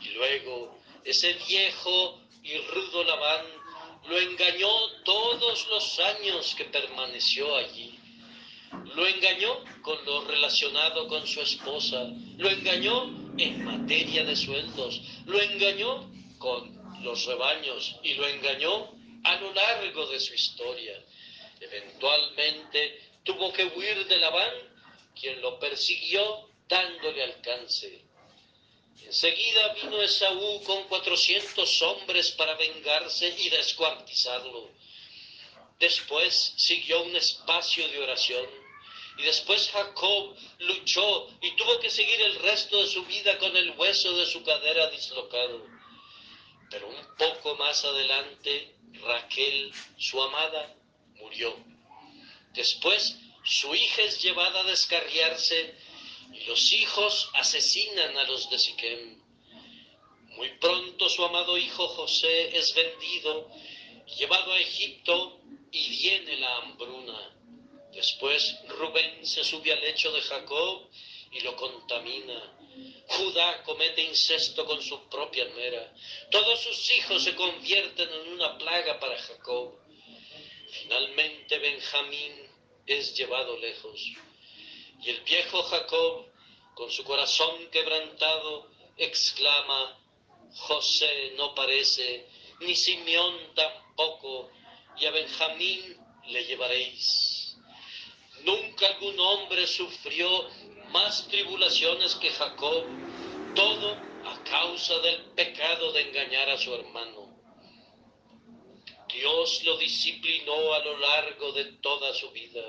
Y 0.00 0.08
luego 0.10 0.78
ese 1.04 1.34
viejo 1.48 2.20
y 2.42 2.56
rudo 2.58 3.04
Labán 3.04 3.46
lo 4.08 4.18
engañó 4.18 4.68
todos 5.04 5.66
los 5.68 5.98
años 6.00 6.54
que 6.56 6.64
permaneció 6.66 7.56
allí. 7.56 7.98
Lo 8.94 9.06
engañó 9.06 9.64
con 9.82 10.04
lo 10.04 10.24
relacionado 10.24 11.08
con 11.08 11.26
su 11.26 11.40
esposa, 11.40 12.06
lo 12.36 12.50
engañó 12.50 13.04
en 13.38 13.64
materia 13.64 14.24
de 14.24 14.36
sueldos, 14.36 15.00
lo 15.26 15.40
engañó 15.40 16.10
con 16.38 17.02
los 17.02 17.24
rebaños 17.26 17.96
y 18.02 18.14
lo 18.14 18.26
engañó 18.26 18.90
a 19.24 19.36
lo 19.36 19.52
largo 19.52 20.06
de 20.06 20.20
su 20.20 20.34
historia. 20.34 21.02
Eventualmente 21.60 23.00
tuvo 23.24 23.52
que 23.52 23.64
huir 23.64 24.06
de 24.06 24.16
Labán, 24.18 24.52
quien 25.18 25.40
lo 25.40 25.58
persiguió 25.58 26.47
dándole 26.68 27.22
alcance. 27.24 28.04
Enseguida 29.02 29.74
vino 29.74 30.02
Esaú 30.02 30.62
con 30.64 30.84
cuatrocientos 30.84 31.80
hombres 31.82 32.32
para 32.32 32.54
vengarse 32.54 33.34
y 33.38 33.48
descuartizarlo. 33.48 34.70
Después 35.78 36.54
siguió 36.56 37.02
un 37.04 37.14
espacio 37.14 37.86
de 37.88 38.00
oración 38.00 38.44
Y 39.16 39.22
después 39.22 39.70
Jacob 39.70 40.36
luchó 40.58 41.28
y 41.40 41.56
tuvo 41.56 41.78
que 41.80 41.90
seguir 41.90 42.20
el 42.20 42.36
resto 42.36 42.80
de 42.82 42.88
su 42.88 43.04
vida 43.04 43.38
con 43.38 43.56
el 43.56 43.70
hueso 43.70 44.16
de 44.16 44.26
su 44.26 44.44
cadera 44.44 44.90
dislocado. 44.90 45.66
Pero 46.70 46.88
un 46.88 47.16
poco 47.16 47.56
más 47.56 47.84
adelante, 47.84 48.76
Raquel, 49.02 49.72
su 49.96 50.22
amada, 50.22 50.74
murió. 51.14 51.56
Después, 52.52 53.16
su 53.44 53.74
hija 53.74 54.02
es 54.02 54.22
llevada 54.22 54.60
a 54.60 54.64
descarriarse 54.64 55.74
los 56.46 56.72
hijos 56.72 57.30
asesinan 57.34 58.16
a 58.16 58.24
los 58.24 58.50
de 58.50 58.58
Siquem. 58.58 59.22
Muy 60.36 60.50
pronto 60.58 61.08
su 61.08 61.24
amado 61.24 61.58
hijo 61.58 61.88
José 61.88 62.56
es 62.56 62.74
vendido, 62.74 63.50
llevado 64.18 64.52
a 64.52 64.60
Egipto 64.60 65.40
y 65.72 65.88
viene 65.90 66.36
la 66.36 66.56
hambruna. 66.58 67.34
Después 67.92 68.56
Rubén 68.68 69.26
se 69.26 69.42
sube 69.42 69.72
al 69.72 69.80
lecho 69.80 70.12
de 70.12 70.20
Jacob 70.20 70.88
y 71.32 71.40
lo 71.40 71.56
contamina. 71.56 72.54
Judá 73.08 73.62
comete 73.64 74.02
incesto 74.02 74.64
con 74.64 74.82
su 74.82 75.08
propia 75.08 75.44
nuera. 75.46 75.92
Todos 76.30 76.60
sus 76.60 76.90
hijos 76.92 77.24
se 77.24 77.34
convierten 77.34 78.08
en 78.08 78.32
una 78.32 78.56
plaga 78.58 79.00
para 79.00 79.18
Jacob. 79.18 79.74
Finalmente 80.70 81.58
Benjamín 81.58 82.48
es 82.86 83.16
llevado 83.16 83.58
lejos. 83.58 84.00
Y 85.02 85.10
el 85.10 85.20
viejo 85.22 85.62
Jacob, 85.62 86.26
con 86.74 86.90
su 86.90 87.04
corazón 87.04 87.68
quebrantado, 87.70 88.70
exclama, 88.96 89.98
José 90.54 91.34
no 91.36 91.54
parece, 91.54 92.26
ni 92.60 92.74
Simeón 92.74 93.54
tampoco, 93.54 94.50
y 94.96 95.06
a 95.06 95.10
Benjamín 95.10 95.96
le 96.26 96.44
llevaréis. 96.44 97.56
Nunca 98.44 98.86
algún 98.86 99.18
hombre 99.18 99.66
sufrió 99.66 100.48
más 100.90 101.26
tribulaciones 101.28 102.14
que 102.16 102.30
Jacob, 102.30 102.84
todo 103.54 103.92
a 104.24 104.42
causa 104.44 104.98
del 105.00 105.22
pecado 105.32 105.92
de 105.92 106.02
engañar 106.02 106.48
a 106.50 106.58
su 106.58 106.74
hermano. 106.74 107.28
Dios 109.08 109.62
lo 109.64 109.76
disciplinó 109.78 110.74
a 110.74 110.78
lo 110.80 110.98
largo 110.98 111.52
de 111.52 111.64
toda 111.80 112.12
su 112.14 112.30
vida, 112.30 112.62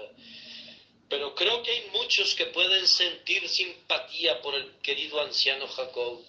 pero 1.10 1.34
creo 1.34 1.64
que 1.64 1.72
hay 1.72 1.89
muchos 1.89 2.36
que 2.36 2.45
pueden 2.47 2.86
sentir 2.88 3.49
simpatía 3.49 4.41
por 4.41 4.53
el 4.53 4.78
querido 4.82 5.20
anciano 5.22 5.68
Jacob. 5.68 6.24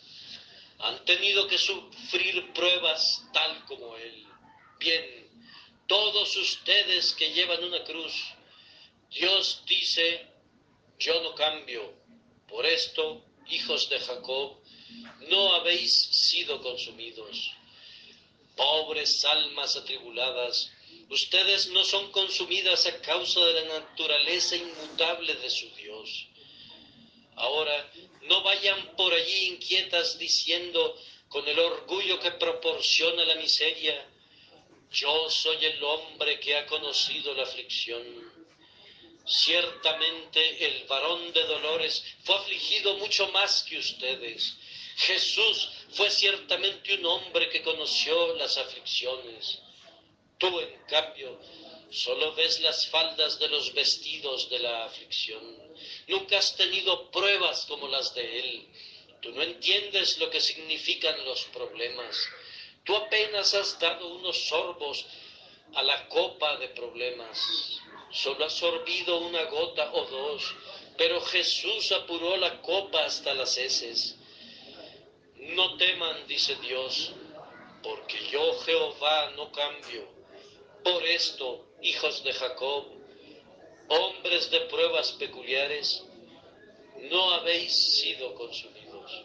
Han 0.79 1.05
tenido 1.05 1.47
que 1.47 1.59
sufrir 1.59 2.53
pruebas 2.55 3.23
tal 3.35 3.65
como 3.67 3.95
él. 3.97 4.27
Bien, 4.79 5.29
todos 5.87 6.35
ustedes 6.37 7.13
que 7.13 7.31
llevan 7.33 7.63
una 7.63 7.85
cruz, 7.85 8.15
Dios 9.11 9.63
dice, 9.67 10.27
yo 10.99 11.23
no 11.23 11.35
cambio. 11.35 11.95
Por 12.49 12.65
esto, 12.65 13.23
hijos 13.49 13.91
de 13.91 14.01
Jacob, 14.01 14.61
no 15.29 15.55
habéis 15.57 15.93
sido 15.93 16.63
consumidos. 16.63 17.53
Pobres 18.57 19.25
almas 19.27 19.77
atribuladas, 19.77 20.73
ustedes 21.11 21.69
no 21.69 21.85
son 21.85 22.11
consumidas 22.13 22.87
a 22.87 23.01
causa 23.01 23.41
de 23.41 23.55
la 23.55 23.81
naturaleza 23.81 24.57
inmutable 24.57 25.35
de 25.35 25.51
su 25.51 25.69
Dios. 25.75 26.27
Ahora, 27.37 27.91
no 28.23 28.43
vayan 28.43 28.97
por 28.97 29.13
allí 29.13 29.47
inquietas 29.47 30.19
diciendo 30.19 30.97
con 31.29 31.47
el 31.49 31.59
orgullo 31.59 32.19
que 32.21 32.33
proporciona 32.33 33.25
la 33.25 33.35
miseria, 33.37 34.07
yo 34.93 35.31
soy 35.31 35.65
el 35.65 35.83
hombre 35.83 36.41
que 36.41 36.57
ha 36.57 36.67
conocido 36.67 37.35
la 37.35 37.45
aflicción. 37.45 38.03
Ciertamente 39.25 40.67
el 40.67 40.85
varón 40.87 41.33
de 41.33 41.45
dolores 41.45 42.03
fue 42.25 42.35
afligido 42.35 42.97
mucho 42.97 43.29
más 43.29 43.63
que 43.63 43.79
ustedes. 43.79 44.57
Jesús 44.97 45.71
fue 45.93 46.11
ciertamente 46.11 46.95
un 46.95 47.07
hombre 47.07 47.49
que 47.49 47.63
conoció 47.63 48.35
las 48.35 48.59
aflicciones. 48.59 49.61
Tú, 50.41 50.59
en 50.59 50.75
cambio, 50.89 51.39
solo 51.91 52.35
ves 52.35 52.61
las 52.61 52.89
faldas 52.89 53.39
de 53.39 53.49
los 53.51 53.75
vestidos 53.75 54.49
de 54.49 54.59
la 54.61 54.87
aflicción. 54.87 55.45
Nunca 56.09 56.39
has 56.39 56.57
tenido 56.57 57.11
pruebas 57.11 57.67
como 57.67 57.89
las 57.89 58.15
de 58.15 58.39
Él. 58.39 58.69
Tú 59.21 59.33
no 59.33 59.43
entiendes 59.43 60.17
lo 60.17 60.31
que 60.31 60.41
significan 60.41 61.23
los 61.27 61.45
problemas. 61.57 62.17
Tú 62.85 62.97
apenas 62.97 63.53
has 63.53 63.79
dado 63.79 64.15
unos 64.15 64.49
sorbos 64.49 65.05
a 65.75 65.83
la 65.83 66.09
copa 66.09 66.57
de 66.57 66.69
problemas. 66.69 67.79
Solo 68.11 68.47
has 68.47 68.55
sorbido 68.55 69.19
una 69.19 69.45
gota 69.45 69.93
o 69.93 70.07
dos, 70.07 70.55
pero 70.97 71.21
Jesús 71.21 71.93
apuró 71.93 72.39
la 72.39 72.63
copa 72.63 73.05
hasta 73.05 73.35
las 73.35 73.59
heces. 73.59 74.17
No 75.37 75.77
teman, 75.77 76.27
dice 76.27 76.55
Dios, 76.63 77.13
porque 77.83 78.27
yo 78.31 78.59
Jehová 78.61 79.33
no 79.37 79.53
cambio. 79.53 80.20
Por 80.85 81.07
esto, 81.07 81.67
hijos 81.83 82.25
de 82.25 82.33
Jacob, 82.33 82.87
hombres 83.89 84.51
de 84.51 84.61
pruebas 84.61 85.13
peculiares, 85.13 86.05
no 87.11 87.31
habéis 87.33 88.01
sido 88.01 88.35
consumidos. 88.35 89.25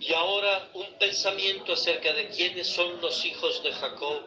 Y 0.00 0.12
ahora 0.12 0.70
un 0.74 0.86
pensamiento 0.98 1.72
acerca 1.72 2.12
de 2.12 2.28
quiénes 2.28 2.66
son 2.68 3.00
los 3.00 3.24
hijos 3.24 3.62
de 3.62 3.72
Jacob. 3.72 4.22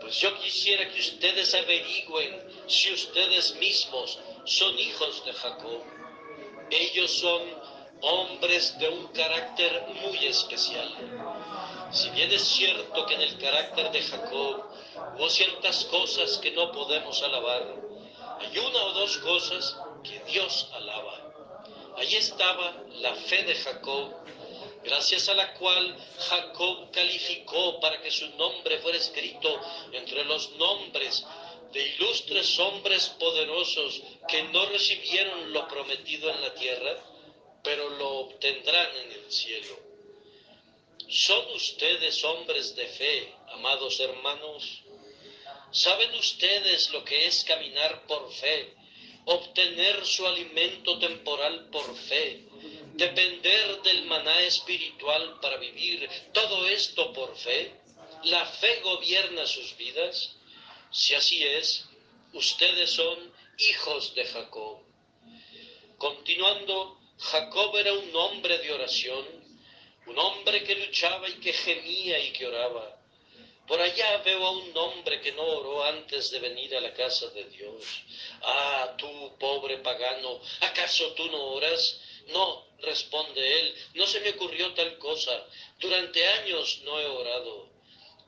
Pues 0.00 0.20
yo 0.20 0.38
quisiera 0.38 0.88
que 0.88 1.00
ustedes 1.00 1.52
averigüen 1.54 2.40
si 2.68 2.92
ustedes 2.92 3.56
mismos 3.56 4.20
son 4.44 4.78
hijos 4.78 5.24
de 5.24 5.32
Jacob. 5.32 5.82
Ellos 6.70 7.10
son 7.10 7.42
hombres 8.04 8.78
de 8.78 8.88
un 8.88 9.06
carácter 9.08 9.86
muy 10.02 10.26
especial. 10.26 10.88
Si 11.90 12.10
bien 12.10 12.30
es 12.32 12.42
cierto 12.42 13.06
que 13.06 13.14
en 13.14 13.22
el 13.22 13.38
carácter 13.38 13.90
de 13.92 14.02
Jacob 14.02 14.64
hubo 15.16 15.30
ciertas 15.30 15.84
cosas 15.86 16.38
que 16.38 16.50
no 16.50 16.70
podemos 16.72 17.22
alabar, 17.22 17.62
hay 18.40 18.58
una 18.58 18.82
o 18.84 18.92
dos 18.92 19.18
cosas 19.18 19.76
que 20.02 20.18
Dios 20.30 20.68
alaba. 20.74 21.32
Allí 21.96 22.16
estaba 22.16 22.82
la 23.00 23.14
fe 23.14 23.42
de 23.44 23.54
Jacob 23.54 24.12
gracias 24.84 25.28
a 25.28 25.34
la 25.34 25.54
cual 25.54 25.96
Jacob 26.28 26.90
calificó 26.92 27.80
para 27.80 28.00
que 28.02 28.10
su 28.10 28.28
nombre 28.36 28.78
fuera 28.80 28.98
escrito 28.98 29.48
entre 29.92 30.24
los 30.24 30.50
nombres 30.56 31.24
de 31.72 31.88
ilustres 31.88 32.58
hombres 32.58 33.08
poderosos 33.18 34.02
que 34.28 34.42
no 34.44 34.66
recibieron 34.66 35.52
lo 35.52 35.66
prometido 35.66 36.30
en 36.30 36.40
la 36.40 36.54
tierra, 36.54 36.96
pero 37.64 37.88
lo 37.88 38.10
obtendrán 38.18 38.96
en 38.98 39.12
el 39.12 39.32
cielo. 39.32 39.76
¿Son 41.08 41.50
ustedes 41.54 42.22
hombres 42.24 42.76
de 42.76 42.86
fe, 42.86 43.34
amados 43.48 43.98
hermanos? 44.00 44.82
¿Saben 45.72 46.14
ustedes 46.14 46.90
lo 46.90 47.04
que 47.04 47.26
es 47.26 47.42
caminar 47.44 48.06
por 48.06 48.32
fe, 48.32 48.74
obtener 49.24 50.04
su 50.04 50.26
alimento 50.26 50.98
temporal 50.98 51.68
por 51.70 51.96
fe, 51.96 52.44
depender 52.94 53.82
del 53.82 54.04
maná 54.04 54.40
espiritual 54.42 55.40
para 55.40 55.56
vivir 55.56 56.08
todo 56.32 56.66
esto 56.68 57.12
por 57.12 57.36
fe? 57.36 57.74
¿La 58.24 58.44
fe 58.46 58.80
gobierna 58.82 59.46
sus 59.46 59.76
vidas? 59.76 60.36
Si 60.90 61.14
así 61.14 61.42
es, 61.42 61.86
ustedes 62.34 62.90
son 62.90 63.32
hijos 63.58 64.14
de 64.14 64.24
Jacob. 64.26 64.78
Continuando, 65.98 67.00
Jacob 67.18 67.76
era 67.76 67.92
un 67.92 68.14
hombre 68.16 68.58
de 68.58 68.72
oración, 68.72 69.24
un 70.06 70.18
hombre 70.18 70.64
que 70.64 70.74
luchaba 70.74 71.28
y 71.28 71.34
que 71.34 71.52
gemía 71.52 72.18
y 72.18 72.32
que 72.32 72.46
oraba. 72.46 73.00
Por 73.66 73.80
allá 73.80 74.18
veo 74.18 74.44
a 74.44 74.50
un 74.50 74.76
hombre 74.76 75.20
que 75.22 75.32
no 75.32 75.42
oró 75.42 75.84
antes 75.84 76.30
de 76.30 76.38
venir 76.38 76.76
a 76.76 76.80
la 76.80 76.92
casa 76.92 77.28
de 77.28 77.44
Dios. 77.44 77.82
Ah, 78.42 78.94
tú, 78.98 79.36
pobre 79.38 79.78
pagano, 79.78 80.40
¿acaso 80.60 81.12
tú 81.14 81.30
no 81.30 81.42
oras? 81.54 82.00
No, 82.28 82.66
responde 82.80 83.60
él, 83.60 83.74
no 83.94 84.06
se 84.06 84.20
me 84.20 84.30
ocurrió 84.30 84.74
tal 84.74 84.98
cosa. 84.98 85.46
Durante 85.78 86.26
años 86.26 86.80
no 86.84 87.00
he 87.00 87.06
orado. 87.06 87.70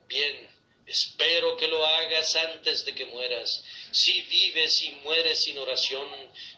Bien, 0.06 0.55
espero 0.86 1.56
que 1.56 1.68
lo 1.68 1.84
hagas 1.84 2.36
antes 2.36 2.84
de 2.84 2.94
que 2.94 3.06
mueras. 3.06 3.64
Si 3.90 4.22
vives 4.22 4.82
y 4.82 4.90
mueres 5.02 5.42
sin 5.42 5.58
oración, 5.58 6.08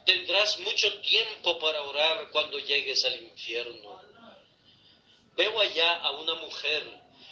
tendrás 0.05 0.59
mucho 0.61 1.01
tiempo 1.01 1.59
para 1.59 1.83
orar 1.83 2.31
cuando 2.31 2.59
llegues 2.59 3.05
al 3.05 3.23
infierno. 3.23 4.01
Veo 5.37 5.61
allá 5.61 5.97
a 5.97 6.11
una 6.13 6.35
mujer. 6.35 6.83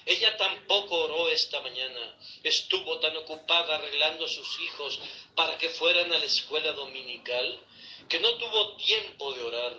Ella 0.07 0.37
tampoco 0.37 0.95
oró 0.95 1.29
esta 1.29 1.61
mañana. 1.61 2.17
Estuvo 2.45 3.01
tan 3.01 3.17
ocupada 3.17 3.75
arreglando 3.75 4.25
a 4.25 4.29
sus 4.29 4.61
hijos 4.61 5.01
para 5.35 5.59
que 5.59 5.69
fueran 5.71 6.13
a 6.13 6.19
la 6.19 6.25
escuela 6.25 6.73
dominical 6.73 7.61
que 8.09 8.21
no 8.21 8.35
tuvo 8.37 8.77
tiempo 8.77 9.33
de 9.35 9.43
orar. 9.43 9.77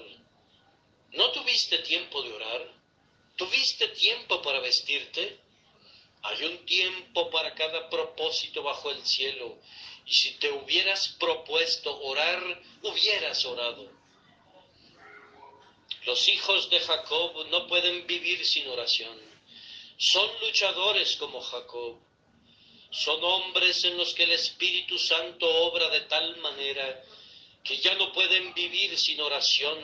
¿No 1.11 1.31
tuviste 1.31 1.79
tiempo 1.79 2.21
de 2.21 2.33
orar? 2.33 2.73
¿Tuviste 3.37 3.87
tiempo 3.89 4.41
para 4.41 4.59
vestirte? 4.59 5.39
Hay 6.23 6.43
un 6.43 6.65
tiempo 6.65 7.29
para 7.29 7.53
cada 7.53 7.89
propósito 7.89 8.63
bajo 8.63 8.91
el 8.91 9.05
cielo, 9.05 9.57
y 10.05 10.13
si 10.13 10.31
te 10.39 10.51
hubieras 10.51 11.15
propuesto 11.19 11.99
orar, 12.01 12.61
hubieras 12.83 13.45
orado. 13.45 13.91
Los 16.05 16.27
hijos 16.29 16.69
de 16.69 16.79
Jacob 16.79 17.47
no 17.49 17.67
pueden 17.67 18.07
vivir 18.07 18.45
sin 18.45 18.67
oración. 18.69 19.19
Son 19.97 20.29
luchadores 20.41 21.17
como 21.17 21.41
Jacob. 21.41 21.97
Son 22.89 23.21
hombres 23.23 23.83
en 23.83 23.97
los 23.97 24.13
que 24.13 24.23
el 24.23 24.31
Espíritu 24.31 24.97
Santo 24.97 25.45
obra 25.65 25.89
de 25.89 26.01
tal 26.01 26.37
manera 26.37 27.03
que 27.63 27.77
ya 27.77 27.93
no 27.95 28.13
pueden 28.13 28.53
vivir 28.53 28.97
sin 28.97 29.19
oración 29.19 29.77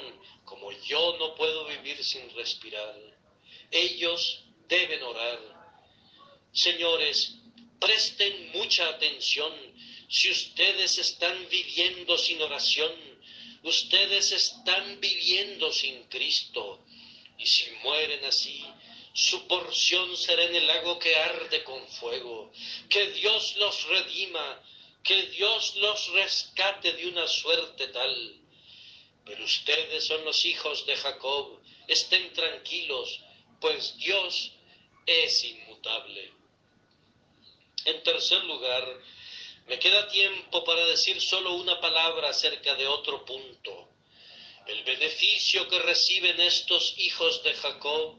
como 0.46 0.72
yo 0.72 1.18
no 1.20 1.36
puedo 1.36 1.66
vivir 1.66 2.04
sin 2.04 2.34
respirar. 2.36 2.96
Ellos 3.72 4.44
deben 4.68 5.04
orar. 5.04 5.53
Señores, 6.54 7.34
presten 7.80 8.52
mucha 8.52 8.88
atención. 8.88 9.52
Si 10.08 10.30
ustedes 10.30 11.00
están 11.00 11.50
viviendo 11.50 12.16
sin 12.16 12.40
oración, 12.44 12.94
ustedes 13.64 14.32
están 14.32 15.00
viviendo 15.00 15.74
sin 15.74 16.04
Cristo. 16.10 16.86
Y 17.40 17.48
si 17.48 17.72
mueren 17.84 18.24
así, 18.26 18.64
su 19.14 19.48
porción 19.48 20.16
será 20.16 20.44
en 20.44 20.56
el 20.56 20.68
lago 20.68 21.00
que 21.00 21.16
arde 21.16 21.64
con 21.64 21.88
fuego. 21.88 22.52
Que 22.88 23.10
Dios 23.14 23.56
los 23.58 23.88
redima, 23.88 24.62
que 25.04 25.24
Dios 25.24 25.76
los 25.78 26.08
rescate 26.10 26.94
de 26.94 27.08
una 27.08 27.28
suerte 27.28 27.88
tal. 27.88 28.40
Pero 29.26 29.44
ustedes 29.44 30.06
son 30.06 30.24
los 30.24 30.46
hijos 30.46 30.86
de 30.86 30.98
Jacob, 30.98 31.60
estén 31.88 32.32
tranquilos, 32.34 33.22
pues 33.60 33.98
Dios 33.98 34.52
es 35.08 35.44
inmutable. 35.46 36.43
En 37.86 38.02
tercer 38.04 38.44
lugar, 38.46 39.02
me 39.68 39.80
queda 39.80 40.08
tiempo 40.08 40.64
para 40.64 40.86
decir 40.86 41.22
solo 41.22 41.54
una 41.56 41.80
palabra 41.80 42.30
acerca 42.30 42.76
de 42.76 42.88
otro 42.88 43.26
punto. 43.26 43.90
El 44.68 44.84
beneficio 44.84 45.68
que 45.68 45.80
reciben 45.80 46.40
estos 46.40 46.94
hijos 46.98 47.44
de 47.44 47.54
Jacob 47.54 48.18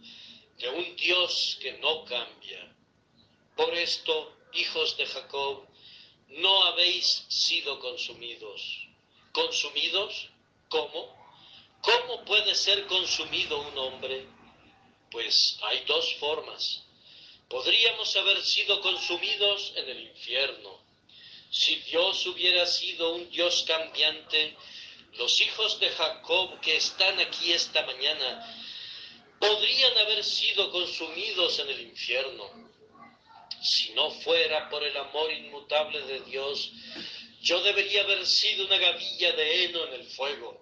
de 0.58 0.68
un 0.68 0.96
Dios 0.96 1.58
que 1.60 1.72
no 1.78 2.04
cambia. 2.04 2.74
Por 3.56 3.74
esto, 3.74 4.36
hijos 4.52 4.96
de 4.96 5.06
Jacob, 5.06 5.66
no 6.28 6.64
habéis 6.64 7.24
sido 7.28 7.78
consumidos. 7.80 8.88
¿Consumidos? 9.32 10.28
¿Cómo? 10.68 11.16
¿Cómo 11.80 12.24
puede 12.24 12.54
ser 12.54 12.86
consumido 12.86 13.60
un 13.60 13.78
hombre? 13.78 14.26
Pues 15.10 15.58
hay 15.62 15.84
dos 15.84 16.14
formas. 16.14 16.83
Podríamos 17.54 18.16
haber 18.16 18.42
sido 18.42 18.80
consumidos 18.80 19.74
en 19.76 19.88
el 19.88 20.00
infierno. 20.08 20.76
Si 21.52 21.76
Dios 21.76 22.26
hubiera 22.26 22.66
sido 22.66 23.14
un 23.14 23.30
Dios 23.30 23.64
cambiante, 23.64 24.56
los 25.12 25.40
hijos 25.40 25.78
de 25.78 25.88
Jacob 25.90 26.58
que 26.60 26.74
están 26.74 27.20
aquí 27.20 27.52
esta 27.52 27.86
mañana 27.86 28.28
podrían 29.38 29.96
haber 29.98 30.24
sido 30.24 30.68
consumidos 30.72 31.60
en 31.60 31.68
el 31.68 31.80
infierno. 31.82 32.50
Si 33.62 33.92
no 33.92 34.10
fuera 34.10 34.68
por 34.68 34.82
el 34.82 34.96
amor 34.96 35.32
inmutable 35.32 36.00
de 36.00 36.22
Dios, 36.22 36.72
yo 37.40 37.62
debería 37.62 38.02
haber 38.02 38.26
sido 38.26 38.66
una 38.66 38.78
gavilla 38.78 39.30
de 39.30 39.64
heno 39.64 39.84
en 39.84 39.92
el 39.92 40.04
fuego. 40.08 40.60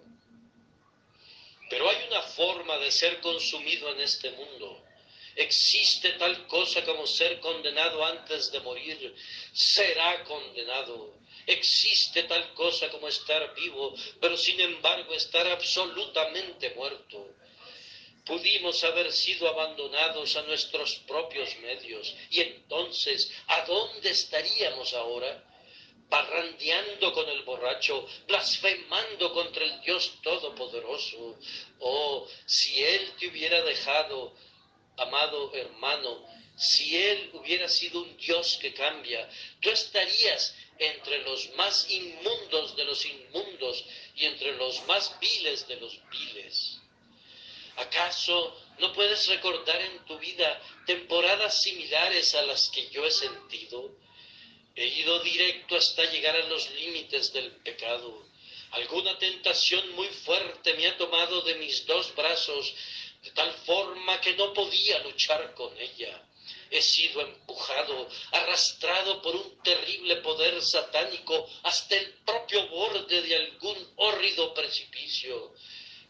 Pero 1.71 1.89
hay 1.89 2.05
una 2.07 2.21
forma 2.21 2.77
de 2.77 2.91
ser 2.91 3.19
consumido 3.19 3.89
en 3.93 4.01
este 4.01 4.29
mundo. 4.29 4.92
Existe 5.35 6.11
tal 6.13 6.47
cosa 6.47 6.83
como 6.83 7.07
ser 7.07 7.39
condenado 7.39 8.05
antes 8.05 8.51
de 8.51 8.59
morir. 8.59 9.15
Será 9.53 10.23
condenado. 10.23 11.15
Existe 11.45 12.23
tal 12.23 12.53
cosa 12.53 12.89
como 12.89 13.07
estar 13.07 13.53
vivo, 13.55 13.93
pero 14.21 14.37
sin 14.37 14.59
embargo 14.59 15.13
estar 15.13 15.45
absolutamente 15.47 16.69
muerto 16.71 17.33
pudimos 18.25 18.83
haber 18.83 19.11
sido 19.11 19.47
abandonados 19.49 20.35
a 20.35 20.43
nuestros 20.43 20.95
propios 21.07 21.57
medios. 21.59 22.15
Y 22.29 22.41
entonces, 22.41 23.31
¿a 23.47 23.65
dónde 23.65 24.09
estaríamos 24.09 24.93
ahora? 24.93 25.43
Parrandeando 26.09 27.11
con 27.13 27.27
el 27.29 27.41
borracho, 27.43 28.07
blasfemando 28.27 29.33
contra 29.33 29.63
el 29.65 29.81
Dios 29.81 30.19
Todopoderoso. 30.21 31.37
Oh, 31.79 32.27
si 32.45 32.83
Él 32.83 33.11
te 33.19 33.27
hubiera 33.27 33.61
dejado, 33.63 34.35
amado 34.97 35.53
hermano, 35.53 36.25
si 36.55 36.95
Él 36.95 37.31
hubiera 37.33 37.67
sido 37.67 38.01
un 38.01 38.15
Dios 38.17 38.57
que 38.61 38.73
cambia, 38.73 39.27
tú 39.59 39.69
estarías 39.69 40.55
entre 40.77 41.19
los 41.19 41.49
más 41.55 41.89
inmundos 41.89 42.75
de 42.75 42.85
los 42.85 43.05
inmundos 43.05 43.83
y 44.15 44.25
entre 44.25 44.55
los 44.57 44.85
más 44.85 45.19
viles 45.19 45.67
de 45.67 45.77
los 45.77 45.97
viles. 46.09 46.79
¿Acaso 47.75 48.55
no 48.79 48.93
puedes 48.93 49.27
recordar 49.27 49.81
en 49.81 50.05
tu 50.05 50.17
vida 50.19 50.61
temporadas 50.85 51.61
similares 51.61 52.35
a 52.35 52.43
las 52.43 52.69
que 52.69 52.87
yo 52.89 53.05
he 53.05 53.11
sentido? 53.11 53.95
He 54.75 54.87
ido 54.87 55.19
directo 55.19 55.75
hasta 55.75 56.03
llegar 56.11 56.35
a 56.35 56.47
los 56.47 56.69
límites 56.71 57.33
del 57.33 57.51
pecado. 57.57 58.25
Alguna 58.71 59.17
tentación 59.19 59.91
muy 59.91 60.07
fuerte 60.07 60.73
me 60.73 60.87
ha 60.87 60.97
tomado 60.97 61.41
de 61.41 61.55
mis 61.55 61.85
dos 61.85 62.13
brazos 62.15 62.73
de 63.23 63.31
tal 63.31 63.53
forma 63.65 64.19
que 64.19 64.33
no 64.35 64.53
podía 64.53 64.99
luchar 64.99 65.53
con 65.53 65.75
ella. 65.79 66.21
He 66.69 66.81
sido 66.81 67.21
empujado, 67.21 68.09
arrastrado 68.31 69.21
por 69.21 69.35
un 69.35 69.61
terrible 69.63 70.17
poder 70.17 70.61
satánico 70.61 71.47
hasta 71.63 71.95
el 71.95 72.13
propio 72.25 72.67
borde 72.67 73.21
de 73.21 73.35
algún 73.35 73.93
hórrido 73.95 74.53
precipicio. 74.53 75.53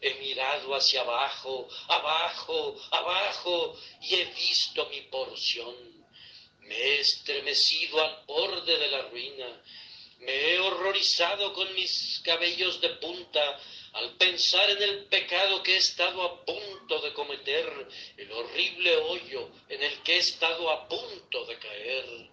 He 0.02 0.16
mirado 0.16 0.74
hacia 0.74 1.02
abajo, 1.02 1.68
abajo, 1.88 2.76
abajo, 2.92 3.78
y 4.02 4.16
he 4.16 4.26
visto 4.26 4.86
mi 4.88 5.02
porción. 5.02 5.76
Me 6.60 6.76
he 6.76 7.00
estremecido 7.02 8.02
al 8.02 8.24
borde 8.26 8.78
de 8.78 8.88
la 8.88 9.02
ruina. 9.04 9.62
Me 10.20 10.32
he 10.32 10.60
horrorizado 10.60 11.54
con 11.54 11.74
mis 11.76 12.22
cabellos 12.24 12.82
de 12.82 12.90
punta 12.90 13.60
al 13.94 14.18
pensar 14.18 14.70
en 14.72 14.82
el 14.82 15.06
pecado 15.06 15.62
que 15.62 15.76
he 15.76 15.78
estado 15.78 16.24
a 16.24 16.46
punto 16.46 17.00
de 17.02 17.14
cometer, 17.14 17.88
el 18.18 18.32
horrible 18.32 18.98
hoyo 18.98 19.50
en 19.70 19.84
el 19.84 20.02
que 20.04 20.16
he 20.16 20.20
estado 20.20 20.70
a 20.72 20.88
punto 20.88 21.46
de 21.46 21.58
caer. 21.60 22.30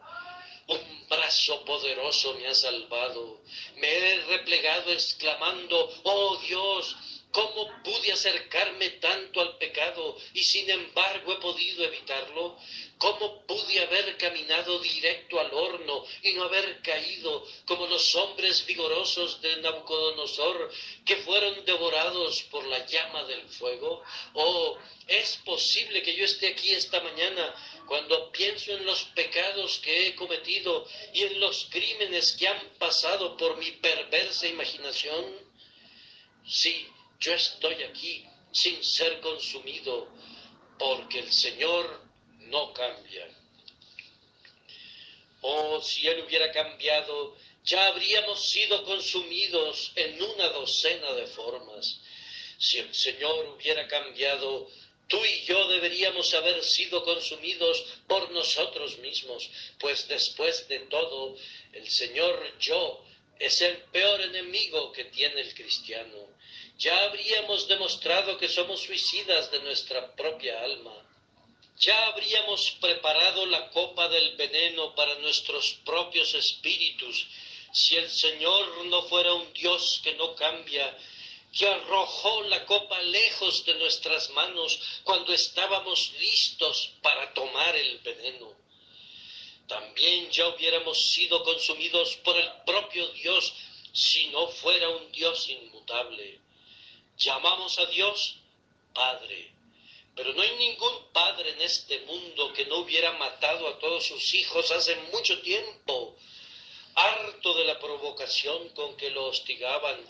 Un 0.69 1.07
brazo 1.09 1.65
poderoso 1.65 2.35
me 2.35 2.47
ha 2.47 2.55
salvado. 2.55 3.41
Me 3.77 3.89
he 3.89 4.21
replegado 4.27 4.93
exclamando, 4.93 5.93
oh 6.05 6.37
Dios, 6.47 6.97
¿Cómo 7.33 7.83
pude 7.85 8.13
acercarme 8.13 8.91
tanto 8.91 9.41
al 9.41 9.57
pecado 9.57 10.17
y 10.35 10.43
sin 10.43 10.69
embargo 10.69 11.33
he 11.33 11.37
podido 11.37 11.85
evitarlo? 11.85 12.57
¿Cómo 12.99 13.47
pude 13.47 13.81
haber 13.81 14.17
caminado 14.17 14.81
directo 14.81 15.39
al 15.39 15.55
horno 15.55 16.05
y 16.23 16.33
no 16.33 16.43
haber 16.43 16.83
caído 16.83 17.47
como 17.67 17.87
los 17.87 18.17
hombres 18.17 18.67
vigorosos 18.67 19.41
de 19.43 19.63
Nabucodonosor 19.63 20.73
que 21.07 21.17
fueron 21.19 21.65
devorados 21.65 22.43
por 22.51 22.67
la 22.67 22.85
llama 22.87 23.23
del 23.25 23.49
fuego? 23.49 24.03
¿O 24.35 24.77
es 25.07 25.37
posible 25.45 26.03
que 26.03 26.17
yo 26.17 26.25
esté 26.25 26.49
aquí 26.49 26.73
esta 26.73 27.01
mañana 27.01 27.55
cuando 27.87 28.33
pienso 28.33 28.73
en 28.73 28.85
los 28.85 29.05
pecados 29.05 29.79
que 29.79 30.09
he 30.09 30.15
cometido 30.17 30.85
y 31.15 31.23
en 31.23 31.39
los 31.39 31.69
crímenes 31.71 32.33
que 32.33 32.49
han 32.49 32.61
pasado 32.79 33.37
por 33.37 33.57
mi 33.57 33.71
perversa 33.71 34.49
imaginación? 34.49 35.49
Sí, 36.45 36.89
yo 37.21 37.35
estoy 37.35 37.83
aquí 37.83 38.25
sin 38.51 38.83
ser 38.83 39.21
consumido 39.21 40.09
porque 40.79 41.21
el 41.21 41.31
Señor 41.31 42.01
no 42.39 42.73
cambia. 42.73 43.29
Oh, 45.43 45.81
si 45.83 46.09
Él 46.09 46.25
hubiera 46.27 46.51
cambiado, 46.51 47.37
ya 47.63 47.87
habríamos 47.89 48.49
sido 48.49 48.85
consumidos 48.85 49.93
en 49.97 50.21
una 50.23 50.49
docena 50.49 51.13
de 51.13 51.27
formas. 51.27 52.01
Si 52.59 52.79
el 52.79 52.95
Señor 52.95 53.49
hubiera 53.51 53.87
cambiado, 53.87 54.69
tú 55.07 55.23
y 55.23 55.45
yo 55.45 55.69
deberíamos 55.69 56.33
haber 56.33 56.63
sido 56.65 57.05
consumidos 57.05 57.85
por 58.07 58.31
nosotros 58.31 58.99
mismos, 58.99 59.51
pues 59.79 60.09
después 60.09 60.67
de 60.69 60.81
todo, 60.81 61.37
el 61.73 61.89
Señor 61.89 62.59
yo 62.59 63.05
es 63.39 63.61
el 63.61 63.77
peor 63.93 64.21
enemigo 64.23 64.93
que 64.93 65.05
tiene 65.05 65.43
el 65.43 65.55
cristiano 65.55 66.40
ya 66.81 67.05
habríamos 67.05 67.69
demostrado 67.69 68.39
que 68.39 68.49
somos 68.49 68.81
suicidas 68.81 69.51
de 69.51 69.61
nuestra 69.61 70.17
propia 70.17 70.63
alma. 70.63 70.97
Ya 71.79 72.07
habríamos 72.07 72.71
preparado 72.81 73.45
la 73.45 73.69
copa 73.69 74.09
del 74.09 74.35
veneno 74.37 74.95
para 74.95 75.15
nuestros 75.17 75.75
propios 75.85 76.33
espíritus 76.33 77.27
si 77.71 77.97
el 77.97 78.09
Señor 78.09 78.87
no 78.87 79.03
fuera 79.03 79.35
un 79.35 79.53
Dios 79.53 80.01
que 80.03 80.15
no 80.15 80.35
cambia, 80.35 80.97
que 81.53 81.69
arrojó 81.69 82.45
la 82.45 82.65
copa 82.65 82.99
lejos 83.03 83.63
de 83.67 83.75
nuestras 83.75 84.31
manos 84.31 84.81
cuando 85.05 85.35
estábamos 85.35 86.13
listos 86.19 86.93
para 87.03 87.35
tomar 87.35 87.77
el 87.77 87.99
veneno. 87.99 88.57
también 89.67 90.31
ya 90.31 90.49
hubiéramos 90.49 90.99
sido 91.13 91.45
consumidos 91.45 92.17
por 92.25 92.37
el 92.37 92.51
propio 92.67 93.07
Dios 93.09 93.53
si 93.93 94.29
no 94.29 94.49
fuera 94.49 94.89
un 94.89 95.13
Dios 95.13 95.49
inmutable. 95.49 96.41
Llamamos 97.21 97.79
a 97.79 97.85
Dios 97.85 98.37
Padre, 98.95 99.53
pero 100.17 100.33
no 100.33 100.41
hay 100.41 100.57
ningún 100.57 101.13
padre 101.13 101.51
en 101.51 101.61
este 101.61 102.01
mundo 102.01 102.51
que 102.55 102.65
no 102.65 102.79
hubiera 102.79 103.13
matado 103.13 103.69
a 103.69 103.79
todos 103.79 104.07
sus 104.07 104.33
hijos 104.33 104.71
hace 104.71 104.97
mucho 105.13 105.39
tiempo, 105.43 106.17
harto 106.95 107.55
de 107.55 107.65
la 107.67 107.79
provocación 107.79 108.71
con 108.71 108.97
que 108.97 109.11
lo 109.11 109.27
hostigaban. 109.27 110.01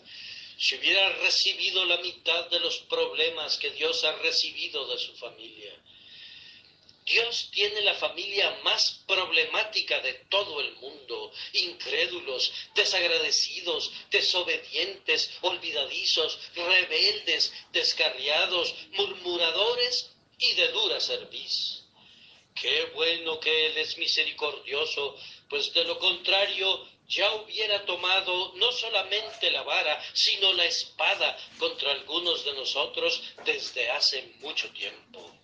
Si 0.57 0.75
hubiera 0.77 1.09
recibido 1.17 1.83
la 1.83 1.97
mitad 1.97 2.49
de 2.49 2.61
los 2.61 2.77
problemas 2.79 3.57
que 3.57 3.71
Dios 3.71 4.05
ha 4.05 4.13
recibido 4.19 4.87
de 4.87 4.97
su 4.97 5.13
familia. 5.17 5.73
Dios 7.05 7.49
tiene 7.51 7.81
la 7.81 7.95
familia 7.95 8.59
más 8.63 9.01
problemática 9.07 9.99
de 10.01 10.13
todo 10.29 10.61
el 10.61 10.75
mundo. 10.75 11.31
Incrédulos, 11.53 12.51
desagradecidos, 12.75 13.91
desobedientes, 14.11 15.31
olvidadizos, 15.41 16.37
rebeldes, 16.53 17.51
descarriados, 17.71 18.75
murmuradores 18.91 20.11
y 20.37 20.53
de 20.53 20.67
dura 20.69 20.99
cerviz. 20.99 21.83
Qué 22.53 22.85
bueno 22.93 23.39
que 23.39 23.67
Él 23.67 23.77
es 23.77 23.97
misericordioso, 23.97 25.17
pues 25.49 25.73
de 25.73 25.83
lo 25.85 25.97
contrario 25.97 26.87
ya 27.07 27.33
hubiera 27.33 27.83
tomado 27.85 28.53
no 28.55 28.71
solamente 28.71 29.49
la 29.51 29.63
vara, 29.63 30.01
sino 30.13 30.53
la 30.53 30.65
espada 30.65 31.37
contra 31.57 31.91
algunos 31.91 32.45
de 32.45 32.53
nosotros 32.53 33.21
desde 33.43 33.89
hace 33.89 34.33
mucho 34.39 34.69
tiempo 34.71 35.40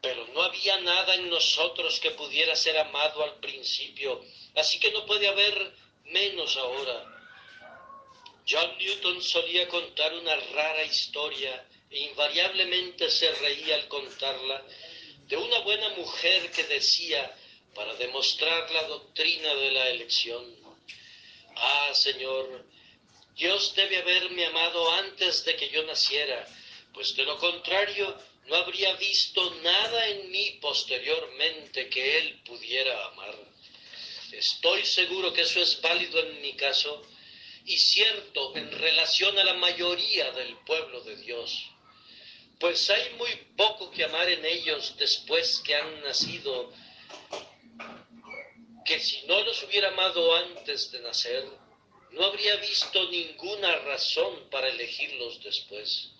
pero 0.00 0.26
no 0.28 0.42
había 0.42 0.80
nada 0.80 1.14
en 1.14 1.28
nosotros 1.28 1.98
que 2.00 2.12
pudiera 2.12 2.54
ser 2.56 2.78
amado 2.78 3.22
al 3.22 3.34
principio, 3.40 4.24
así 4.54 4.78
que 4.78 4.92
no 4.92 5.04
puede 5.06 5.28
haber 5.28 5.72
menos 6.04 6.56
ahora. 6.56 7.04
John 8.48 8.78
Newton 8.78 9.22
solía 9.22 9.68
contar 9.68 10.14
una 10.14 10.34
rara 10.36 10.84
historia 10.84 11.66
e 11.90 12.00
invariablemente 12.00 13.10
se 13.10 13.30
reía 13.32 13.74
al 13.74 13.88
contarla 13.88 14.62
de 15.26 15.36
una 15.36 15.58
buena 15.60 15.90
mujer 15.90 16.50
que 16.52 16.64
decía, 16.64 17.34
para 17.74 17.94
demostrar 17.94 18.70
la 18.70 18.84
doctrina 18.84 19.54
de 19.54 19.70
la 19.70 19.88
elección, 19.90 20.58
Ah, 21.60 21.90
Señor, 21.92 22.64
Dios 23.34 23.74
debe 23.74 23.98
haberme 23.98 24.46
amado 24.46 24.92
antes 24.92 25.44
de 25.44 25.56
que 25.56 25.68
yo 25.70 25.82
naciera, 25.84 26.46
pues 26.94 27.16
de 27.16 27.24
lo 27.24 27.36
contrario 27.38 28.16
no 28.48 28.56
habría 28.56 28.94
visto 28.94 29.54
nada 29.62 30.08
en 30.08 30.30
mí 30.30 30.58
posteriormente 30.60 31.88
que 31.88 32.18
él 32.18 32.40
pudiera 32.44 33.06
amar. 33.06 33.34
Estoy 34.32 34.84
seguro 34.84 35.32
que 35.32 35.42
eso 35.42 35.60
es 35.60 35.80
válido 35.80 36.18
en 36.20 36.40
mi 36.40 36.54
caso 36.54 37.02
y 37.64 37.76
cierto 37.76 38.56
en 38.56 38.70
relación 38.70 39.38
a 39.38 39.44
la 39.44 39.54
mayoría 39.54 40.32
del 40.32 40.56
pueblo 40.58 41.02
de 41.02 41.16
Dios, 41.16 41.68
pues 42.58 42.88
hay 42.90 43.14
muy 43.14 43.30
poco 43.56 43.90
que 43.90 44.04
amar 44.04 44.28
en 44.28 44.44
ellos 44.44 44.94
después 44.98 45.60
que 45.60 45.74
han 45.74 46.02
nacido, 46.02 46.72
que 48.84 48.98
si 48.98 49.26
no 49.26 49.42
los 49.42 49.62
hubiera 49.64 49.88
amado 49.88 50.34
antes 50.34 50.90
de 50.90 51.00
nacer, 51.00 51.44
no 52.12 52.24
habría 52.24 52.56
visto 52.56 53.10
ninguna 53.10 53.76
razón 53.80 54.48
para 54.50 54.68
elegirlos 54.68 55.42
después. 55.42 56.10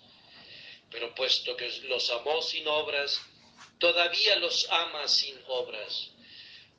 Pero 0.91 1.13
puesto 1.13 1.55
que 1.55 1.69
los 1.83 2.09
amó 2.09 2.41
sin 2.41 2.67
obras, 2.67 3.21
todavía 3.79 4.35
los 4.37 4.69
ama 4.69 5.07
sin 5.07 5.39
obras. 5.47 6.11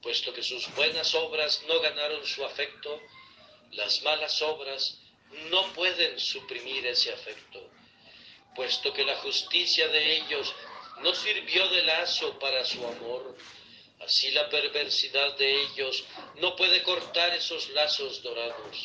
Puesto 0.02 0.32
que 0.32 0.42
sus 0.42 0.72
buenas 0.74 1.14
obras 1.14 1.62
no 1.68 1.80
ganaron 1.80 2.26
su 2.26 2.44
afecto, 2.44 3.00
las 3.72 4.02
malas 4.02 4.40
obras 4.42 4.98
no 5.50 5.72
pueden 5.74 6.18
suprimir 6.18 6.86
ese 6.86 7.12
afecto. 7.12 7.70
Puesto 8.54 8.92
que 8.92 9.04
la 9.04 9.16
justicia 9.18 9.88
de 9.88 10.16
ellos 10.16 10.54
no 11.02 11.14
sirvió 11.14 11.68
de 11.68 11.82
lazo 11.82 12.38
para 12.38 12.64
su 12.64 12.84
amor, 12.86 13.36
así 14.00 14.30
la 14.32 14.48
perversidad 14.48 15.36
de 15.36 15.62
ellos 15.62 16.04
no 16.36 16.56
puede 16.56 16.82
cortar 16.82 17.34
esos 17.34 17.68
lazos 17.70 18.22
dorados. 18.22 18.76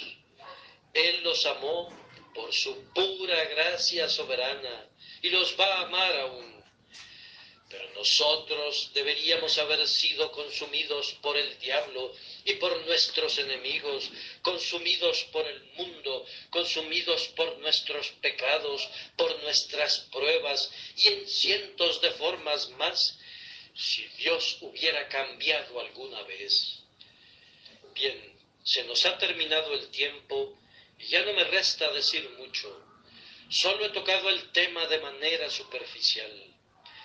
Él 0.93 1.23
los 1.23 1.45
amó 1.45 1.89
por 2.33 2.53
su 2.53 2.75
pura 2.93 3.43
gracia 3.45 4.07
soberana 4.07 4.89
y 5.25 5.29
los 5.31 5.59
va 5.59 5.65
a 5.65 5.81
amar 5.81 6.15
aún. 6.19 6.63
Pero 7.67 7.89
nosotros 7.95 8.91
deberíamos 8.93 9.57
haber 9.57 9.87
sido 9.87 10.31
consumidos 10.31 11.13
por 11.13 11.35
el 11.35 11.57
diablo 11.57 12.13
y 12.45 12.53
por 12.53 12.85
nuestros 12.85 13.39
enemigos, 13.39 14.11
consumidos 14.43 15.23
por 15.31 15.47
el 15.47 15.63
mundo, 15.77 16.27
consumidos 16.51 17.29
por 17.29 17.57
nuestros 17.57 18.09
pecados, 18.21 18.87
por 19.17 19.41
nuestras 19.41 19.97
pruebas 20.11 20.71
y 20.95 21.07
en 21.07 21.27
cientos 21.27 22.01
de 22.01 22.11
formas 22.11 22.69
más, 22.77 23.17
si 23.73 24.05
Dios 24.19 24.59
hubiera 24.61 25.07
cambiado 25.07 25.79
alguna 25.79 26.21
vez. 26.21 26.83
Bien, 27.95 28.37
se 28.63 28.83
nos 28.83 29.03
ha 29.07 29.17
terminado 29.17 29.73
el 29.73 29.89
tiempo 29.89 30.55
y 30.99 31.07
ya 31.07 31.25
no 31.25 31.33
me 31.33 31.45
resta 31.45 31.91
decir 31.91 32.29
mucho. 32.37 32.94
Solo 33.49 33.85
he 33.85 33.89
tocado 33.89 34.29
el 34.29 34.51
tema 34.51 34.85
de 34.87 34.99
manera 34.99 35.49
superficial. 35.49 36.31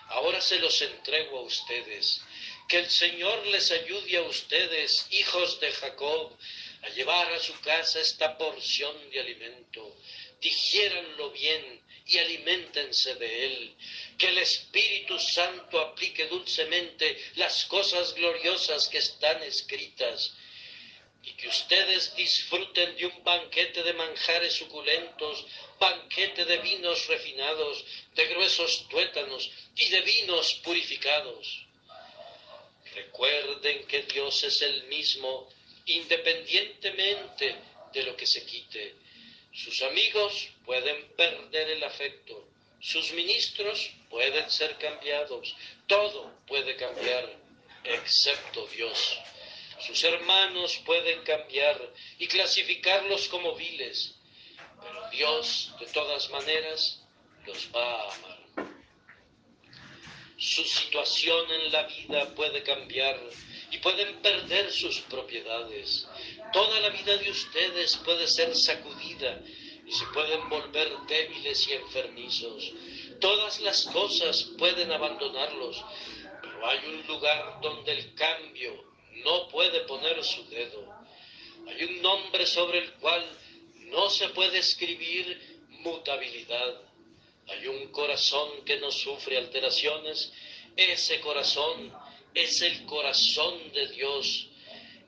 Ahora 0.09 0.41
se 0.41 0.59
los 0.59 0.80
entrego 0.82 1.38
a 1.38 1.43
ustedes. 1.43 2.22
Que 2.68 2.78
el 2.78 2.91
Señor 2.91 3.47
les 3.49 3.70
ayude 3.70 4.16
a 4.16 4.22
ustedes, 4.22 5.07
hijos 5.11 5.61
de 5.61 5.70
Jacob, 5.72 6.36
a 6.82 6.88
llevar 6.91 7.32
a 7.32 7.41
su 7.41 7.59
casa 7.61 8.01
esta 8.01 8.38
porción 8.38 9.11
de 9.11 9.20
alimento. 9.20 9.97
Digiéranlo 10.41 11.30
bien 11.30 11.82
y 12.07 12.18
aliméntense 12.18 13.14
de 13.16 13.47
él. 13.47 13.76
Que 14.18 14.28
el 14.28 14.38
Espíritu 14.38 15.18
Santo 15.18 15.80
aplique 15.80 16.26
dulcemente 16.26 17.16
las 17.34 17.64
cosas 17.66 18.14
gloriosas 18.14 18.88
que 18.88 18.99
están 18.99 19.43
escritas 19.43 20.32
y 21.22 21.32
que 21.32 21.48
ustedes 21.48 22.14
disfruten 22.16 22.96
de 22.96 23.06
un 23.06 23.24
banquete 23.24 23.82
de 23.82 23.92
manjares 23.92 24.54
suculentos, 24.54 25.46
banquete 25.78 26.44
de 26.44 26.58
vinos 26.58 27.06
refinados, 27.08 27.84
de 28.14 28.26
gruesos 28.26 28.88
tuétanos 28.88 29.50
y 29.76 29.88
de 29.88 30.00
vinos 30.00 30.54
purificados. 30.64 31.66
Recuerden 32.94 33.86
que 33.86 34.02
Dios 34.02 34.42
es 34.44 34.62
el 34.62 34.84
mismo 34.84 35.48
independientemente 35.86 37.56
de 37.92 38.02
lo 38.04 38.16
que 38.16 38.26
se 38.26 38.44
quite. 38.44 38.94
Sus 39.52 39.82
amigos 39.82 40.48
pueden 40.64 41.08
perder 41.16 41.70
el 41.70 41.84
afecto, 41.84 42.46
sus 42.80 43.12
ministros 43.12 43.90
pueden 44.08 44.50
ser 44.50 44.76
cambiados, 44.78 45.54
todo 45.86 46.32
puede 46.46 46.76
cambiar 46.76 47.36
excepto 47.84 48.66
Dios. 48.68 49.18
Sus 49.86 50.04
hermanos 50.04 50.78
pueden 50.84 51.22
cambiar 51.22 51.80
y 52.18 52.26
clasificarlos 52.26 53.28
como 53.28 53.54
viles, 53.54 54.14
pero 54.78 55.10
Dios 55.10 55.72
de 55.80 55.86
todas 55.86 56.28
maneras 56.30 57.02
los 57.46 57.68
va 57.74 58.02
a 58.02 58.14
amar. 58.14 58.40
Su 60.36 60.64
situación 60.64 61.50
en 61.50 61.72
la 61.72 61.84
vida 61.84 62.34
puede 62.34 62.62
cambiar 62.62 63.18
y 63.70 63.78
pueden 63.78 64.20
perder 64.20 64.70
sus 64.70 65.00
propiedades. 65.00 66.06
Toda 66.52 66.80
la 66.80 66.90
vida 66.90 67.16
de 67.16 67.30
ustedes 67.30 67.96
puede 67.98 68.26
ser 68.26 68.54
sacudida 68.54 69.40
y 69.86 69.92
se 69.92 70.04
pueden 70.06 70.48
volver 70.50 70.92
débiles 71.08 71.68
y 71.68 71.72
enfermizos. 71.72 72.72
Todas 73.18 73.60
las 73.60 73.84
cosas 73.86 74.44
pueden 74.58 74.92
abandonarlos, 74.92 75.82
pero 76.42 76.68
hay 76.68 76.78
un 76.86 77.06
lugar 77.06 77.60
donde 77.62 77.92
el 77.92 78.14
cambio 78.14 78.89
no 79.24 79.48
puede 79.48 79.80
poner 79.80 80.22
su 80.24 80.48
dedo. 80.48 81.00
Hay 81.68 81.84
un 81.84 82.02
nombre 82.02 82.46
sobre 82.46 82.78
el 82.78 82.92
cual 82.94 83.24
no 83.90 84.08
se 84.10 84.28
puede 84.30 84.58
escribir 84.58 85.66
mutabilidad. 85.80 86.80
Hay 87.48 87.66
un 87.66 87.88
corazón 87.88 88.64
que 88.64 88.78
no 88.78 88.90
sufre 88.90 89.36
alteraciones. 89.38 90.32
Ese 90.76 91.20
corazón 91.20 91.92
es 92.34 92.62
el 92.62 92.84
corazón 92.86 93.72
de 93.72 93.88
Dios. 93.88 94.48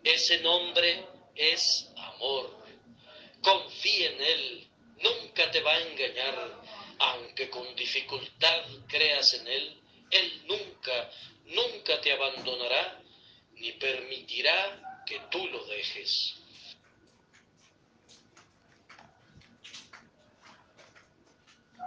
Ese 0.02 0.40
nombre 0.40 1.04
es 1.34 1.90
amor. 1.96 2.50
Confía 3.40 4.10
en 4.10 4.22
Él. 4.22 4.68
Nunca 5.00 5.50
te 5.50 5.60
va 5.60 5.72
a 5.72 5.82
engañar. 5.82 6.62
Aunque 6.98 7.50
con 7.50 7.74
dificultad 7.74 8.64
creas 8.86 9.34
en 9.34 9.48
Él, 9.48 9.80
Él 10.10 10.42
nunca, 10.46 11.10
nunca 11.46 12.00
te 12.00 12.12
abandonará 12.12 13.01
ni 13.62 13.70
permitirá 13.72 15.02
que 15.06 15.20
tú 15.30 15.46
lo 15.46 15.64
dejes. 15.66 16.41